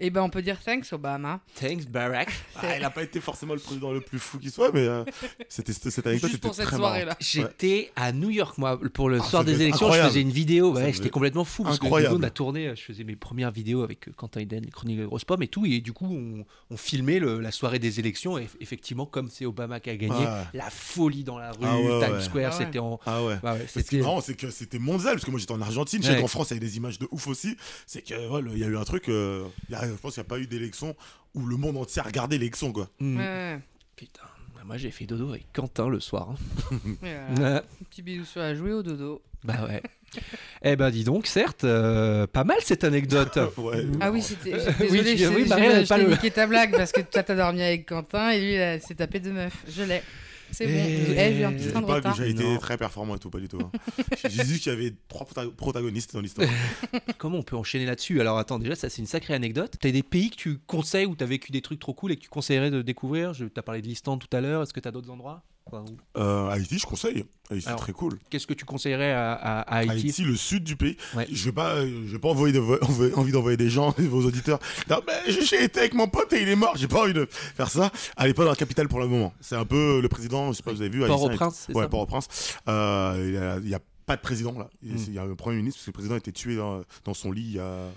Et 0.00 0.10
ben 0.10 0.22
on 0.22 0.30
peut 0.30 0.42
dire 0.42 0.58
thanks 0.64 0.92
Obama. 0.92 1.40
Thanks, 1.60 1.86
Barack. 1.86 2.30
Ah, 2.62 2.76
il 2.76 2.84
a 2.84 2.90
pas 2.90 3.02
été 3.02 3.20
forcément 3.20 3.54
le 3.54 3.60
président 3.60 3.90
le 3.92 4.00
plus 4.02 4.18
fou 4.18 4.38
qui 4.38 4.50
soit, 4.50 4.70
mais 4.72 4.80
euh, 4.86 5.02
c'était 5.48 5.72
cette 5.72 6.06
anecdote 6.06 6.28
Juste 6.30 6.38
était 6.40 6.48
pour 6.48 6.54
cette 6.54 6.66
très 6.66 6.76
soirée 6.76 7.04
marrante. 7.04 7.20
là. 7.20 7.26
J'étais 7.26 7.90
à 7.96 8.12
New 8.12 8.28
York, 8.30 8.58
moi, 8.58 8.78
pour 8.92 9.08
le 9.08 9.18
Ah, 9.20 9.24
soir 9.24 9.44
des 9.44 9.62
élections. 9.62 9.90
Je 9.92 9.98
faisais 10.02 10.20
une 10.20 10.30
vidéo. 10.30 10.72
Ouais, 10.74 10.92
j'étais 10.92 11.08
complètement 11.10 11.44
fou. 11.44 11.62
Parce 11.62 11.76
incroyable. 11.76 12.14
que 12.14 12.16
du 12.16 12.20
coup, 12.20 12.24
on 12.24 12.26
a 12.26 12.30
tourné, 12.30 12.72
je 12.76 12.82
faisais 12.82 13.04
mes 13.04 13.16
premières 13.16 13.50
vidéos 13.50 13.82
avec 13.82 14.08
euh, 14.08 14.12
Quentin 14.16 14.40
Eden, 14.40 14.64
les 14.64 14.70
chroniques 14.70 14.98
de 14.98 15.06
Grosse 15.06 15.24
Pomme 15.24 15.42
et 15.42 15.48
tout. 15.48 15.64
Et 15.64 15.80
du 15.80 15.92
coup, 15.92 16.06
on, 16.06 16.44
on 16.70 16.76
filmait 16.76 17.18
le- 17.18 17.40
la 17.40 17.50
soirée 17.50 17.78
des 17.78 17.98
élections. 18.00 18.36
Et 18.38 18.46
effectivement, 18.60 19.06
comme 19.06 19.28
c'est 19.30 19.46
Obama 19.46 19.80
qui 19.80 19.90
a 19.90 19.96
gagné, 19.96 20.14
Ouais. 20.14 20.44
la 20.54 20.68
folie 20.70 21.24
dans 21.24 21.38
la 21.38 21.52
rue, 21.52 21.58
Ah 21.62 21.78
ouais, 21.78 22.04
Times 22.06 22.14
ouais. 22.16 22.20
Square, 22.22 22.50
Ah 22.52 22.58
ouais. 22.58 22.64
c'était 22.66 22.78
en. 22.78 23.00
Ah 23.06 23.22
ouais. 23.24 23.34
Est 23.34 23.66
c'était. 23.68 23.98
marrant, 23.98 24.20
c'est 24.20 24.34
que 24.34 24.50
c'était 24.50 24.78
mondial, 24.78 25.14
parce 25.14 25.24
que 25.24 25.30
moi 25.30 25.40
j'étais 25.40 25.52
en 25.52 25.60
Argentine, 25.62 26.04
Ouais. 26.04 26.20
qu'en 26.20 26.26
France 26.28 26.48
il 26.50 26.54
y 26.54 26.56
a 26.56 26.60
des 26.60 26.76
images 26.76 26.98
de 26.98 27.08
ouf 27.10 27.26
aussi. 27.28 27.56
C'est 27.86 28.02
que 28.02 28.26
voilà, 28.28 28.50
il 28.52 28.58
y 28.58 28.64
a 28.64 28.66
eu 28.66 28.76
un 28.76 28.84
truc, 28.84 29.08
euh, 29.08 29.44
il 29.68 29.72
y 29.72 29.74
a- 29.76 29.89
je 29.96 30.00
pense 30.00 30.14
qu'il 30.14 30.22
n'y 30.22 30.26
a 30.26 30.28
pas 30.28 30.38
eu 30.38 30.46
d'élection 30.46 30.94
où 31.34 31.46
le 31.46 31.56
monde 31.56 31.76
entier 31.76 32.00
a 32.00 32.04
regardé 32.04 32.38
l'élection 32.38 32.72
quoi. 32.72 32.88
Hmm. 33.00 33.18
Ouais, 33.18 33.58
Putain, 33.96 34.22
moi 34.64 34.76
j'ai 34.76 34.90
fait 34.90 35.06
dodo 35.06 35.30
avec 35.30 35.46
Quentin 35.52 35.88
le 35.88 36.00
soir. 36.00 36.30
hein. 36.72 36.76
voilà. 37.32 37.62
Petit 37.90 38.02
bisou 38.02 38.24
sur 38.24 38.40
la 38.40 38.54
jouer 38.54 38.72
au 38.72 38.82
dodo. 38.82 39.22
Bah 39.44 39.66
ouais. 39.66 39.82
eh 40.62 40.76
ben 40.76 40.90
dis 40.90 41.04
donc, 41.04 41.26
certes, 41.26 41.64
euh, 41.64 42.26
pas 42.26 42.44
mal 42.44 42.58
cette 42.62 42.84
anecdote. 42.84 43.38
Ouais. 43.58 43.86
Ah 44.00 44.10
oui, 44.10 44.20
c'était. 44.22 44.52
Désolé, 44.52 44.80
oui, 44.90 45.16
je 45.16 45.26
oui, 45.28 45.46
je 45.48 45.54
elle 45.54 45.86
pas 45.86 45.96
t'ai 45.98 46.04
le- 46.04 46.10
niqué 46.10 46.30
ta 46.30 46.46
blague 46.46 46.72
parce 46.72 46.92
que 46.92 47.00
toi 47.00 47.22
t'as 47.22 47.34
dormi 47.36 47.62
avec 47.62 47.86
Quentin 47.86 48.30
et 48.30 48.40
lui 48.40 48.54
il 48.54 48.80
s'est 48.82 48.94
tapé 48.96 49.20
deux 49.20 49.32
meufs. 49.32 49.64
Je 49.68 49.82
l'ai. 49.82 50.02
C'est 50.52 50.66
bon. 50.66 50.72
Eh, 50.74 51.14
j'ai 51.16 51.40
eu 51.40 51.44
un 51.44 51.52
petit 51.52 51.68
train 51.68 51.80
de 51.80 51.86
pas 51.86 51.92
que 51.94 52.08
retard. 52.08 52.14
j'ai 52.16 52.30
été 52.30 52.42
Non. 52.44 52.58
très 52.58 52.76
performant 52.76 53.16
et 53.16 53.18
tout, 53.18 53.30
pas 53.30 53.38
du 53.40 53.48
tout. 53.48 53.58
hein. 53.60 53.70
J'ai 54.28 54.44
dit 54.44 54.58
qu'il 54.60 54.72
y 54.72 54.74
avait 54.74 54.94
trois 55.08 55.26
prota- 55.26 55.50
protagonistes 55.50 56.12
dans 56.14 56.20
l'histoire. 56.20 56.48
Comment 57.18 57.38
on 57.38 57.42
peut 57.42 57.56
enchaîner 57.56 57.86
là-dessus? 57.86 58.20
Alors 58.20 58.38
attends, 58.38 58.58
déjà, 58.58 58.74
ça 58.74 58.88
c'est 58.90 59.00
une 59.02 59.06
sacrée 59.06 59.34
anecdote. 59.34 59.74
T'as 59.80 59.90
des 59.90 60.02
pays 60.02 60.30
que 60.30 60.36
tu 60.36 60.58
conseilles 60.58 61.06
où 61.06 61.14
t'as 61.14 61.26
vécu 61.26 61.52
des 61.52 61.62
trucs 61.62 61.78
trop 61.80 61.94
cool 61.94 62.12
et 62.12 62.16
que 62.16 62.22
tu 62.22 62.28
conseillerais 62.28 62.70
de 62.70 62.82
découvrir? 62.82 63.32
Je 63.34 63.44
t'as 63.46 63.62
parlé 63.62 63.80
de 63.82 63.86
l'Islande 63.86 64.20
tout 64.20 64.36
à 64.36 64.40
l'heure. 64.40 64.62
Est-ce 64.62 64.72
que 64.72 64.80
t'as 64.80 64.90
d'autres 64.90 65.10
endroits? 65.10 65.42
Où- 65.78 66.18
Euh, 66.18 66.48
Haïti, 66.48 66.78
je 66.78 66.86
conseille. 66.86 67.24
Haïti, 67.50 67.66
c'est 67.68 67.76
très 67.76 67.92
cool. 67.92 68.18
Qu'est-ce 68.30 68.46
que 68.46 68.54
tu 68.54 68.64
conseillerais 68.64 69.12
à, 69.12 69.32
à- 69.32 69.60
à 69.60 69.76
Haïti, 69.78 70.06
Haïti, 70.08 70.24
le 70.24 70.36
sud 70.36 70.64
du 70.64 70.76
pays. 70.76 70.96
Ouais. 71.16 71.26
Je 71.30 71.44
vais 71.44 71.52
pas, 71.52 71.74
euh, 71.76 72.02
je 72.06 72.12
vais 72.12 72.18
pas 72.18 72.28
envoyer 72.28 72.52
de- 72.52 72.60
envie 73.16 73.32
d'envoyer 73.32 73.56
des 73.56 73.70
gens, 73.70 73.94
vos 73.98 74.24
auditeurs. 74.24 74.58
Non, 74.88 75.00
mais 75.06 75.32
j'ai- 75.32 75.64
été 75.64 75.80
avec 75.80 75.94
mon 75.94 76.08
pote 76.08 76.32
et 76.32 76.42
il 76.42 76.48
est 76.48 76.56
mort. 76.56 76.76
J'ai 76.76 76.88
pas 76.88 77.02
envie 77.02 77.12
de 77.14 77.26
faire 77.30 77.70
ça. 77.70 77.90
Allez 78.16 78.34
pas 78.34 78.44
dans 78.44 78.50
la 78.50 78.56
capitale 78.56 78.88
pour 78.88 79.00
le 79.00 79.06
moment. 79.08 79.32
C'est 79.40 79.56
un 79.56 79.64
peu 79.64 80.00
le 80.00 80.08
président. 80.08 80.52
Je 80.52 80.56
sais 80.58 80.62
pas, 80.62 80.72
vous 80.72 80.80
avez 80.80 80.90
vu. 80.90 81.06
Port-au-Prince, 81.06 81.66
Ouais, 81.74 81.88
Port-au-Prince. 81.88 82.56
Euh, 82.68 83.58
il 83.62 83.66
y 83.68 83.70
y 83.70 83.74
a 83.74 83.80
pas 84.06 84.16
de 84.16 84.22
président 84.22 84.52
là. 84.58 84.68
Il 84.82 84.94
Mm. 84.94 85.04
il 85.08 85.14
y 85.14 85.18
a 85.18 85.22
un 85.22 85.34
premier 85.34 85.56
ministre 85.58 85.78
parce 85.78 85.84
que 85.86 85.90
le 85.90 85.94
président 85.94 86.14
a 86.14 86.18
été 86.18 86.32
tué 86.32 86.56
dans, 86.56 86.82
dans 87.04 87.14
son 87.14 87.30
lit 87.30 87.42
il 87.42 87.54
y 87.56 87.58
a 87.60 87.88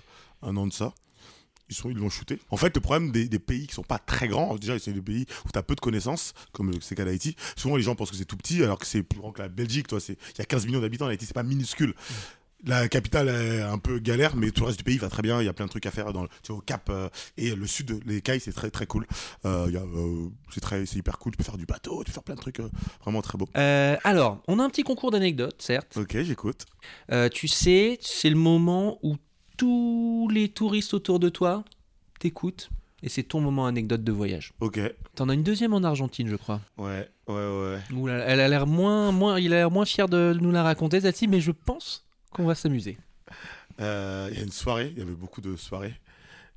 un 0.42 0.56
an 0.56 0.66
de 0.66 0.72
ça. 0.72 0.92
Ils 1.68 1.74
sont, 1.74 1.90
ils 1.90 1.96
l'ont 1.96 2.10
shooté. 2.10 2.38
En 2.50 2.56
fait, 2.56 2.74
le 2.74 2.80
problème 2.80 3.10
des, 3.10 3.28
des 3.28 3.38
pays 3.38 3.66
qui 3.66 3.74
sont 3.74 3.82
pas 3.82 3.98
très 3.98 4.28
grands, 4.28 4.56
déjà, 4.56 4.78
c'est 4.78 4.92
des 4.92 5.00
pays 5.00 5.26
où 5.46 5.50
tu 5.50 5.58
as 5.58 5.62
peu 5.62 5.74
de 5.74 5.80
connaissances, 5.80 6.34
comme 6.52 6.72
c'est 6.80 6.90
le 6.90 6.96
cas 6.96 7.04
d'Haïti. 7.04 7.36
Souvent, 7.56 7.76
les 7.76 7.82
gens 7.82 7.94
pensent 7.94 8.10
que 8.10 8.16
c'est 8.16 8.24
tout 8.24 8.36
petit, 8.36 8.62
alors 8.62 8.78
que 8.78 8.86
c'est 8.86 9.02
plus 9.02 9.18
grand 9.18 9.32
que 9.32 9.40
la 9.40 9.48
Belgique. 9.48 9.88
Toi, 9.88 10.00
c'est, 10.00 10.18
il 10.34 10.38
y 10.38 10.42
a 10.42 10.44
15 10.44 10.66
millions 10.66 10.80
d'habitants. 10.80 11.06
Haïti, 11.06 11.26
c'est 11.26 11.34
pas 11.34 11.42
minuscule. 11.42 11.94
La 12.66 12.88
capitale 12.88 13.28
est 13.28 13.60
un 13.60 13.76
peu 13.76 13.98
galère, 13.98 14.36
mais 14.36 14.50
tout 14.50 14.62
le 14.62 14.68
reste 14.68 14.78
du 14.78 14.84
pays 14.84 14.96
va 14.96 15.10
très 15.10 15.22
bien. 15.22 15.40
Il 15.40 15.44
y 15.44 15.48
a 15.48 15.52
plein 15.52 15.66
de 15.66 15.70
trucs 15.70 15.84
à 15.84 15.90
faire 15.90 16.12
dans 16.14 16.22
le, 16.22 16.28
tu 16.42 16.48
vois, 16.48 16.58
au 16.58 16.60
Cap 16.62 16.88
euh, 16.88 17.10
et 17.36 17.54
le 17.54 17.66
sud, 17.66 18.00
les 18.06 18.22
Cailles, 18.22 18.40
c'est 18.40 18.54
très 18.54 18.70
très 18.70 18.86
cool. 18.86 19.06
Euh, 19.44 19.70
euh, 19.70 20.28
c'est 20.50 20.60
très, 20.60 20.86
c'est 20.86 20.96
hyper 20.96 21.18
cool. 21.18 21.32
Tu 21.32 21.36
peux 21.36 21.44
faire 21.44 21.58
du 21.58 21.66
bateau, 21.66 22.02
tu 22.04 22.06
peux 22.06 22.12
faire 22.12 22.22
plein 22.22 22.36
de 22.36 22.40
trucs 22.40 22.60
vraiment 23.02 23.20
très 23.20 23.36
beaux. 23.36 23.48
Alors, 23.54 24.42
on 24.48 24.58
a 24.60 24.64
un 24.64 24.70
petit 24.70 24.82
concours 24.82 25.10
d'anecdotes, 25.10 25.60
certes. 25.60 25.96
Ok, 25.96 26.16
j'écoute. 26.22 26.64
Tu 27.32 27.48
sais, 27.48 27.98
c'est 28.00 28.30
le 28.30 28.36
moment 28.36 28.98
où 29.02 29.16
tous 29.56 30.28
les 30.32 30.48
touristes 30.48 30.94
autour 30.94 31.18
de 31.20 31.28
toi 31.28 31.64
t'écoutent 32.18 32.70
et 33.02 33.08
c'est 33.08 33.22
ton 33.22 33.40
moment 33.40 33.66
anecdote 33.66 34.02
de 34.02 34.12
voyage. 34.12 34.52
Ok. 34.60 34.80
T'en 35.14 35.28
as 35.28 35.34
une 35.34 35.42
deuxième 35.42 35.74
en 35.74 35.82
Argentine, 35.82 36.26
je 36.28 36.36
crois. 36.36 36.60
Ouais, 36.78 37.08
ouais, 37.28 37.34
ouais. 37.34 37.78
Où 37.94 38.08
elle 38.08 38.24
elle 38.26 38.40
a 38.40 38.48
l'air 38.48 38.66
moins, 38.66 39.12
moins, 39.12 39.38
il 39.38 39.52
a 39.52 39.56
l'air 39.56 39.70
moins 39.70 39.84
fier 39.84 40.08
de 40.08 40.36
nous 40.40 40.50
la 40.50 40.62
raconter, 40.62 41.00
celle-ci, 41.02 41.28
mais 41.28 41.40
je 41.40 41.50
pense 41.52 42.06
qu'on 42.30 42.46
va 42.46 42.54
s'amuser. 42.54 42.96
Euh, 43.80 44.28
Il 44.32 44.38
y 44.38 44.40
a 44.40 44.44
une 44.44 44.52
soirée, 44.52 44.90
il 44.94 44.98
y 44.98 45.02
avait 45.02 45.12
beaucoup 45.14 45.40
de 45.42 45.54
soirées. 45.56 45.94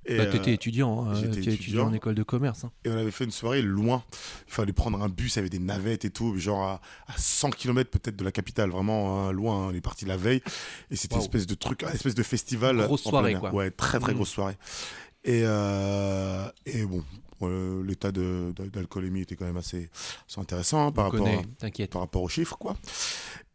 Et, 0.09 0.17
Bah, 0.17 0.23
euh, 0.23 0.31
t'étais 0.31 0.53
étudiant, 0.53 1.05
hein, 1.05 1.15
j'étais 1.15 1.41
t'es 1.41 1.53
étudiant 1.55 1.87
en 1.87 1.93
école 1.93 2.15
de 2.15 2.23
commerce. 2.23 2.63
hein. 2.63 2.71
et 2.85 2.89
on 2.89 2.97
avait 2.97 3.11
fait 3.11 3.25
une 3.25 3.31
soirée 3.31 3.61
loin. 3.61 4.03
Il 4.47 4.53
fallait 4.53 4.71
prendre 4.71 5.01
un 5.03 5.09
bus, 5.09 5.35
il 5.35 5.37
y 5.37 5.39
avait 5.39 5.49
des 5.49 5.59
navettes 5.59 6.05
et 6.05 6.09
tout, 6.09 6.37
genre 6.37 6.63
à, 6.63 6.81
à 7.07 7.17
100 7.17 7.49
km 7.49 7.89
peut-être 7.91 8.15
de 8.15 8.23
la 8.23 8.31
capitale, 8.31 8.69
vraiment 8.69 9.27
hein, 9.27 9.31
loin. 9.33 9.65
hein. 9.65 9.69
On 9.71 9.75
est 9.75 9.81
parti 9.81 10.05
la 10.05 10.15
veille. 10.15 10.41
Et 10.91 10.95
c'était 10.95 11.15
une 11.15 11.21
espèce 11.21 11.45
de 11.45 11.55
truc, 11.55 11.83
une 11.83 11.89
espèce 11.89 12.15
de 12.15 12.23
festival. 12.23 12.77
Grosse 12.77 13.03
soirée, 13.03 13.35
quoi. 13.35 13.53
Ouais, 13.53 13.69
très 13.69 13.99
très 13.99 14.11
Mhm. 14.11 14.15
grosse 14.17 14.29
soirée. 14.29 14.55
Et, 15.25 15.41
euh, 15.43 16.47
et 16.65 16.85
bon, 16.85 17.03
l'état 17.41 18.11
d'alcoolémie 18.11 19.21
était 19.21 19.35
quand 19.35 19.45
même 19.45 19.57
assez, 19.57 19.89
assez 20.29 20.39
intéressant 20.39 20.87
hein, 20.87 20.91
par 20.91 21.05
rapport 21.05 21.19
connaît, 21.19 21.37
à- 21.37 21.41
t'inquiète. 21.59 21.91
par 21.91 22.01
rapport 22.01 22.23
aux 22.23 22.29
chiffres, 22.29 22.57
quoi. 22.57 22.75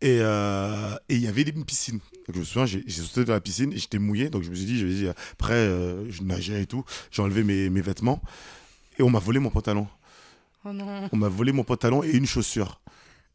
Et 0.01 0.19
euh, 0.21 0.95
et 1.09 1.15
il 1.17 1.23
y 1.23 1.27
avait 1.29 1.43
une 1.43 1.65
piscine. 1.65 1.99
Donc, 2.27 2.35
je 2.35 2.39
me 2.41 2.45
souviens, 2.45 2.67
j'ai 2.67 2.83
j'ai 2.87 3.03
sauté 3.03 3.25
dans 3.25 3.33
la 3.33 3.41
piscine 3.41 3.73
et 3.73 3.79
j'étais 3.79 3.99
mouillé. 3.99 4.31
Donc 4.31 4.43
je 4.43 4.51
me 4.51 4.55
suis 4.55 4.65
dit, 4.67 4.79
je 4.79 4.87
vais 4.87 4.95
dire, 4.95 5.15
après, 5.33 5.55
euh, 5.55 6.11
je 6.11 6.23
nageais 6.23 6.63
et 6.63 6.67
tout. 6.67 6.85
J'ai 7.11 7.23
enlevé 7.23 7.43
mes, 7.45 7.71
mes 7.71 7.81
vêtements 7.81 8.21
et 8.99 9.03
on 9.03 9.11
m'a 9.11 9.19
volé 9.19 9.39
mon 9.39 9.51
pantalon. 9.51 9.87
Oh 10.65 10.73
non. 10.73 11.09
On 11.13 11.17
m'a 11.17 11.29
volé 11.29 11.51
mon 11.53 11.65
pantalon 11.65 12.03
et 12.05 12.11
une 12.11 12.27
chaussure. 12.27 12.81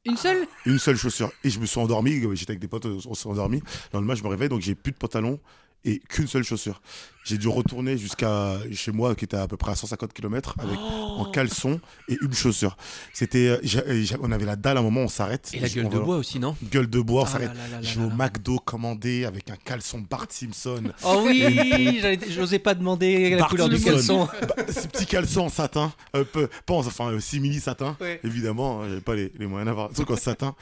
Une 0.05 0.15
seule? 0.15 0.47
Une 0.65 0.79
seule 0.79 0.95
chaussure. 0.95 1.31
Et 1.43 1.49
je 1.49 1.59
me 1.59 1.65
suis 1.65 1.79
endormi. 1.81 2.21
J'étais 2.35 2.51
avec 2.51 2.59
des 2.61 2.69
potes, 2.69 2.85
on 2.85 3.13
s'est 3.13 3.27
endormi. 3.27 3.57
Le 3.91 3.97
lendemain, 3.99 4.15
je 4.15 4.23
me 4.23 4.29
réveille, 4.29 4.47
donc 4.47 4.61
j'ai 4.61 4.75
plus 4.75 4.93
de 4.93 4.97
pantalon 4.97 5.37
et 5.85 5.99
qu'une 5.99 6.27
seule 6.27 6.43
chaussure. 6.43 6.81
J'ai 7.23 7.37
dû 7.37 7.49
retourner 7.49 7.97
jusqu'à 7.97 8.57
chez 8.71 8.93
moi, 8.93 9.13
qui 9.13 9.25
était 9.25 9.35
à 9.35 9.47
peu 9.49 9.57
près 9.57 9.73
à 9.73 9.75
150 9.75 10.13
km, 10.13 10.55
avec 10.59 10.77
en 10.79 11.25
caleçon 11.25 11.81
et 12.07 12.17
une 12.21 12.33
chaussure. 12.33 12.77
C'était, 13.13 13.47
euh, 13.49 13.57
j'ai- 13.63 14.15
on 14.21 14.31
avait 14.31 14.45
la 14.45 14.55
dalle 14.55 14.77
à 14.77 14.79
un 14.79 14.83
moment, 14.83 15.01
on 15.01 15.07
s'arrête. 15.09 15.49
Et 15.53 15.59
la 15.59 15.67
gueule 15.67 15.89
de 15.89 15.97
va- 15.97 16.03
bois 16.05 16.15
aussi, 16.17 16.39
non? 16.39 16.55
Gueule 16.71 16.89
de 16.89 17.01
bois, 17.01 17.23
on 17.23 17.25
Ah 17.25 17.27
s'arrête. 17.27 17.51
Je 17.81 17.99
vais 17.99 18.05
au. 18.05 18.09
McDo 18.09 18.59
commandé 18.59 19.25
avec 19.25 19.49
un 19.49 19.57
caleçon 19.57 19.99
Bart 20.09 20.27
Simpson. 20.29 20.83
Oh 21.03 21.23
oui, 21.25 22.01
j'osais 22.29 22.59
pas 22.59 22.73
demander 22.75 23.31
la 23.31 23.37
Bart 23.39 23.49
couleur 23.49 23.67
du 23.69 23.79
caleçon. 23.81 24.29
Bah, 24.47 24.55
ces 24.69 24.87
petits 24.87 25.05
caleçons 25.05 25.41
en 25.41 25.49
satin, 25.49 25.91
un 26.13 26.23
peu, 26.23 26.47
pas 26.65 26.75
en, 26.75 26.79
enfin 26.79 27.11
euh, 27.11 27.19
simili 27.19 27.59
satin, 27.59 27.97
Ouais. 27.99 28.21
évidemment, 28.23 28.81
hein, 28.83 28.85
j'avais 28.87 29.01
pas 29.01 29.15
les, 29.15 29.33
les 29.37 29.47
moyens 29.47 29.65
d'avoir 29.67 29.89
un 29.89 29.93
truc 29.93 30.09
en 30.11 30.15
satin. 30.15 30.55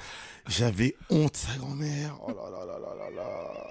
J'avais 0.48 0.96
honte, 1.12 1.36
sa 1.38 1.56
grand-mère. 1.60 2.16
Oh 2.28 2.30
là 2.30 2.50
là 2.50 2.66
là 2.66 2.80
là 2.80 2.96
là 3.10 3.16
là. 3.16 3.68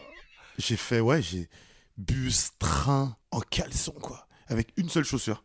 J'ai 0.59 0.77
fait, 0.77 1.01
ouais, 1.01 1.23
j'ai 1.23 1.49
bus, 1.97 2.51
train, 2.59 3.17
en 3.31 3.41
caleçon, 3.41 3.93
quoi, 3.93 4.27
avec 4.49 4.69
une 4.77 4.89
seule 4.89 5.05
chaussure. 5.05 5.45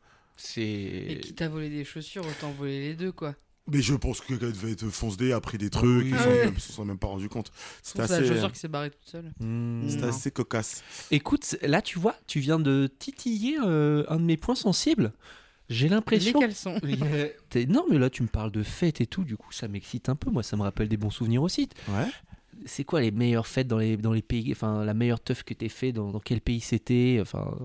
Et 0.57 1.15
C'est. 1.15 1.19
qui 1.21 1.33
t'a 1.33 1.49
volé 1.49 1.69
des 1.69 1.83
chaussures, 1.83 2.25
autant 2.25 2.51
voler 2.51 2.79
les 2.79 2.93
deux, 2.95 3.11
quoi. 3.11 3.35
Mais 3.71 3.81
je 3.83 3.93
pense 3.93 4.19
que 4.21 4.27
quelqu'un 4.27 4.47
devait 4.49 4.71
être 4.71 4.89
foncé, 4.89 5.31
a 5.31 5.39
pris 5.41 5.57
des 5.59 5.69
trucs, 5.69 6.03
oui. 6.05 6.09
ils 6.09 6.15
Ah 6.17 6.27
ouais. 6.27 6.45
même- 6.45 6.57
se 6.57 6.71
sont 6.73 6.85
même 6.85 6.97
pas 6.97 7.05
rendus 7.07 7.29
compte. 7.29 7.51
C'était 7.83 8.07
C'est 8.07 8.13
la 8.13 8.17
assez, 8.19 8.27
chaussure 8.33 8.51
qui 8.51 8.59
s'est 8.59 8.67
barrée 8.67 8.89
toute 8.89 9.05
seule. 9.05 9.31
C'était 9.37 10.01
Non. 10.01 10.07
assez 10.09 10.31
cocasse. 10.31 10.83
Écoute, 11.11 11.55
là, 11.61 11.81
tu 11.83 11.99
vois, 11.99 12.15
tu 12.25 12.39
viens 12.39 12.57
de 12.59 12.89
titiller 12.97 13.57
euh, 13.63 14.05
un 14.09 14.17
de 14.17 14.23
mes 14.23 14.37
points 14.37 14.55
sensibles. 14.55 15.13
J'ai 15.69 15.87
Les 15.87 15.93
l'impression. 15.95 16.39
caleçons. 16.39 16.79
T'es- 17.49 17.67
Non, 17.67 17.85
mais 17.91 17.99
là, 17.99 18.09
tu 18.09 18.23
me 18.23 18.27
parles 18.27 18.51
de 18.51 18.63
fêtes 18.63 19.01
et 19.01 19.05
tout, 19.05 19.23
du 19.23 19.37
coup, 19.37 19.51
ça 19.51 19.67
m'excite 19.67 20.09
un 20.09 20.15
peu. 20.15 20.31
Moi, 20.31 20.41
ça 20.41 20.57
me 20.57 20.63
rappelle 20.63 20.87
des 20.89 20.97
bons 20.97 21.11
souvenirs 21.11 21.43
aussi. 21.43 21.69
Ouais. 21.89 22.07
C'est 22.65 22.83
quoi 22.83 23.01
les 23.01 23.11
meilleures 23.11 23.47
fêtes 23.47 23.67
dans 23.67 23.77
les, 23.77 23.97
dans 23.97 24.11
les 24.13 24.21
pays 24.21 24.51
Enfin, 24.51 24.83
la 24.83 24.93
meilleure 24.93 25.19
teuf 25.19 25.43
que 25.43 25.53
t'aies 25.53 25.69
fait 25.69 25.91
dans, 25.91 26.11
dans 26.11 26.19
quel 26.19 26.41
pays 26.41 26.59
c'était 26.59 27.17
Enfin, 27.21 27.55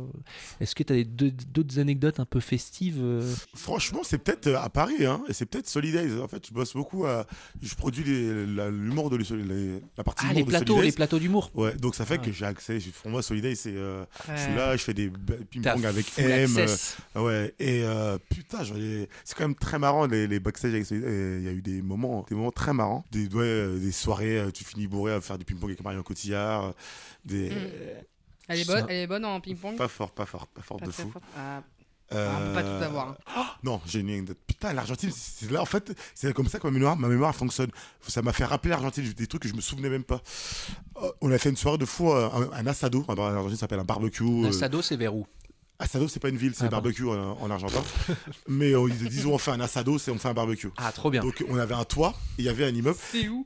est-ce 0.61 0.75
que 0.75 0.83
t'as 0.83 1.03
d'autres 1.05 1.79
anecdotes 1.79 2.21
un 2.21 2.25
peu 2.25 2.41
festives 2.41 2.99
euh 3.03 3.35
Franchement, 3.55 4.01
c'est 4.03 4.19
peut-être 4.19 4.47
euh, 4.49 4.59
à 4.59 4.69
Paris, 4.71 5.05
hein, 5.07 5.23
et 5.29 5.33
c'est 5.33 5.47
peut-être 5.47 5.69
Solidays. 5.69 6.21
En 6.21 6.29
fait, 6.29 6.47
je 6.49 6.53
bosse 6.55 6.75
beaucoup 6.75 7.07
à. 7.07 7.27
Je 7.63 7.75
produis 7.75 8.05
l'humour 8.05 9.11
de 9.11 9.17
les- 9.17 9.81
la 9.97 10.05
partie 10.05 10.27
Ah, 10.29 10.33
les 10.33 10.45
plateaux, 10.45 10.81
les 10.81 10.93
plateaux 10.93 11.19
d'humour. 11.19 11.51
Ouais, 11.55 11.75
donc 11.77 11.95
ça 11.95 12.05
fait 12.05 12.19
Ah. 12.21 12.25
que 12.25 12.33
j'ai 12.33 12.45
accès. 12.47 12.79
Pour 13.03 13.11
moi, 13.11 13.23
Solidays, 13.23 13.55
c'est. 13.55 13.75
euh, 13.75 14.05
Je 14.35 14.41
suis 14.41 14.55
là, 14.55 14.77
je 14.77 14.83
fais 14.83 14.95
des 14.95 15.11
ping-pong 15.51 15.85
avec 15.85 16.07
M. 16.19 16.57
euh, 17.17 17.21
ouais, 17.23 17.55
et 17.59 17.83
euh, 17.85 18.19
putain, 18.31 18.59
c'est 19.25 19.37
quand 19.37 19.45
même 19.45 19.55
très 19.55 19.79
marrant 19.79 20.07
les, 20.07 20.27
les 20.27 20.41
backstage 20.41 20.73
avec 20.75 20.87
Solidays. 20.87 21.39
Il 21.39 21.45
y 21.45 21.49
a 21.49 21.53
eu 21.53 21.63
des 21.63 21.83
moments, 21.83 22.25
des 22.29 22.35
moments 22.35 22.51
très 22.53 22.73
marrants. 22.73 23.05
Des, 23.13 23.29
ouais, 23.29 23.79
des 23.79 23.93
soirées, 23.93 24.43
tu 24.53 24.65
finis 24.65 24.84
bourré 24.89 25.13
à 25.15 25.21
faire 25.21 25.39
du 25.39 25.45
ping-pong 25.45 25.71
avec 25.71 25.83
Marion 25.83 26.03
Cotillard. 26.03 26.65
euh, 26.65 26.73
Des. 27.25 27.51
Mm. 27.51 27.55
Elle 28.49 28.61
est 28.61 28.67
bonne, 28.67 28.87
elle 28.89 28.97
est 28.97 29.07
bonne 29.07 29.25
en 29.25 29.41
ping-pong 29.41 29.77
Pas 29.77 29.89
fort, 29.89 30.11
pas 30.11 30.27
fort, 30.27 30.47
pas 30.49 30.61
fort 30.63 30.77
Pas 30.79 30.87
de 30.87 30.91
fou. 30.91 31.11
forte. 31.11 31.25
Ah, 31.37 31.63
Euh, 32.13 32.31
on 32.37 32.47
peut 32.49 32.53
pas 32.55 32.63
tout 32.63 32.85
avoir. 32.85 33.17
hein. 33.35 33.47
Non, 33.63 33.81
j'ai 33.87 34.01
une 34.01 34.11
anecdote. 34.11 34.37
Putain, 34.47 34.75
l'Argentine, 34.75 35.11
c'est 35.17 35.51
là, 35.51 35.63
en 35.63 35.65
fait, 35.65 35.97
c'est 36.15 36.33
comme 36.35 36.49
ça 36.49 36.59
que 36.59 36.67
ma 36.67 36.71
mémoire, 36.71 36.97
ma 36.99 37.09
mémoire 37.09 37.35
fonctionne. 37.35 37.71
Ça 38.07 38.21
m'a 38.21 38.35
fait 38.35 38.45
rappeler 38.45 38.71
l'Argentine, 38.71 39.11
des 39.15 39.27
trucs 39.27 39.43
que 39.43 39.49
je 39.49 39.55
me 39.55 39.63
souvenais 39.63 39.89
même 39.89 40.05
pas. 40.05 40.21
Euh, 41.03 41.11
on 41.23 41.33
a 41.33 41.39
fait 41.39 41.49
une 41.49 41.57
soirée 41.57 41.79
de 41.79 41.87
fou, 41.87 42.13
euh, 42.13 42.29
un, 42.31 42.51
un 42.53 42.67
asado. 42.67 43.05
En 43.09 43.17
Argentine, 43.17 43.57
ça 43.57 43.61
s'appelle 43.61 43.81
un 43.81 43.85
barbecue. 43.85 44.23
euh, 44.23 44.53
Sado, 44.53 44.83
c'est 44.83 44.97
vers 44.97 45.15
où 45.15 45.27
Asado, 45.79 46.07
c'est 46.07 46.21
pas 46.21 46.29
une 46.29 46.37
ville, 46.37 46.53
c'est 46.55 46.65
Ah, 46.65 46.67
un 46.67 46.71
barbecue 46.71 47.09
en, 47.09 47.33
en 47.41 47.51
argentin. 47.51 47.83
Mais 48.49 48.75
euh, 48.75 48.87
ils 48.89 49.09
disent, 49.09 49.25
on 49.27 49.39
fait 49.39 49.51
un 49.53 49.61
asado, 49.61 49.99
c'est 49.99 50.11
on 50.13 50.19
fait 50.19 50.29
un 50.29 50.35
barbecue. 50.35 50.69
Ah, 50.77 50.93
trop 50.93 51.11
bien. 51.11 51.23
Donc 51.23 51.43
on 51.49 51.57
avait 51.57 51.75
un 51.75 51.85
toit, 51.85 52.15
il 52.39 52.45
y 52.45 52.49
avait 52.51 52.67
un 52.67 52.75
immeuble. 52.75 52.99
C'est 53.11 53.29
où? 53.29 53.45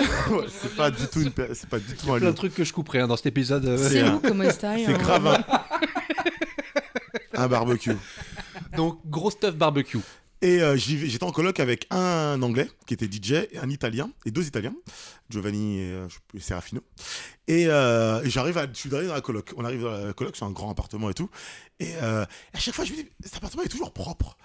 Ouais, 0.30 0.46
c'est 0.48 0.74
pas 0.76 0.90
du 0.90 1.06
tout 1.06 1.20
une, 1.20 1.30
per- 1.32 1.48
c'est 1.54 1.68
pas 1.68 1.78
du 1.78 1.94
tout 1.96 2.12
un 2.12 2.18
Plein 2.18 2.26
lieu. 2.26 2.32
de 2.32 2.36
trucs 2.36 2.54
que 2.54 2.64
je 2.64 2.72
couperai 2.72 3.00
hein, 3.00 3.06
dans 3.08 3.16
cet 3.16 3.26
épisode. 3.26 3.64
euh, 3.66 3.76
C'est 3.88 4.08
où 4.08 4.20
Comment 4.20 4.44
est 4.44 4.60
C'est 4.60 4.92
grave 4.98 5.26
un, 5.26 5.44
un 7.34 7.48
barbecue. 7.48 7.96
Donc, 8.76 9.00
gros 9.06 9.30
stuff 9.30 9.54
barbecue. 9.56 9.98
Et 10.42 10.62
euh, 10.62 10.74
j'étais 10.76 11.22
en 11.24 11.32
coloc 11.32 11.60
avec 11.60 11.86
un 11.90 12.40
Anglais 12.40 12.66
qui 12.86 12.94
était 12.94 13.04
DJ, 13.06 13.32
et 13.52 13.58
un 13.60 13.68
Italien 13.68 14.10
et 14.24 14.30
deux 14.30 14.46
Italiens, 14.46 14.72
Giovanni 15.28 15.80
et, 15.80 15.90
euh, 15.92 16.08
Serafino. 16.38 16.80
Et, 17.46 17.66
euh, 17.66 18.22
et 18.22 18.30
j'arrive, 18.30 18.56
à, 18.56 18.66
je 18.72 18.78
suis 18.78 18.88
arrivé 18.94 19.08
dans 19.08 19.14
la 19.14 19.20
coloc. 19.20 19.52
On 19.58 19.64
arrive 19.66 19.82
dans 19.82 19.90
la 19.90 20.12
coloc, 20.14 20.36
c'est 20.36 20.44
un 20.46 20.50
grand 20.50 20.70
appartement 20.70 21.10
et 21.10 21.14
tout. 21.14 21.28
Et 21.78 21.90
euh, 22.02 22.24
à 22.54 22.58
chaque 22.58 22.74
fois, 22.74 22.86
je 22.86 22.92
me 22.92 22.96
dis, 22.96 23.08
cet 23.22 23.36
appartement 23.36 23.64
est 23.64 23.68
toujours 23.68 23.92
propre. 23.92 24.38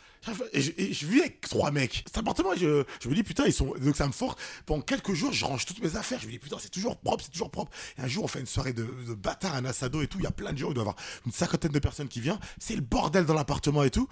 Et 0.53 0.61
je, 0.61 0.71
et 0.77 0.93
je 0.93 1.05
vis 1.05 1.21
avec 1.21 1.41
trois 1.41 1.71
mecs. 1.71 2.03
Cet 2.05 2.17
appartement, 2.17 2.55
je, 2.55 2.83
je 3.01 3.09
me 3.09 3.15
dis, 3.15 3.23
putain, 3.23 3.45
ils 3.45 3.53
sont. 3.53 3.73
Donc 3.79 3.95
ça 3.95 4.07
me 4.07 4.11
force. 4.11 4.35
Pendant 4.65 4.81
quelques 4.81 5.13
jours, 5.13 5.31
je 5.33 5.45
range 5.45 5.65
toutes 5.65 5.81
mes 5.81 5.95
affaires. 5.95 6.19
Je 6.19 6.27
me 6.27 6.31
dis, 6.31 6.39
putain, 6.39 6.57
c'est 6.59 6.69
toujours 6.69 6.97
propre, 6.97 7.23
c'est 7.23 7.31
toujours 7.31 7.51
propre. 7.51 7.71
Et 7.97 8.01
un 8.01 8.07
jour, 8.07 8.23
on 8.23 8.27
fait 8.27 8.39
une 8.39 8.45
soirée 8.45 8.73
de, 8.73 8.83
de 8.83 9.13
bâtard, 9.13 9.55
un 9.55 9.65
assado 9.65 10.01
et 10.01 10.07
tout. 10.07 10.17
Il 10.19 10.23
y 10.23 10.27
a 10.27 10.31
plein 10.31 10.53
de 10.53 10.57
gens, 10.57 10.69
il 10.69 10.73
doit 10.73 10.83
y 10.83 10.87
avoir 10.87 10.95
une 11.25 11.31
cinquantaine 11.31 11.71
de 11.71 11.79
personnes 11.79 12.07
qui 12.07 12.21
viennent. 12.21 12.39
C'est 12.59 12.75
le 12.75 12.81
bordel 12.81 13.25
dans 13.25 13.33
l'appartement 13.33 13.83
et 13.83 13.91
tout. 13.91 14.07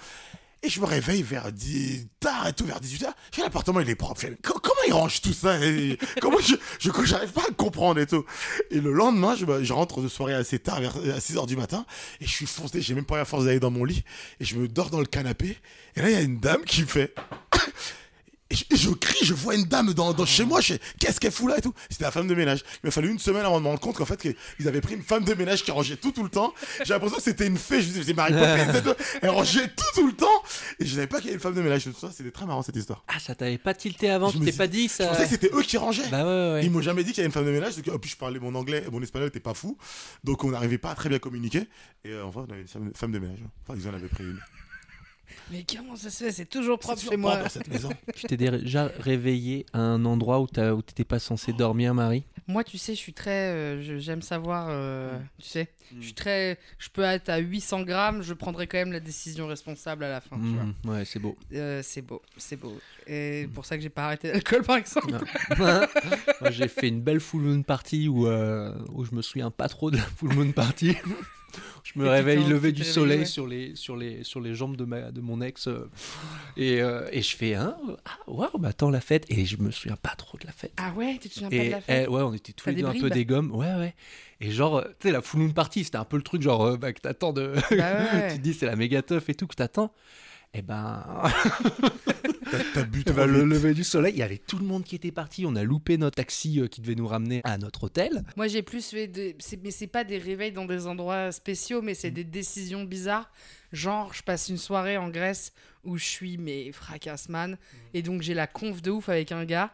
Et 0.65 0.69
je 0.69 0.79
me 0.79 0.85
réveille 0.85 1.23
vers 1.23 1.51
10, 1.51 2.07
tard 2.21 2.47
et 2.47 2.53
tout, 2.53 2.65
vers 2.65 2.79
18h. 2.79 3.09
Je 3.31 3.35
fais 3.35 3.41
l'appartement, 3.41 3.81
il 3.81 3.89
est 3.89 3.95
propre. 3.95 4.21
Comment 4.41 4.72
il 4.87 4.93
range 4.93 5.21
tout 5.21 5.33
ça 5.33 5.59
Et 5.65 5.97
Comment 6.21 6.39
je, 6.39 6.55
j'arrive 7.05 7.31
pas 7.31 7.43
à 7.49 7.53
comprendre 7.53 7.99
et 7.99 8.05
tout. 8.07 8.25
Et 8.71 8.79
le 8.79 8.91
lendemain, 8.93 9.35
je, 9.35 9.45
me- 9.45 9.63
je 9.63 9.73
rentre 9.73 10.01
de 10.01 10.07
soirée 10.07 10.33
assez 10.33 10.59
tard, 10.59 10.79
vers 10.81 10.95
à 10.97 11.19
6h 11.19 11.45
du 11.47 11.55
matin. 11.55 11.85
Et 12.21 12.25
je 12.25 12.31
suis 12.31 12.45
foncé, 12.45 12.81
j'ai 12.81 12.93
même 12.93 13.05
pas 13.05 13.17
la 13.17 13.25
force 13.25 13.45
d'aller 13.45 13.59
dans 13.59 13.71
mon 13.71 13.83
lit. 13.85 14.03
Et 14.39 14.45
je 14.45 14.55
me 14.55 14.67
dors 14.67 14.89
dans 14.89 14.99
le 14.99 15.05
canapé. 15.05 15.57
Et 15.95 16.01
là, 16.01 16.09
il 16.09 16.13
y 16.13 16.17
a 16.17 16.21
une 16.21 16.39
dame 16.39 16.63
qui 16.65 16.81
me 16.81 16.87
fait. 16.87 17.13
Et 18.49 18.55
je, 18.55 18.65
et 18.71 18.75
je 18.75 18.89
crie, 18.91 19.25
je 19.25 19.33
vois 19.33 19.55
une 19.55 19.63
dame 19.63 19.93
dans, 19.93 20.13
dans 20.13 20.25
chez 20.25 20.45
moi, 20.45 20.61
je 20.61 20.75
qu'est-ce 20.99 21.19
qu'elle 21.19 21.31
fout 21.31 21.49
là 21.49 21.57
et 21.57 21.61
tout. 21.61 21.73
C'était 21.89 22.03
la 22.03 22.11
femme 22.11 22.27
de 22.27 22.35
ménage. 22.35 22.59
Il 22.83 22.87
m'a 22.87 22.91
fallu 22.91 23.09
une 23.09 23.17
semaine 23.17 23.45
avant 23.45 23.57
de 23.59 23.63
me 23.63 23.69
rendre 23.69 23.79
compte 23.79 23.95
qu'en 23.95 24.05
fait, 24.05 24.21
qu'ils 24.21 24.67
avaient 24.67 24.81
pris 24.81 24.93
une 24.95 25.01
femme 25.01 25.23
de 25.23 25.33
ménage 25.33 25.63
qui 25.63 25.71
rangeait 25.71 25.95
tout 25.95 26.11
tout 26.11 26.23
le 26.23 26.29
temps. 26.29 26.53
J'ai 26.83 26.93
l'impression 26.93 27.17
que 27.17 27.23
c'était 27.23 27.47
une 27.47 27.57
fée, 27.57 27.81
je 27.81 27.87
me 27.87 27.93
disais, 27.93 28.03
c'est 28.03 28.13
Marie 28.13 28.33
Poppins, 28.33 28.95
elle 29.21 29.29
rangeait 29.29 29.67
tout 29.69 29.85
tout 29.95 30.05
le 30.07 30.13
temps. 30.13 30.43
Et 30.79 30.85
je 30.85 30.93
savais 30.93 31.07
pas 31.07 31.17
qu'il 31.17 31.27
y 31.27 31.29
avait 31.29 31.35
une 31.35 31.41
femme 31.41 31.55
de 31.55 31.61
ménage. 31.61 31.83
Tout 31.85 31.93
ça, 31.99 32.11
c'était 32.15 32.31
très 32.31 32.45
marrant 32.45 32.61
cette 32.61 32.75
histoire. 32.75 33.03
Ah, 33.07 33.17
ça 33.19 33.33
t'avait 33.33 33.57
pas 33.57 33.73
tilté 33.73 34.09
avant 34.09 34.29
Je 34.29 34.37
dis- 34.37 34.51
pas 34.51 34.67
dit 34.67 34.83
Je 34.87 34.93
ça 34.93 35.07
pensais 35.07 35.23
que 35.23 35.29
c'était 35.29 35.49
eux 35.53 35.61
qui 35.63 35.77
rangeaient. 35.77 36.07
Bah 36.11 36.23
ouais, 36.23 36.53
ouais. 36.53 36.65
Ils 36.65 36.69
m'ont 36.69 36.81
jamais 36.81 37.03
dit 37.03 37.11
qu'il 37.11 37.19
y 37.19 37.21
avait 37.21 37.27
une 37.27 37.33
femme 37.33 37.45
de 37.45 37.51
ménage. 37.51 37.75
Donc, 37.77 37.87
en 37.95 37.97
plus, 37.97 38.09
je 38.11 38.17
parlais 38.17 38.39
mon 38.39 38.53
anglais, 38.55 38.83
mon 38.91 39.01
espagnol 39.01 39.29
était 39.29 39.39
pas 39.39 39.53
fou. 39.53 39.77
Donc, 40.23 40.43
on 40.43 40.51
n'arrivait 40.51 40.77
pas 40.77 40.91
à 40.91 40.95
très 40.95 41.09
bien 41.09 41.17
communiquer. 41.19 41.67
Et 42.05 42.09
euh, 42.11 42.25
enfin, 42.25 42.45
on 42.47 42.51
avait 42.51 42.61
une 42.75 42.93
femme 42.93 43.11
de 43.13 43.19
ménage. 43.19 43.39
Enfin, 43.67 43.79
ils 43.79 43.87
en 43.87 43.93
avaient 43.93 44.07
pris 44.09 44.23
une. 44.25 44.39
Mais 45.51 45.65
comment 45.71 45.95
ça 45.95 46.09
se 46.09 46.23
fait? 46.25 46.31
C'est 46.31 46.45
toujours 46.45 46.77
propre 46.79 47.01
chez 47.01 47.17
moi. 47.17 47.35
propre, 47.37 47.51
cette 47.51 47.67
maison. 47.67 47.89
Tu 48.15 48.27
t'es 48.27 48.37
déjà 48.37 48.89
réveillé 48.99 49.65
à 49.73 49.79
un 49.79 50.05
endroit 50.05 50.39
où 50.41 50.47
t'étais 50.47 51.03
pas 51.03 51.19
censé 51.19 51.53
dormir, 51.53 51.93
Marie? 51.93 52.23
Moi, 52.47 52.63
tu 52.65 52.77
sais, 52.77 52.93
je 52.93 52.99
suis 52.99 53.13
très. 53.13 53.31
euh, 53.53 53.99
J'aime 53.99 54.21
savoir. 54.21 54.67
euh, 54.69 55.17
Mm. 55.17 55.21
Tu 55.39 55.47
sais, 55.47 55.67
je 55.97 56.03
suis 56.03 56.13
très. 56.13 56.59
Je 56.77 56.89
peux 56.89 57.03
être 57.03 57.29
à 57.29 57.37
800 57.37 57.83
grammes, 57.83 58.21
je 58.21 58.33
prendrai 58.33 58.67
quand 58.67 58.77
même 58.77 58.91
la 58.91 58.99
décision 58.99 59.47
responsable 59.47 60.03
à 60.03 60.09
la 60.09 60.21
fin. 60.21 60.35
tu 60.37 60.41
vois. 60.47 60.63
Mhm, 60.63 60.73
Ouais, 60.85 61.05
c'est 61.05 61.19
beau. 61.19 61.37
Euh, 61.53 61.81
c'est 61.83 62.01
beau, 62.01 62.21
c'est 62.37 62.57
beau. 62.57 62.77
Et 63.07 63.47
pour 63.53 63.65
ça 63.65 63.77
que 63.77 63.83
j'ai 63.83 63.89
pas 63.89 64.05
arrêté 64.05 64.29
l'alcool, 64.31 64.63
par 64.63 64.75
exemple. 64.77 65.13
Moi, 65.57 65.87
j'ai 66.51 66.67
fait 66.67 66.89
une 66.89 67.01
belle 67.01 67.19
full 67.21 67.41
moon 67.43 67.61
party 67.63 68.07
où, 68.09 68.27
euh, 68.27 68.73
où 68.91 69.05
je 69.05 69.15
me 69.15 69.21
souviens 69.21 69.51
pas 69.51 69.69
trop 69.69 69.89
de 69.91 69.97
la 69.97 70.03
full 70.03 70.33
moon 70.33 70.51
party. 70.51 70.95
Je 71.83 71.99
me 71.99 72.07
réveille 72.07 72.43
tu 72.45 72.73
du 72.73 72.83
soleil 72.83 73.19
ouais. 73.19 73.25
sur, 73.25 73.45
les, 73.47 73.75
sur, 73.75 73.95
les, 73.95 74.23
sur 74.23 74.39
les 74.41 74.55
jambes 74.55 74.75
de, 74.75 74.85
ma, 74.85 75.11
de 75.11 75.21
mon 75.21 75.41
ex. 75.41 75.67
euh, 75.67 75.89
et, 76.57 76.81
euh, 76.81 77.07
et 77.11 77.21
je 77.21 77.35
fais, 77.35 77.55
hein, 77.55 77.75
ah, 78.05 78.17
waouh, 78.27 78.57
bah 78.57 78.69
attends, 78.69 78.89
la 78.89 79.01
fête. 79.01 79.25
Et 79.29 79.45
je 79.45 79.57
me 79.57 79.71
souviens 79.71 79.95
pas 79.95 80.15
trop 80.15 80.37
de 80.37 80.45
la 80.45 80.51
fête. 80.51 80.73
Ah 80.77 80.91
ouais, 80.95 81.17
tu 81.21 81.29
te 81.29 81.33
souviens 81.35 81.49
pas 81.49 81.65
de 81.65 81.69
la 81.71 81.81
fête? 81.81 82.03
elle- 82.03 82.09
ouais, 82.09 82.21
on 82.21 82.33
était 82.33 82.53
tous 82.53 82.69
les 82.69 82.75
deux 82.75 82.85
un 82.85 82.93
peu 82.93 83.09
des 83.09 83.25
gommes. 83.25 83.51
Ouais, 83.51 83.73
ouais. 83.75 83.95
Et 84.41 84.51
genre, 84.51 84.77
euh, 84.77 84.83
tu 84.99 85.07
sais, 85.07 85.11
la 85.13 85.21
full 85.21 85.41
moon 85.41 85.51
party, 85.51 85.83
c'était 85.83 85.97
un 85.97 86.05
peu 86.05 86.17
le 86.17 86.23
truc 86.23 86.41
genre 86.41 86.77
bah, 86.77 86.91
que 86.93 86.99
t'attends 86.99 87.33
de. 87.33 87.53
Bah 87.71 87.93
ouais. 88.13 88.27
tu 88.31 88.37
te 88.37 88.41
dis 88.41 88.53
c'est 88.53 88.65
la 88.65 88.75
méga 88.75 89.01
teuf 89.01 89.29
et 89.29 89.35
tout 89.35 89.47
que 89.47 89.55
t'attends. 89.55 89.93
Et 90.55 90.61
ben, 90.61 91.03
T'as- 92.73 92.83
bu 92.83 92.99
eh 93.01 93.03
trop 93.05 93.15
ben, 93.15 93.25
le 93.25 93.39
vite. 93.39 93.47
lever 93.49 93.73
du 93.73 93.83
soleil, 93.83 94.13
il 94.13 94.19
y 94.19 94.23
avait 94.23 94.37
tout 94.37 94.59
le 94.59 94.65
monde 94.65 94.83
qui 94.83 94.95
était 94.95 95.11
parti. 95.11 95.45
On 95.47 95.55
a 95.55 95.63
loupé 95.63 95.97
notre 95.97 96.17
taxi 96.17 96.59
euh, 96.59 96.67
qui 96.67 96.81
devait 96.81 96.93
nous 96.93 97.07
ramener 97.07 97.41
à 97.43 97.57
notre 97.57 97.85
hôtel. 97.85 98.23
Moi, 98.35 98.47
j'ai 98.47 98.61
plus 98.61 98.85
fait 98.87 99.07
des. 99.07 99.35
c'est- 99.39 99.59
Mais 99.63 99.71
c'est 99.71 99.87
pas 99.87 100.03
des 100.03 100.19
réveils 100.19 100.51
dans 100.51 100.65
des 100.65 100.85
endroits 100.85 101.31
spéciaux, 101.31 101.81
mais 101.81 101.95
c'est 101.95 102.11
des 102.11 102.23
décisions 102.23 102.83
bizarres. 102.83 103.31
Genre, 103.71 104.13
je 104.13 104.21
passe 104.21 104.49
une 104.49 104.57
soirée 104.59 104.97
en 104.97 105.09
Grèce 105.09 105.53
où 105.83 105.97
je 105.97 106.05
suis, 106.05 106.37
mais 106.37 106.71
fracasse-man. 106.71 107.57
Et 107.95 108.03
donc, 108.03 108.21
j'ai 108.21 108.35
la 108.35 108.45
conf 108.45 108.81
de 108.83 108.91
ouf 108.91 109.09
avec 109.09 109.31
un 109.31 109.45
gars. 109.45 109.73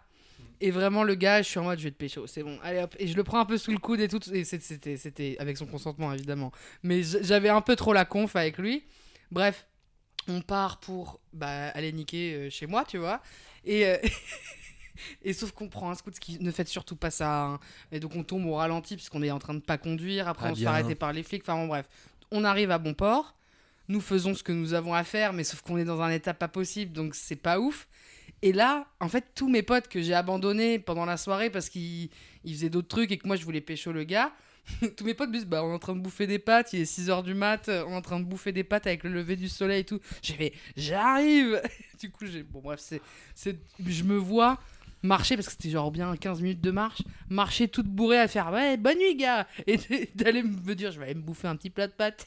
Et 0.62 0.72
vraiment, 0.72 1.04
le 1.04 1.16
gars, 1.16 1.42
je 1.42 1.48
suis 1.50 1.60
en 1.60 1.64
mode, 1.64 1.80
je 1.80 1.86
vais 1.86 1.92
te 1.92 1.98
pécho, 1.98 2.26
c'est 2.28 2.44
bon. 2.44 2.58
Allez 2.64 2.80
hop. 2.82 2.96
Et 3.00 3.08
je 3.08 3.16
le 3.16 3.24
prends 3.24 3.40
un 3.40 3.46
peu 3.46 3.58
sous 3.58 3.72
le 3.72 3.78
coude 3.78 4.00
et 4.00 4.08
tout. 4.08 4.20
Et 4.34 4.44
c'était 4.46 4.96
c'était 4.98 5.36
avec 5.40 5.58
son 5.58 5.66
consentement, 5.66 6.14
évidemment. 6.14 6.52
Mais 6.84 7.02
j'avais 7.04 7.50
un 7.50 7.62
peu 7.62 7.76
trop 7.76 7.92
la 7.94 8.06
conf 8.06 8.36
avec 8.38 8.58
lui. 8.58 8.84
Bref, 9.32 9.68
on 10.28 10.42
part 10.42 10.80
pour 10.80 11.20
bah, 11.34 11.70
aller 11.70 11.92
niquer 11.92 12.34
euh, 12.34 12.50
chez 12.50 12.68
moi, 12.68 12.86
tu 12.86 12.98
vois. 12.98 13.22
Et. 13.66 13.86
euh, 13.86 13.98
Et 15.24 15.32
sauf 15.32 15.52
qu'on 15.54 15.70
prend 15.70 15.90
un 15.90 15.96
scout, 15.96 16.14
ce 16.14 16.20
qui 16.20 16.38
ne 16.44 16.52
faites 16.52 16.68
surtout 16.68 16.98
pas 16.98 17.10
ça. 17.10 17.44
hein. 17.46 17.60
Et 17.94 18.02
donc 18.02 18.18
on 18.18 18.24
tombe 18.24 18.46
au 18.46 18.56
ralenti 18.56 18.98
puisqu'on 18.98 19.24
est 19.24 19.32
en 19.32 19.40
train 19.40 19.54
de 19.54 19.60
pas 19.62 19.78
conduire. 19.78 20.28
Après 20.28 20.48
Ah 20.48 20.52
on 20.52 20.56
se 20.56 20.60
fait 20.60 20.66
arrêter 20.68 20.96
par 20.96 21.14
les 21.14 21.24
flics. 21.24 21.42
Enfin 21.44 21.56
bon, 21.56 21.68
bref, 21.68 21.86
on 22.32 22.44
arrive 22.44 22.70
à 22.70 22.80
bon 22.80 22.94
port. 22.94 23.34
Nous 23.88 24.02
faisons 24.02 24.34
ce 24.36 24.44
que 24.44 24.52
nous 24.52 24.74
avons 24.74 24.94
à 24.94 25.06
faire, 25.06 25.32
mais 25.32 25.46
sauf 25.46 25.62
qu'on 25.62 25.78
est 25.78 25.86
dans 25.86 26.02
un 26.02 26.10
état 26.12 26.34
pas 26.34 26.50
possible, 26.50 26.92
donc 26.92 27.16
c'est 27.16 27.38
pas 27.38 27.60
ouf. 27.62 27.88
Et 28.42 28.52
là, 28.52 28.88
en 29.00 29.08
fait, 29.08 29.24
tous 29.36 29.48
mes 29.50 29.64
potes 29.64 29.88
que 29.88 30.02
j'ai 30.02 30.14
abandonnés 30.14 30.80
pendant 30.80 31.06
la 31.06 31.16
soirée 31.16 31.50
parce 31.50 31.70
qu'ils 31.70 32.10
ils 32.44 32.54
faisaient 32.54 32.70
d'autres 32.70 32.88
trucs 32.90 33.12
et 33.14 33.18
que 33.18 33.26
moi 33.26 33.38
je 33.38 33.46
voulais 33.46 33.62
pécho 33.62 33.94
le 33.94 34.04
gars, 34.04 34.34
tous 34.98 35.04
mes 35.06 35.14
potes 35.14 35.30
me 35.30 35.34
disent 35.36 35.46
bah, 35.46 35.64
on 35.64 35.72
est 35.72 35.76
en 35.76 35.80
train 35.80 35.96
de 35.96 36.02
bouffer 36.02 36.28
des 36.28 36.40
pâtes, 36.40 36.74
il 36.74 36.82
est 36.82 36.84
6h 37.00 37.24
du 37.24 37.34
mat, 37.34 37.68
on 37.70 37.92
est 37.92 37.96
en 37.96 38.02
train 38.02 38.20
de 38.20 38.26
bouffer 38.26 38.52
des 38.52 38.64
pâtes 38.64 38.88
avec 38.88 39.04
le 39.04 39.10
lever 39.12 39.36
du 39.36 39.50
soleil 39.50 39.82
et 39.82 39.86
tout. 39.86 40.00
J'ai 40.22 40.34
fait 40.34 40.54
j'arrive 40.78 41.62
Du 42.00 42.10
coup, 42.12 42.26
j'ai. 42.26 42.44
Bon, 42.44 42.62
bref, 42.62 42.80
c'est. 42.82 43.02
c'est- 43.36 43.58
Je 43.86 44.04
me 44.04 44.16
vois 44.16 44.60
marcher 45.04 45.36
parce 45.36 45.48
que 45.48 45.54
c'était 45.54 45.70
genre 45.70 45.92
bien 45.92 46.14
15 46.18 46.42
minutes 46.42 46.60
de 46.60 46.72
marche 46.72 47.04
marcher 47.30 47.70
toute 47.70 47.86
bourrée 47.88 48.20
à 48.20 48.28
faire 48.28 48.52
ouais 48.52 48.76
bonne 48.76 48.98
nuit 48.98 49.16
gars 49.16 49.48
et 49.66 49.78
d'aller 50.14 50.44
me 50.44 50.76
dire 50.76 50.92
je 50.92 51.00
vais 51.00 51.06
aller 51.06 51.16
me 51.16 51.22
bouffer 51.22 51.48
un 51.48 51.56
petit 51.56 51.70
plat 51.70 51.88
de 51.88 51.94
pâtes 51.94 52.26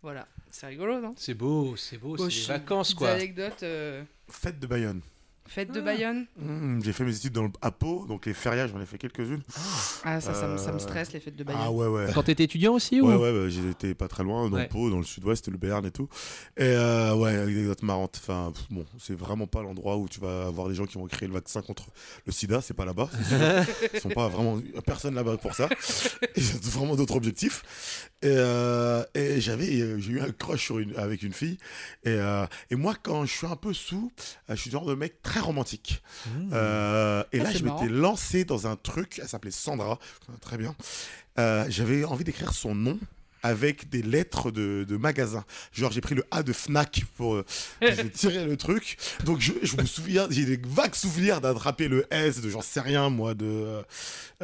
voilà 0.00 0.26
c'est 0.50 0.66
rigolo 0.68 1.02
non? 1.02 1.12
C'est 1.18 1.34
beau, 1.34 1.76
c'est 1.76 1.98
beau, 1.98 2.16
Bon, 2.16 2.30
c'est 2.30 2.40
des 2.40 2.46
vacances 2.46 2.94
quoi. 2.94 3.10
anecdotes 3.10 3.62
euh, 3.62 4.02
Fête 4.30 4.58
de 4.58 4.66
Bayonne. 4.66 5.02
Fête 5.46 5.70
de 5.72 5.80
Bayonne 5.80 6.26
Mmh, 6.36 6.80
j'ai 6.84 6.92
fait 6.92 7.04
mes 7.04 7.14
études 7.14 7.32
dans 7.32 7.42
le, 7.44 7.50
à 7.60 7.70
Pau, 7.70 8.06
donc 8.06 8.26
les 8.26 8.34
férias, 8.34 8.66
j'en 8.66 8.80
ai 8.80 8.86
fait 8.86 8.98
quelques-unes. 8.98 9.42
ah 10.04 10.20
ça, 10.20 10.34
ça, 10.34 10.48
me, 10.48 10.56
ça 10.56 10.72
me 10.72 10.78
stresse 10.78 11.12
les 11.12 11.20
fêtes 11.20 11.36
de 11.36 11.44
Bayonne 11.44 11.60
Ah 11.64 11.70
ouais, 11.70 11.86
ouais. 11.86 12.06
Quand 12.14 12.22
t'étais 12.22 12.44
étudiant 12.44 12.74
aussi 12.74 13.00
ou? 13.00 13.08
Ouais, 13.08 13.14
ouais, 13.16 13.32
bah, 13.32 13.48
j'étais 13.48 13.94
pas 13.94 14.08
très 14.08 14.22
loin, 14.24 14.48
dans 14.48 14.56
Ouais. 14.56 14.68
Pau, 14.68 14.90
dans 14.90 14.98
le 14.98 15.04
sud-ouest, 15.04 15.48
le 15.48 15.56
Béarn 15.58 15.84
et 15.86 15.90
tout. 15.90 16.08
Et 16.56 16.62
euh, 16.64 17.14
ouais, 17.14 17.34
avec 17.34 17.48
des 17.54 17.58
anecdotes 17.60 17.82
marrantes. 17.82 18.20
Enfin, 18.22 18.52
pff, 18.54 18.64
bon, 18.70 18.84
c'est 18.98 19.14
vraiment 19.18 19.46
pas 19.46 19.62
l'endroit 19.62 19.96
où 19.96 20.08
tu 20.08 20.20
vas 20.20 20.46
avoir 20.46 20.68
des 20.68 20.74
gens 20.74 20.86
qui 20.86 20.96
vont 20.98 21.06
créer 21.06 21.28
le 21.28 21.34
vaccin 21.34 21.60
contre 21.62 21.84
le 22.26 22.32
sida, 22.32 22.60
c'est 22.60 22.74
pas 22.74 22.84
là-bas. 22.84 23.10
Ils 23.94 24.00
sont 24.00 24.08
pas 24.10 24.28
vraiment. 24.28 24.58
y 24.60 24.78
a 24.78 24.82
personne 24.82 25.14
là-bas 25.14 25.36
pour 25.36 25.54
ça. 25.54 25.68
Ils 26.36 26.56
ont 26.56 26.58
vraiment 26.80 26.96
d'autres 26.96 27.16
objectifs. 27.16 28.10
Et, 28.22 28.28
euh, 28.30 29.04
et 29.14 29.40
j'avais, 29.40 29.80
euh, 29.80 29.98
j'ai 29.98 30.12
eu 30.12 30.20
un 30.20 30.30
crush 30.30 30.64
sur 30.64 30.78
une, 30.78 30.96
avec 30.96 31.22
une 31.22 31.32
fille. 31.34 31.58
Et, 32.04 32.10
euh, 32.10 32.46
et 32.70 32.76
moi, 32.76 32.94
quand 33.02 33.26
je 33.26 33.32
suis 33.32 33.46
un 33.46 33.56
peu 33.56 33.72
sous, 33.74 34.10
je 34.48 34.54
suis 34.54 34.70
le 34.70 34.72
genre 34.72 34.86
de 34.86 34.94
mec 34.94 35.20
très 35.22 35.33
romantique. 35.40 36.02
Mmh. 36.26 36.50
Euh, 36.52 37.24
et 37.32 37.40
Ah, 37.40 37.44
là, 37.44 37.50
je 37.52 37.64
m'étais 37.64 37.88
lancé 37.88 38.44
dans 38.44 38.66
un 38.66 38.76
truc, 38.76 39.18
elle 39.22 39.28
s'appelait 39.28 39.50
Sandra, 39.50 39.98
très 40.40 40.56
bien. 40.58 40.74
Euh, 41.38 41.64
J'avais 41.68 42.04
envie 42.04 42.24
d'écrire 42.24 42.52
son 42.52 42.74
nom 42.74 42.98
avec 43.44 43.90
des 43.90 44.02
lettres 44.02 44.50
de, 44.50 44.84
de 44.88 44.96
magasin. 44.96 45.44
Genre, 45.72 45.92
j'ai 45.92 46.00
pris 46.00 46.14
le 46.14 46.24
A 46.30 46.42
de 46.42 46.52
Fnac 46.52 47.04
pour. 47.16 47.34
euh, 47.36 47.44
j'ai 47.82 48.08
tiré 48.12 48.44
le 48.44 48.56
truc. 48.56 48.96
Donc, 49.24 49.40
je, 49.40 49.52
je 49.62 49.76
me 49.76 49.84
souviens, 49.84 50.26
j'ai 50.30 50.46
des 50.46 50.58
vagues 50.66 50.94
souvenirs 50.94 51.40
d'attraper 51.42 51.86
le 51.88 52.06
S 52.10 52.40
de 52.40 52.48
j'en 52.48 52.62
sais 52.62 52.80
rien, 52.80 53.10
moi, 53.10 53.34
de. 53.34 53.44
euh, 53.44 53.82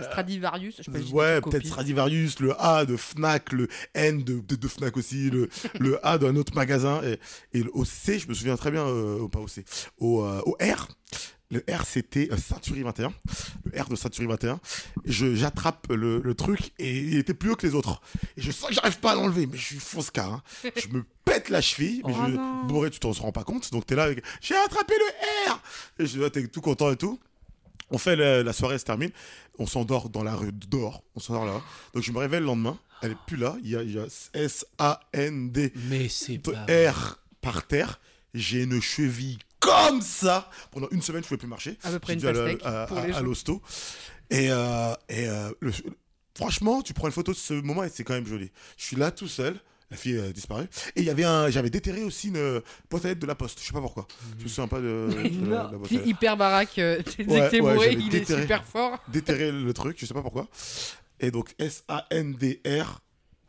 Stradivarius 0.03 0.77
je 0.79 0.83
sais 0.85 0.91
pas 0.91 0.99
j'ai 1.01 1.13
ouais, 1.13 1.41
peut-être. 1.41 1.67
Stradivarius, 1.67 2.41
le 2.41 2.55
A 2.61 2.85
de 2.85 2.97
Fnac, 2.97 3.53
le 3.53 3.69
N 3.95 4.23
de, 4.23 4.41
de, 4.41 4.55
de 4.57 4.69
Fnac 4.69 4.97
aussi, 4.97 5.31
le, 5.31 5.49
le 5.79 6.05
A 6.07 6.19
d'un 6.19 6.37
autre 6.37 6.55
magasin. 6.55 7.01
Et, 7.03 7.59
et 7.59 7.63
le- 7.63 7.71
au 7.75 7.85
C, 7.85 8.19
je 8.19 8.29
me 8.29 8.35
souviens 8.35 8.57
très 8.57 8.71
bien, 8.71 8.87
euh, 8.87 9.27
pas 9.29 9.41
au 9.41 9.49
C, 9.49 9.65
au, 9.99 10.25
euh, 10.25 10.41
au 10.47 10.57
R. 10.61 10.89
Le 11.51 11.65
R, 11.69 11.85
c'était 11.85 12.29
euh, 12.31 12.37
Century 12.37 12.83
21. 12.83 13.13
Le 13.65 13.81
R 13.83 13.89
de 13.89 13.97
Century 13.97 14.27
21. 14.27 14.61
Je- 15.05 15.35
J'attrape 15.35 15.87
le, 15.91 16.21
le 16.21 16.35
truc 16.35 16.73
et 16.79 16.97
il 16.99 17.17
était 17.19 17.35
plus 17.35 17.51
haut 17.51 17.57
que 17.57 17.67
les 17.67 17.75
autres. 17.75 18.01
Et 18.37 18.43
je 18.43 18.53
sens 18.53 18.69
que 18.69 18.75
j'arrive 18.75 19.01
pas 19.01 19.13
à 19.13 19.15
l'enlever, 19.17 19.47
mais 19.47 19.57
je 19.57 19.65
suis 19.65 19.79
fonce 19.81 20.11
car. 20.13 20.43
Je 20.77 20.89
me 20.89 21.05
pète 21.25 21.49
la 21.49 21.61
cheville, 21.61 22.03
mais 22.07 22.13
Oh 22.17 22.23
je, 22.29 22.67
bourré, 22.69 22.91
tu 22.91 23.01
t'en 23.01 23.11
rends 23.13 23.33
pas 23.33 23.43
compte. 23.45 23.73
Donc 23.73 23.85
t'es 23.87 23.97
là 23.97 24.05
avec, 24.05 24.23
j'ai 24.41 24.55
attrapé 24.57 24.95
le 24.97 25.51
R! 25.53 25.61
Et 25.99 26.07
je 26.07 26.23
t'es 26.29 26.47
tout 26.47 26.61
content 26.61 26.93
et 26.93 26.97
tout. 26.97 27.19
On 27.91 27.99
fait 27.99 28.15
la, 28.15 28.45
la 28.45 28.53
soirée, 28.53 28.75
elle 28.75 28.81
se 28.81 28.85
termine. 28.85 29.11
On 29.59 29.67
s'endort 29.67 30.09
dans 30.09 30.23
la 30.23 30.37
rue 30.37 30.53
dehors. 30.53 31.03
On 31.17 31.21
s'endort 31.21 31.45
là. 31.47 31.61
Donc 31.95 32.05
je 32.05 32.13
me 32.13 32.19
réveille 32.19 32.39
le 32.41 32.47
lendemain. 32.47 32.79
Elle 33.03 33.13
est 33.13 33.17
plus 33.27 33.37
là. 33.37 33.57
Il 33.65 33.71
y 33.71 33.77
a, 33.77 33.83
il 33.83 33.93
y 33.93 33.99
a 33.99 34.05
S-A-N-D 34.35 35.73
Mais 35.89 36.09
c'est 36.09 36.39
pas. 36.39 36.53
R 36.69 37.19
par 37.41 37.67
terre. 37.67 38.01
J'ai 38.35 38.63
une 38.63 38.81
cheville 38.81 39.39
comme 39.61 40.01
ça. 40.03 40.51
Pendant 40.73 40.89
une 40.91 41.03
semaine, 41.03 41.23
je 41.23 41.29
pouvais 41.29 41.39
plus 41.39 41.47
marcher. 41.49 41.79
À 41.85 41.91
peu 41.91 41.99
près 42.01 42.15
une 42.15 42.27
à, 42.65 42.83
à- 42.85 43.17
à 43.17 43.21
l'hosto. 43.23 43.63
Et, 44.31 44.49
euh, 44.51 44.93
et 45.09 45.29
euh, 45.29 45.51
le- 45.61 45.73
franchement, 46.37 46.83
tu 46.83 46.93
prends 46.95 47.07
une 47.09 47.13
photo 47.13 47.33
de 47.33 47.37
ce 47.37 47.55
moment 47.55 47.85
et 47.85 47.89
c'est 47.89 48.03
quand 48.05 48.15
même 48.15 48.27
joli. 48.27 48.51
Je 48.77 48.85
suis 48.85 48.97
là 48.97 49.11
tout 49.11 49.29
seul. 49.29 49.59
La 49.91 49.97
fille 49.97 50.21
a 50.21 50.31
disparu. 50.33 50.65
Et 50.95 51.01
il 51.01 51.05
y 51.05 51.11
avait 51.11 51.25
un, 51.25 51.51
j'avais 51.51 51.69
déterré 51.69 52.05
aussi 52.05 52.29
une 52.29 52.63
boîte 52.89 53.05
à 53.05 53.09
lettres 53.09 53.21
de 53.21 53.27
la 53.27 53.35
poste. 53.35 53.59
Je 53.61 53.67
sais 53.67 53.73
pas 53.73 53.81
pourquoi. 53.81 54.07
Je 54.39 54.45
me 54.45 54.49
souviens 54.49 54.69
pas 54.69 54.79
de, 54.79 55.09
de 55.13 55.17
la, 55.17 55.23
de 55.25 55.51
la 55.51 55.63
boîte 55.79 55.85
à 55.85 55.87
Puis 55.89 55.97
lettres. 55.97 56.09
hyper 56.09 56.37
baraque 56.37 56.79
euh, 56.79 57.03
Ouais, 57.27 57.61
ouais, 57.61 57.93
il 57.95 58.07
est 58.07 58.21
déterré. 58.21 58.43
super 58.43 58.65
fort 58.65 58.99
déterrer 59.09 59.51
le 59.51 59.73
truc, 59.75 59.97
je 59.99 60.07
sais 60.07 60.15
pas 60.15 60.23
pourquoi. 60.23 60.47
Et 61.19 61.33
donc 61.33 61.55
S-A-N-D-R, 61.59 63.01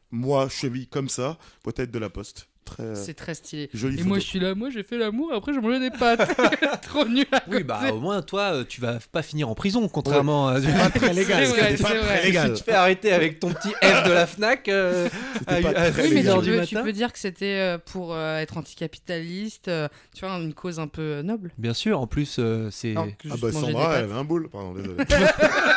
moi, 0.09 0.49
cheville 0.49 0.88
comme 0.88 1.09
ça, 1.09 1.38
peut-être 1.64 1.91
de 1.91 1.99
la 1.99 2.09
poste. 2.09 2.47
Très 2.72 2.95
c'est 2.95 3.13
très 3.13 3.34
stylé 3.34 3.69
jolie 3.74 3.95
et 3.95 3.97
photo. 3.97 4.07
moi 4.09 4.19
je 4.19 4.24
suis 4.26 4.39
là 4.39 4.55
moi 4.55 4.69
j'ai 4.69 4.84
fait 4.84 4.97
l'amour 4.97 5.32
après 5.34 5.53
j'ai 5.53 5.59
mangé 5.59 5.80
des 5.80 5.89
pâtes 5.91 6.22
trop 6.84 7.05
nul 7.05 7.26
à 7.32 7.43
Oui, 7.49 7.63
bah 7.63 7.82
au 7.91 7.99
moins, 7.99 8.22
toi, 8.22 8.53
euh, 8.53 8.63
tu 8.67 8.80
vas 8.82 8.97
pas 9.11 9.22
finir 9.22 9.49
en 9.49 9.55
prison, 9.55 9.88
contrairement 9.89 10.47
à. 10.47 10.59
pas 10.61 10.89
très 10.89 11.13
légal. 11.13 11.45
C'est 11.45 11.51
vrai, 11.51 11.61
pas 11.72 11.78
c'est 11.78 11.84
très 11.84 11.99
vrai. 11.99 12.24
légal. 12.24 12.53
Tu 12.53 12.59
te 12.59 12.63
fais 12.63 12.74
arrêter 12.74 13.11
avec 13.11 13.39
ton 13.39 13.51
petit 13.53 13.69
F 13.82 14.03
de 14.07 14.11
la 14.11 14.26
Fnac 14.28 14.67
euh, 14.69 15.07
à, 15.47 15.55
pas 15.61 15.69
à 15.69 15.91
très 15.91 16.03
Oui, 16.03 16.09
mais 16.13 16.22
6 16.22 16.28
légal. 16.28 16.28
heures 16.34 16.43
tu 16.43 16.51
peux, 16.51 16.65
tu 16.65 16.76
peux 16.84 16.91
dire 16.93 17.11
que 17.13 17.19
c'était 17.19 17.45
euh, 17.59 17.78
pour 17.78 18.13
euh, 18.13 18.38
être 18.38 18.57
anticapitaliste, 18.57 19.67
euh, 19.67 19.88
tu 20.15 20.26
vois, 20.26 20.36
une 20.38 20.53
cause 20.53 20.80
un 20.80 20.88
peu 20.88 21.01
euh, 21.01 21.24
noble. 21.24 21.51
Bien 21.57 21.74
sûr, 21.74 21.99
en 21.99 22.07
plus, 22.07 22.38
euh, 22.39 22.69
c'est. 22.72 22.93
Ah 22.97 23.05
bah 23.41 23.51
Sandra, 23.51 23.95
elle 23.97 24.03
avait 24.05 24.13
un 24.13 24.24
boule. 24.24 24.49
Pardon, 24.49 24.74
désolé. 24.74 24.95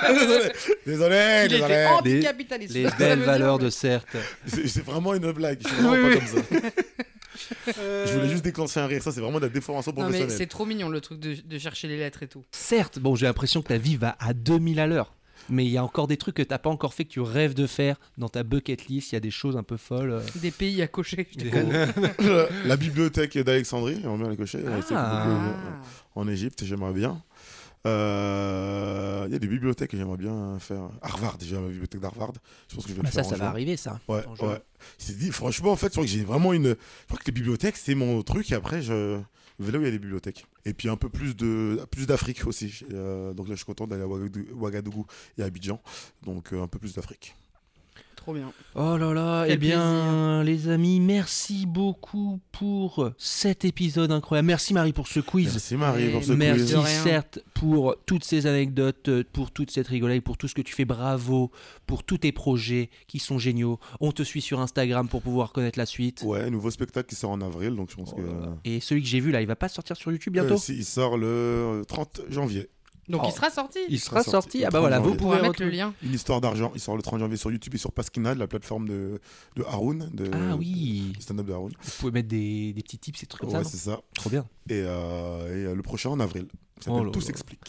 désolé, 0.08 0.52
désolé, 0.86 1.16
Il 1.50 1.54
était 1.54 1.54
désolé. 1.68 1.86
anticapitaliste. 1.86 2.74
Les 2.74 2.86
belles 2.98 3.20
valeurs 3.20 3.58
mais- 3.58 3.64
de 3.64 3.70
certes. 3.70 4.16
C'est 4.46 4.68
c'est 4.68 4.84
vraiment 4.84 5.14
une 5.14 5.32
blague. 5.32 5.58
Je 5.62 5.68
suis 5.68 5.76
vraiment 5.82 6.08
Oui, 6.08 6.14
pas 6.18 6.24
oui. 6.24 6.42
comme 6.50 6.60
ça. 6.60 6.68
Je 7.66 8.12
voulais 8.14 8.28
juste 8.28 8.44
déclencher 8.44 8.80
un 8.80 8.86
rire. 8.86 9.02
Ça, 9.02 9.10
c'est 9.12 9.20
vraiment 9.20 9.38
de 9.40 9.46
la 9.46 9.52
déformation 9.52 9.92
professionnelle. 9.92 10.30
c'est 10.30 10.46
trop 10.46 10.66
mignon 10.66 10.88
le 10.88 11.00
truc 11.00 11.18
de, 11.20 11.34
de 11.44 11.58
chercher 11.58 11.88
les 11.88 11.96
lettres 11.96 12.22
et 12.22 12.28
tout. 12.28 12.44
Certes, 12.52 12.98
bon, 12.98 13.14
j'ai 13.16 13.26
l'impression 13.26 13.62
que 13.62 13.68
ta 13.68 13.78
vie 13.78 13.96
va 13.96 14.16
à 14.20 14.32
2000 14.34 14.78
à 14.80 14.86
l'heure. 14.86 15.14
Mais 15.50 15.66
il 15.66 15.70
y 15.70 15.76
a 15.76 15.84
encore 15.84 16.06
des 16.06 16.16
trucs 16.16 16.36
que 16.36 16.42
t'as 16.42 16.56
pas 16.58 16.70
encore 16.70 16.94
fait 16.94 17.04
que 17.04 17.10
tu 17.10 17.20
rêves 17.20 17.52
de 17.52 17.66
faire 17.66 17.96
dans 18.16 18.30
ta 18.30 18.42
bucket 18.44 18.86
list. 18.86 19.12
Il 19.12 19.16
y 19.16 19.18
a 19.18 19.20
des 19.20 19.30
choses 19.32 19.58
un 19.58 19.62
peu 19.62 19.76
folles. 19.76 20.12
euh. 20.12 20.20
Des 20.36 20.50
pays 20.50 20.80
à 20.80 20.86
cocher, 20.86 21.26
je 21.32 21.38
déconne. 21.38 21.70
la 22.64 22.76
bibliothèque 22.78 23.36
d'Alexandrie, 23.36 23.98
j'aimerais 24.00 24.18
bien 24.18 24.28
la 24.30 24.36
cocher. 24.36 24.58
Elle 24.64 24.82
Ah. 24.96 25.26
beaucoup, 25.26 25.36
euh, 25.38 26.20
en 26.22 26.28
Égypte, 26.28 26.64
j'aimerais 26.64 26.94
bien. 26.94 27.20
Euh, 27.86 29.24
Il 29.26 29.32
y 29.32 29.36
a 29.36 29.38
des 29.38 29.46
bibliothèques 29.46 29.90
que 29.90 29.96
j'aimerais 29.96 30.16
bien 30.18 30.58
faire. 30.58 30.90
Harvard, 31.02 31.38
déjà, 31.38 31.60
la 31.60 31.68
bibliothèque 31.68 32.00
d'Harvard. 32.00 32.32
Je 32.68 32.74
pense 32.74 32.84
que 32.84 32.90
je 32.90 32.94
vais 32.96 33.02
Bah, 33.02 33.08
le 33.08 33.12
ça, 33.14 33.22
faire. 33.22 33.30
ça 33.30 33.36
un 33.36 33.38
va 33.46 33.48
arriver, 33.50 33.76
ça. 33.76 34.00
Ouais. 34.08 34.22
C'est 34.98 35.16
dit, 35.16 35.30
franchement, 35.30 35.72
en 35.72 35.76
fait, 35.76 35.86
je 35.86 35.92
crois 35.92 36.04
que 36.04 36.10
j'ai 36.10 36.24
vraiment 36.24 36.52
une. 36.52 36.68
Je 36.68 37.06
crois 37.06 37.18
que 37.18 37.24
les 37.26 37.32
bibliothèques, 37.32 37.76
c'est 37.76 37.94
mon 37.94 38.22
truc. 38.22 38.50
Et 38.52 38.54
après, 38.54 38.82
je 38.82 39.18
vais 39.58 39.72
là 39.72 39.78
où 39.78 39.82
il 39.82 39.84
y 39.84 39.88
a 39.88 39.90
des 39.90 39.98
bibliothèques. 39.98 40.46
Et 40.64 40.72
puis 40.74 40.88
un 40.88 40.96
peu 40.96 41.08
plus 41.08 41.34
de 41.36 41.80
plus 41.90 42.06
d'Afrique 42.06 42.46
aussi. 42.46 42.84
Euh, 42.92 43.32
donc 43.34 43.48
là, 43.48 43.54
je 43.54 43.58
suis 43.58 43.66
content 43.66 43.86
d'aller 43.86 44.02
à 44.02 44.06
Ouagadougou- 44.06 44.52
Ouagadougou 44.52 45.06
et 45.38 45.42
à 45.42 45.46
Abidjan. 45.46 45.80
Donc 46.24 46.52
euh, 46.52 46.62
un 46.62 46.68
peu 46.68 46.78
plus 46.78 46.94
d'Afrique. 46.94 47.34
Trop 48.24 48.32
bien. 48.32 48.50
Oh 48.74 48.96
là 48.96 49.12
là, 49.12 49.44
Quel 49.44 49.52
eh 49.52 49.56
bien, 49.58 50.42
les 50.44 50.70
amis, 50.70 50.98
merci 50.98 51.66
beaucoup 51.66 52.40
pour 52.52 53.10
cet 53.18 53.66
épisode 53.66 54.10
incroyable. 54.10 54.46
Merci 54.46 54.72
Marie 54.72 54.94
pour 54.94 55.08
ce 55.08 55.20
quiz. 55.20 55.52
Merci 55.52 55.76
Marie 55.76 56.04
Et 56.04 56.08
pour 56.08 56.24
ce 56.24 56.32
Merci 56.32 56.72
quiz. 56.72 56.74
Rien. 56.76 57.02
certes 57.02 57.40
pour 57.52 57.96
toutes 58.06 58.24
ces 58.24 58.46
anecdotes, 58.46 59.10
pour 59.24 59.50
toute 59.50 59.70
cette 59.70 59.88
rigolade, 59.88 60.22
pour 60.22 60.38
tout 60.38 60.48
ce 60.48 60.54
que 60.54 60.62
tu 60.62 60.72
fais. 60.72 60.86
Bravo 60.86 61.50
pour 61.86 62.02
tous 62.02 62.16
tes 62.16 62.32
projets 62.32 62.88
qui 63.08 63.18
sont 63.18 63.38
géniaux. 63.38 63.78
On 64.00 64.10
te 64.10 64.22
suit 64.22 64.40
sur 64.40 64.58
Instagram 64.58 65.06
pour 65.06 65.20
pouvoir 65.20 65.52
connaître 65.52 65.78
la 65.78 65.84
suite. 65.84 66.22
Ouais, 66.24 66.48
nouveau 66.48 66.70
spectacle 66.70 67.06
qui 67.10 67.16
sort 67.16 67.30
en 67.32 67.42
avril. 67.42 67.76
Donc 67.76 67.90
je 67.90 67.96
pense 67.96 68.14
Oh 68.16 68.16
que. 68.16 68.22
Et 68.64 68.80
celui 68.80 69.02
que 69.02 69.08
j'ai 69.08 69.20
vu 69.20 69.32
là, 69.32 69.42
il 69.42 69.46
va 69.46 69.56
pas 69.56 69.68
sortir 69.68 69.98
sur 69.98 70.10
YouTube 70.10 70.32
bientôt? 70.32 70.54
Euh, 70.54 70.56
si, 70.56 70.74
il 70.76 70.84
sort 70.86 71.18
le 71.18 71.82
30 71.86 72.22
janvier. 72.30 72.70
Donc 73.08 73.20
Oh. 73.24 73.28
il 73.28 73.32
sera 73.34 73.50
sorti. 73.50 73.78
Il 73.88 74.00
sera 74.00 74.22
sorti. 74.22 74.30
sorti. 74.30 74.64
Ah 74.64 74.70
bah 74.70 74.80
voilà, 74.80 74.98
vous 74.98 75.14
pouvez 75.14 75.40
mettre 75.42 75.62
le 75.62 75.68
lien. 75.70 75.92
Une 76.02 76.14
histoire 76.14 76.40
d'argent. 76.40 76.72
Il 76.74 76.80
sort 76.80 76.96
le 76.96 77.02
30 77.02 77.20
janvier 77.20 77.36
sur 77.36 77.50
YouTube 77.50 77.74
et 77.74 77.78
sur 77.78 77.92
Pasquina, 77.92 78.34
la 78.34 78.46
plateforme 78.46 78.88
de, 78.88 79.20
de 79.56 79.62
Haroun. 79.64 80.10
De, 80.14 80.30
Ah 80.32 80.56
oui. 80.56 81.12
du 81.14 81.20
Stand-up 81.22 81.46
de 81.46 81.52
Haroun. 81.52 81.72
Vous 81.82 81.90
pouvez 82.00 82.12
mettre 82.12 82.28
des, 82.28 82.72
des 82.72 82.82
petits 82.82 82.98
tips 82.98 83.22
et 83.22 83.26
trucs 83.26 83.42
comme 83.42 83.50
Ouais, 83.58 83.64
ça. 83.64 83.70
c'est 83.70 83.76
ça. 83.76 84.00
Trop 84.14 84.30
bien. 84.30 84.46
Et, 84.68 84.82
euh, 84.84 85.46
et, 85.48 85.66
euh, 85.66 85.74
le 85.74 85.82
prochain 85.82 86.10
en 86.10 86.20
avril. 86.20 86.46
Ça 86.80 86.90
Oh 86.92 87.08
Tout 87.10 87.20
s'explique. 87.20 87.60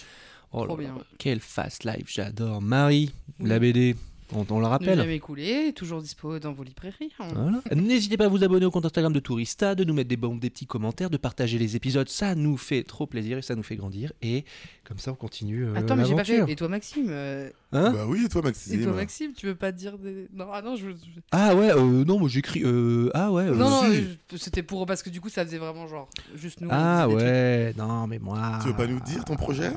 Oh 0.52 0.64
Trop 0.66 0.78
là 0.78 0.84
bien. 0.84 0.96
là, 0.96 1.02
Quel 1.18 1.40
fast 1.42 1.84
life, 1.84 2.06
j'adore. 2.08 2.62
Marie, 2.62 3.12
Oui. 3.40 3.50
la 3.50 3.60
BD, 3.60 3.96
on, 4.34 4.46
on 4.50 4.60
le 4.60 4.66
Ne 4.66 4.70
rappelle. 4.70 4.98
jamais 4.98 5.16
écoulé, 5.16 5.72
toujours 5.74 6.02
dispo 6.02 6.40
dans 6.40 6.52
vos 6.54 6.64
librairies. 6.64 7.12
hein. 7.20 7.28
Voilà. 7.34 7.62
N'hésitez 7.76 8.18
pas 8.18 8.26
à 8.26 8.28
vous 8.28 8.44
abonner 8.44 8.66
au 8.66 8.72
compte 8.72 8.86
Instagram 8.86 9.14
de 9.14 9.20
Tourista, 9.20 9.76
de 9.76 9.84
nous 9.84 9.94
mettre 9.94 10.10
des 10.10 10.18
bombes, 10.18 10.40
des 10.40 10.50
petits 10.50 10.66
commentaires, 10.66 11.10
de 11.10 11.18
partager 11.18 11.58
les 11.60 11.76
épisodes. 11.76 12.10
Ça 12.10 12.34
nous 12.36 12.58
fait 12.58 12.84
trop 12.84 13.06
plaisir 13.08 13.38
et 13.38 13.42
ça 13.42 13.56
nous 13.56 13.64
fait 13.64 13.76
grandir. 13.76 14.12
Et 14.22 14.46
comme 14.84 14.98
ça, 14.98 15.12
on 15.12 15.16
continue. 15.16 15.66
euh, 15.66 15.76
Attends, 15.76 15.96
mais 15.96 16.06
j'ai 16.06 16.16
pas 16.16 16.24
fait. 16.24 16.44
Et 16.52 16.56
toi, 16.56 16.68
Maxime 16.68 17.08
euh, 17.10 17.50
Hein 17.72 17.92
bah 17.92 18.06
oui, 18.08 18.24
et 18.26 18.30
toi, 18.30 18.42
Et 18.42 18.46
Maxime 18.46 18.84
toi, 18.84 18.94
Maxime, 18.94 19.34
tu 19.34 19.46
veux 19.48 19.56
pas 19.56 19.72
dire 19.72 19.98
des. 19.98 20.28
Non, 20.34 20.48
ah 20.54 20.62
non, 20.62 20.76
je. 20.76 20.88
ah 21.32 21.54
ouais, 21.56 21.72
euh, 21.72 22.06
non, 22.06 22.20
moi 22.20 22.30
j'écris. 22.30 22.62
euh, 22.64 23.10
ah 23.14 23.32
ouais. 23.32 23.44
euh, 23.44 23.56
non, 23.56 23.70
non, 23.70 23.92
je- 24.32 24.38
c'était 24.38 24.64
pour. 24.64 24.86
Parce 24.86 25.04
que 25.04 25.10
du 25.10 25.20
coup, 25.20 25.30
ça 25.30 25.44
faisait 25.46 25.58
vraiment 25.58 25.86
genre. 25.88 26.10
Juste 26.36 26.62
nous. 26.62 26.70
Ah 26.72 27.08
ouais, 27.10 27.74
non, 27.78 28.08
mais 28.08 28.20
moi. 28.20 28.60
Tu 28.62 28.70
veux 28.70 28.76
pas 28.76 28.88
nous 28.88 29.00
dire 29.02 29.26
ton 29.26 29.36
projet? 29.36 29.72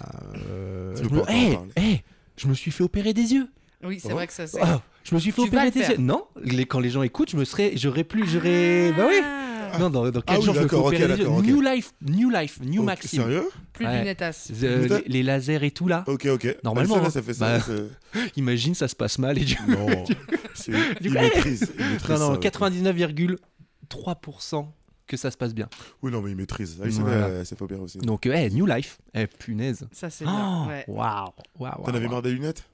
euh, 0.49 0.95
Tu 0.97 1.05
je 1.05 1.09
veux 1.09 1.17
me... 1.17 1.23
pas 1.23 1.33
Eh, 1.33 1.55
parler 1.55 1.71
eh, 1.77 2.01
je 2.37 2.47
me 2.47 2.55
suis 2.55 2.71
fait 2.71 2.85
opérer 2.85 3.13
des 3.13 3.33
yeux. 3.35 3.49
Oui, 3.85 4.01
c'est 4.01 4.09
Oh. 4.11 4.15
vrai 4.15 4.27
que 4.27 4.33
ça 4.33 4.47
c'est. 4.47 4.59
Ah, 4.61 4.81
je 5.05 5.15
me 5.15 5.21
suis 5.21 5.31
fait 5.31 5.43
opérer 5.43 5.71
des 5.71 5.81
yeux. 5.81 5.97
Non, 5.99 6.25
les- 6.43 6.67
quand 6.67 6.81
les 6.81 6.91
gens 6.91 7.03
écoutent, 7.03 7.31
je 7.31 7.37
me 7.37 7.45
serais, 7.45 7.73
j'aurais 7.77 8.03
plus, 8.05 8.27
j'aurais. 8.29 8.93
Bah 8.97 9.05
oui. 9.09 9.21
Ah, 9.71 9.79
Non, 9.79 9.91
dans, 9.91 10.11
dans 10.11 10.21
4 10.23 10.25
Ah 10.29 10.39
oui, 10.39 10.45
jours, 10.47 10.55
je 10.55 10.61
me 10.63 10.69
fais 10.91 11.07
les 11.09 11.17
yeux. 11.19 11.29
New 11.29 11.61
life, 11.61 11.93
new 12.01 12.31
life, 12.31 12.59
new 12.63 12.83
Maxime. 12.83 13.21
Sérieux 13.23 13.49
Plus 13.75 13.85
Ouais. 13.87 13.93
de 13.93 13.99
lunettas. 13.99 14.51
Euh, 14.63 14.89
les, 14.89 15.03
les 15.09 15.23
lasers 15.23 15.63
et 15.65 15.71
tout 15.71 15.87
là. 15.89 16.05
Ok, 16.07 16.25
ok. 16.27 16.57
Normalement, 16.65 16.95
Ah, 16.95 16.99
ça, 16.99 17.03
là, 17.03 17.09
hein. 17.09 17.11
ça 17.11 17.23
fait 17.23 17.35
ça. 17.35 17.59
Bah, 17.59 17.65
Imagine, 18.37 18.75
ça 18.75 18.89
se 18.89 18.97
passe 18.97 19.19
mal 19.19 19.37
et 19.39 19.45
du 19.45 19.57
Non. 19.69 20.05
C'est- 20.55 20.73
Du 20.73 20.79
il 21.03 21.09
coup, 21.15 21.21
maîtrise. 21.21 21.71
il 21.79 21.85
maîtrise 21.93 22.09
Non, 22.09 22.19
non, 22.19 22.27
ça, 22.29 22.33
ouais. 22.33 22.39
99,3% 22.41 24.67
que 25.07 25.17
ça 25.17 25.31
se 25.31 25.37
passe 25.37 25.55
bien. 25.55 25.69
Oui, 26.03 26.11
non, 26.13 26.21
mais 26.21 26.31
il 26.31 26.37
maîtrise. 26.37 26.79
Ah, 26.83 26.87
il 26.87 26.93
Voilà. 26.93 27.29
fait- 27.29 27.45
c'est 27.47 27.59
pas 27.59 27.67
bien 27.67 27.79
aussi. 27.79 27.99
Donc, 27.99 28.27
euh, 28.27 28.35
eh, 28.35 28.51
new 28.51 28.67
life. 28.67 28.99
Eh, 29.15 29.27
punaise. 29.27 29.87
Ça 29.93 30.11
c'est 30.11 30.25
Oh, 30.27 30.31
bien. 30.31 30.67
Ouais. 30.69 30.85
Waouh. 30.89 31.31
Waouh. 31.59 31.83
T'en 31.85 31.93
avais 31.93 32.01
waouh. 32.01 32.11
marre 32.11 32.23
des 32.23 32.33
lunettes? 32.33 32.65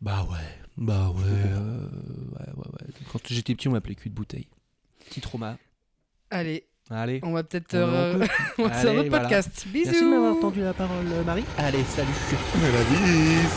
Bah 0.00 0.26
ouais. 0.30 0.36
Bah 0.76 1.10
ouais. 1.10 1.22
euh, 1.26 1.88
ouais, 2.32 2.52
ouais, 2.56 2.68
ouais. 2.72 2.86
Quand 3.12 3.18
j'étais 3.26 3.54
petit, 3.54 3.68
on 3.68 3.72
m'appelait 3.72 3.94
cul 3.96 4.10
de 4.10 4.14
bouteille. 4.14 4.46
Petit 5.06 5.20
trauma. 5.20 5.56
Allez, 6.30 6.66
Allez. 6.90 7.20
on 7.24 7.32
va 7.32 7.42
peut-être. 7.42 7.74
On 7.74 7.78
euh, 7.78 8.26
on 8.58 8.62
va 8.64 8.70
faire 8.70 8.90
Allez, 8.90 8.96
notre 8.96 9.08
voilà. 9.08 9.24
podcast. 9.24 9.66
Bisous. 9.68 9.90
Merci 9.90 10.04
de 10.04 10.08
m'avoir 10.10 10.40
tendu 10.40 10.60
la 10.60 10.74
parole, 10.74 11.06
euh, 11.10 11.24
Marie. 11.24 11.44
Allez, 11.56 11.82
salut. 11.84 12.08
La 12.62 12.84
bise 12.84 13.48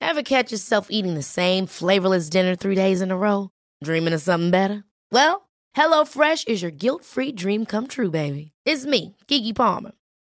Ever 0.00 0.22
catch 0.22 0.50
yourself 0.52 0.88
eating 0.90 1.14
the 1.14 1.22
same 1.22 1.66
flavorless 1.66 2.28
dinner 2.28 2.54
three 2.54 2.74
days 2.74 3.00
in 3.00 3.10
a 3.10 3.16
row? 3.16 3.50
Dreaming 3.82 4.12
of 4.12 4.20
something 4.20 4.50
better? 4.50 4.84
Well, 5.10 5.48
HelloFresh 5.76 6.48
is 6.48 6.60
your 6.60 6.70
guilt-free 6.70 7.32
dream 7.32 7.64
come 7.64 7.86
true, 7.86 8.10
baby. 8.10 8.52
It's 8.66 8.84
me, 8.84 9.16
Kiki 9.26 9.52
Palmer. 9.52 9.92